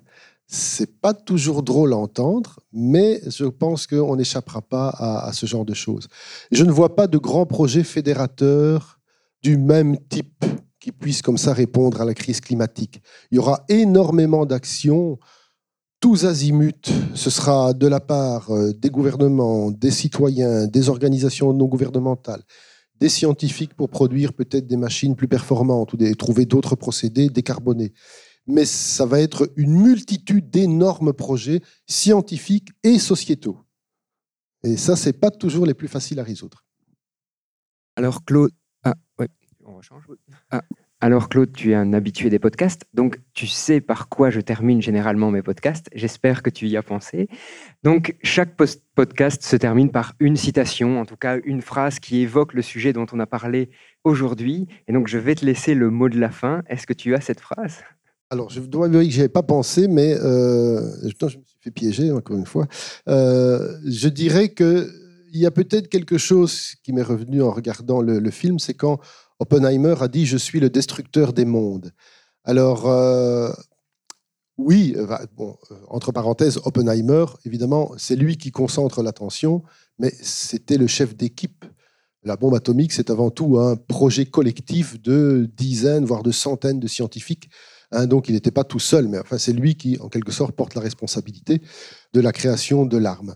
C'est 0.47 0.99
pas 0.99 1.13
toujours 1.13 1.63
drôle 1.63 1.93
à 1.93 1.97
entendre, 1.97 2.59
mais 2.73 3.21
je 3.25 3.45
pense 3.45 3.87
qu'on 3.87 4.17
n'échappera 4.17 4.61
pas 4.61 4.89
à, 4.89 5.31
ce 5.31 5.45
genre 5.45 5.63
de 5.63 5.73
choses. 5.73 6.07
Je 6.51 6.65
ne 6.65 6.71
vois 6.71 6.95
pas 6.95 7.07
de 7.07 7.17
grands 7.17 7.45
projets 7.45 7.85
fédérateurs 7.85 8.99
du 9.41 9.57
même 9.57 9.97
type 10.09 10.43
qui 10.79 10.91
puissent 10.91 11.21
comme 11.21 11.37
ça 11.37 11.53
répondre 11.53 12.01
à 12.01 12.05
la 12.05 12.13
crise 12.13 12.41
climatique. 12.41 13.01
Il 13.31 13.35
y 13.35 13.39
aura 13.39 13.63
énormément 13.69 14.45
d'actions, 14.45 15.19
tous 16.01 16.25
azimuts. 16.25 16.91
Ce 17.13 17.29
sera 17.29 17.73
de 17.73 17.87
la 17.87 18.01
part 18.01 18.51
euh, 18.51 18.73
des 18.73 18.89
gouvernements, 18.89 19.71
des 19.71 19.91
citoyens, 19.91 20.67
des 20.67 20.89
organisations 20.89 21.53
non 21.53 21.67
gouvernementales, 21.67 22.43
des 22.99 23.09
scientifiques 23.09 23.75
pour 23.75 23.89
produire 23.89 24.33
peut-être 24.33 24.67
des 24.67 24.77
machines 24.77 25.15
plus 25.15 25.27
performantes 25.27 25.93
ou 25.93 26.15
trouver 26.15 26.45
d'autres 26.45 26.75
procédés 26.75 27.29
décarbonés 27.29 27.93
mais 28.51 28.65
ça 28.65 29.05
va 29.05 29.19
être 29.19 29.51
une 29.55 29.81
multitude 29.81 30.49
d'énormes 30.49 31.13
projets 31.13 31.61
scientifiques 31.87 32.69
et 32.83 32.99
sociétaux. 32.99 33.59
Et 34.63 34.77
ça, 34.77 34.95
c'est 34.95 35.19
pas 35.19 35.31
toujours 35.31 35.65
les 35.65 35.73
plus 35.73 35.87
faciles 35.87 36.19
à 36.19 36.23
résoudre. 36.23 36.63
Alors, 37.95 38.23
Claude. 38.25 38.51
Ah, 38.83 38.95
ouais. 39.19 39.27
On 39.65 39.75
rechange. 39.75 40.03
Ah, 40.51 40.61
Alors 40.99 41.29
Claude, 41.29 41.51
tu 41.51 41.71
es 41.71 41.75
un 41.75 41.93
habitué 41.93 42.29
des 42.29 42.39
podcasts, 42.39 42.83
donc 42.93 43.19
tu 43.33 43.47
sais 43.47 43.81
par 43.81 44.07
quoi 44.07 44.29
je 44.29 44.39
termine 44.39 44.81
généralement 44.81 45.31
mes 45.31 45.41
podcasts. 45.41 45.89
J'espère 45.95 46.43
que 46.43 46.49
tu 46.49 46.67
y 46.67 46.77
as 46.77 46.83
pensé. 46.83 47.27
Donc 47.83 48.15
chaque 48.21 48.55
podcast 48.95 49.43
se 49.43 49.55
termine 49.55 49.91
par 49.91 50.13
une 50.19 50.35
citation, 50.35 50.99
en 50.99 51.05
tout 51.05 51.15
cas 51.15 51.37
une 51.43 51.61
phrase 51.61 51.99
qui 51.99 52.21
évoque 52.21 52.53
le 52.53 52.61
sujet 52.61 52.93
dont 52.93 53.07
on 53.13 53.19
a 53.19 53.25
parlé 53.25 53.71
aujourd'hui. 54.03 54.67
Et 54.87 54.93
donc 54.93 55.07
je 55.07 55.17
vais 55.17 55.35
te 55.35 55.45
laisser 55.45 55.73
le 55.73 55.89
mot 55.89 56.09
de 56.09 56.19
la 56.19 56.29
fin. 56.29 56.63
Est-ce 56.67 56.85
que 56.85 56.93
tu 56.93 57.15
as 57.15 57.21
cette 57.21 57.39
phrase? 57.39 57.81
Alors 58.31 58.49
je 58.49 58.61
dois 58.61 58.85
avouer 58.85 59.07
que 59.07 59.13
je 59.13 59.19
avais 59.19 59.29
pas 59.29 59.43
pensé, 59.43 59.89
mais 59.89 60.15
euh, 60.15 60.79
je 61.03 61.25
me 61.25 61.29
suis 61.29 61.57
fait 61.59 61.69
piéger 61.69 62.11
encore 62.13 62.37
une 62.37 62.45
fois. 62.45 62.65
Euh, 63.09 63.77
je 63.85 64.07
dirais 64.07 64.49
que 64.49 64.89
il 65.33 65.39
y 65.39 65.45
a 65.45 65.51
peut-être 65.51 65.89
quelque 65.89 66.17
chose 66.17 66.75
qui 66.83 66.93
m'est 66.93 67.03
revenu 67.03 67.41
en 67.41 67.51
regardant 67.51 68.01
le 68.01 68.31
film, 68.31 68.57
c'est 68.57 68.73
quand 68.73 68.99
Oppenheimer 69.39 69.95
a 69.99 70.07
dit 70.07 70.25
Je 70.25 70.37
suis 70.37 70.59
le 70.59 70.69
destructeur 70.69 71.33
des 71.33 71.45
mondes. 71.45 71.91
Alors, 72.43 72.87
euh, 72.87 73.51
oui, 74.57 74.95
entre 75.87 76.11
parenthèses, 76.11 76.59
Oppenheimer, 76.63 77.25
évidemment, 77.45 77.91
c'est 77.97 78.15
lui 78.15 78.37
qui 78.37 78.51
concentre 78.51 79.03
l'attention, 79.03 79.63
mais 79.99 80.13
c'était 80.21 80.77
le 80.77 80.87
chef 80.87 81.15
d'équipe. 81.15 81.65
La 82.23 82.35
bombe 82.35 82.53
atomique, 82.53 82.91
c'est 82.91 83.09
avant 83.09 83.31
tout 83.31 83.57
un 83.57 83.75
projet 83.75 84.25
collectif 84.25 85.01
de 85.01 85.49
dizaines, 85.57 86.05
voire 86.05 86.23
de 86.23 86.31
centaines 86.31 86.79
de 86.79 86.87
scientifiques. 86.87 87.49
Hein, 87.91 88.07
donc, 88.07 88.29
il 88.29 88.33
n'était 88.33 88.51
pas 88.51 88.63
tout 88.63 88.79
seul, 88.79 89.07
mais 89.07 89.19
enfin, 89.19 89.37
c'est 89.37 89.53
lui 89.53 89.75
qui, 89.75 89.97
en 89.99 90.09
quelque 90.09 90.31
sorte, 90.31 90.55
porte 90.55 90.75
la 90.75 90.81
responsabilité 90.81 91.61
de 92.13 92.21
la 92.21 92.31
création 92.31 92.85
de 92.85 92.97
l'arme. 92.97 93.35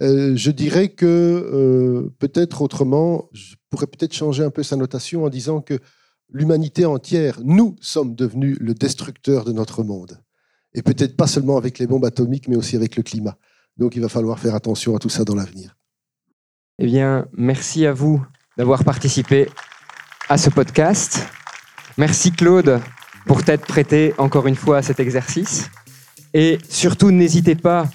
je 0.00 0.50
dirais 0.50 0.88
que 0.88 2.10
peut-être 2.18 2.62
autrement, 2.62 3.28
pourrait 3.72 3.86
peut-être 3.86 4.14
changer 4.14 4.44
un 4.44 4.50
peu 4.50 4.62
sa 4.62 4.76
notation 4.76 5.24
en 5.24 5.28
disant 5.30 5.60
que 5.60 5.78
l'humanité 6.32 6.84
entière, 6.84 7.40
nous 7.42 7.76
sommes 7.80 8.14
devenus 8.14 8.58
le 8.60 8.74
destructeur 8.74 9.44
de 9.44 9.52
notre 9.52 9.82
monde. 9.82 10.20
Et 10.74 10.82
peut-être 10.82 11.16
pas 11.16 11.26
seulement 11.26 11.56
avec 11.56 11.78
les 11.78 11.86
bombes 11.86 12.04
atomiques, 12.04 12.48
mais 12.48 12.56
aussi 12.56 12.76
avec 12.76 12.96
le 12.96 13.02
climat. 13.02 13.36
Donc 13.76 13.96
il 13.96 14.02
va 14.02 14.08
falloir 14.08 14.38
faire 14.38 14.54
attention 14.54 14.94
à 14.94 14.98
tout 14.98 15.08
ça 15.08 15.24
dans 15.24 15.34
l'avenir. 15.34 15.76
Eh 16.78 16.86
bien, 16.86 17.26
merci 17.32 17.86
à 17.86 17.92
vous 17.92 18.24
d'avoir 18.56 18.84
participé 18.84 19.48
à 20.28 20.38
ce 20.38 20.50
podcast. 20.50 21.26
Merci 21.98 22.32
Claude 22.32 22.80
pour 23.26 23.44
t'être 23.44 23.66
prêté 23.66 24.14
encore 24.18 24.46
une 24.46 24.56
fois 24.56 24.78
à 24.78 24.82
cet 24.82 25.00
exercice. 25.00 25.70
Et 26.34 26.58
surtout, 26.68 27.10
n'hésitez 27.10 27.54
pas 27.54 27.88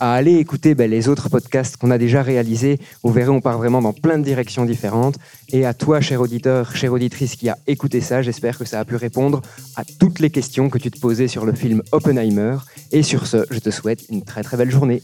à 0.00 0.14
aller 0.14 0.36
écouter 0.36 0.74
ben, 0.74 0.90
les 0.90 1.08
autres 1.08 1.28
podcasts 1.28 1.76
qu'on 1.76 1.90
a 1.90 1.98
déjà 1.98 2.22
réalisés. 2.22 2.78
Vous 3.02 3.12
verrez, 3.12 3.28
on 3.28 3.42
part 3.42 3.58
vraiment 3.58 3.82
dans 3.82 3.92
plein 3.92 4.18
de 4.18 4.24
directions 4.24 4.64
différentes. 4.64 5.16
Et 5.50 5.66
à 5.66 5.74
toi, 5.74 6.00
cher 6.00 6.22
auditeur, 6.22 6.74
chère 6.74 6.94
auditrice 6.94 7.36
qui 7.36 7.50
a 7.50 7.58
écouté 7.66 8.00
ça, 8.00 8.22
j'espère 8.22 8.56
que 8.56 8.64
ça 8.64 8.80
a 8.80 8.84
pu 8.86 8.96
répondre 8.96 9.42
à 9.76 9.84
toutes 9.84 10.18
les 10.18 10.30
questions 10.30 10.70
que 10.70 10.78
tu 10.78 10.90
te 10.90 10.98
posais 10.98 11.28
sur 11.28 11.44
le 11.44 11.52
film 11.52 11.82
Oppenheimer. 11.92 12.56
Et 12.92 13.02
sur 13.02 13.26
ce, 13.26 13.44
je 13.50 13.58
te 13.58 13.70
souhaite 13.70 14.06
une 14.08 14.22
très 14.22 14.42
très 14.42 14.56
belle 14.56 14.70
journée. 14.70 15.02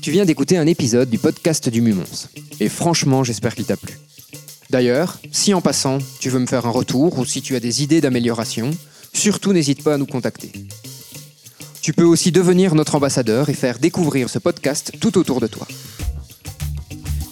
Tu 0.00 0.10
viens 0.10 0.24
d'écouter 0.24 0.56
un 0.56 0.66
épisode 0.66 1.10
du 1.10 1.18
podcast 1.18 1.68
du 1.68 1.82
Mumons. 1.82 2.28
Et 2.60 2.68
franchement, 2.70 3.24
j'espère 3.24 3.54
qu'il 3.54 3.66
t'a 3.66 3.76
plu. 3.76 3.94
D'ailleurs, 4.74 5.20
si 5.30 5.54
en 5.54 5.60
passant, 5.60 5.98
tu 6.18 6.30
veux 6.30 6.40
me 6.40 6.46
faire 6.46 6.66
un 6.66 6.70
retour 6.70 7.16
ou 7.20 7.24
si 7.24 7.40
tu 7.42 7.54
as 7.54 7.60
des 7.60 7.84
idées 7.84 8.00
d'amélioration, 8.00 8.72
surtout 9.12 9.52
n'hésite 9.52 9.84
pas 9.84 9.94
à 9.94 9.98
nous 9.98 10.04
contacter. 10.04 10.50
Tu 11.80 11.92
peux 11.92 12.02
aussi 12.02 12.32
devenir 12.32 12.74
notre 12.74 12.96
ambassadeur 12.96 13.48
et 13.50 13.54
faire 13.54 13.78
découvrir 13.78 14.28
ce 14.28 14.40
podcast 14.40 14.90
tout 14.98 15.16
autour 15.16 15.40
de 15.40 15.46
toi. 15.46 15.68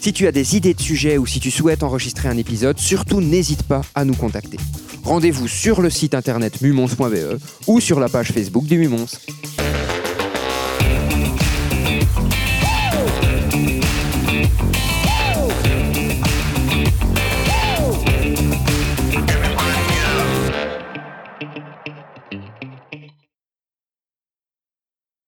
Si 0.01 0.13
tu 0.13 0.29
as 0.29 0.31
des 0.31 0.57
idées 0.57 0.75
de 0.75 0.81
sujets 0.81 1.19
ou 1.19 1.27
si 1.27 1.41
tu 1.41 1.51
souhaites 1.51 1.83
enregistrer 1.83 2.29
un 2.29 2.37
épisode, 2.37 2.79
surtout 2.79 3.21
n'hésite 3.21 3.65
pas 3.65 3.81
à 3.97 4.05
nous 4.05 4.15
contacter. 4.15 4.59
Rendez-vous 5.03 5.49
sur 5.49 5.83
le 5.83 5.91
site 5.91 6.15
internet 6.15 6.61
mumons.be 6.61 7.41
ou 7.67 7.81
sur 7.81 7.99
la 7.99 8.09
page 8.09 8.31
Facebook 8.31 8.67
du 8.67 8.79
Mumons. 8.79 9.09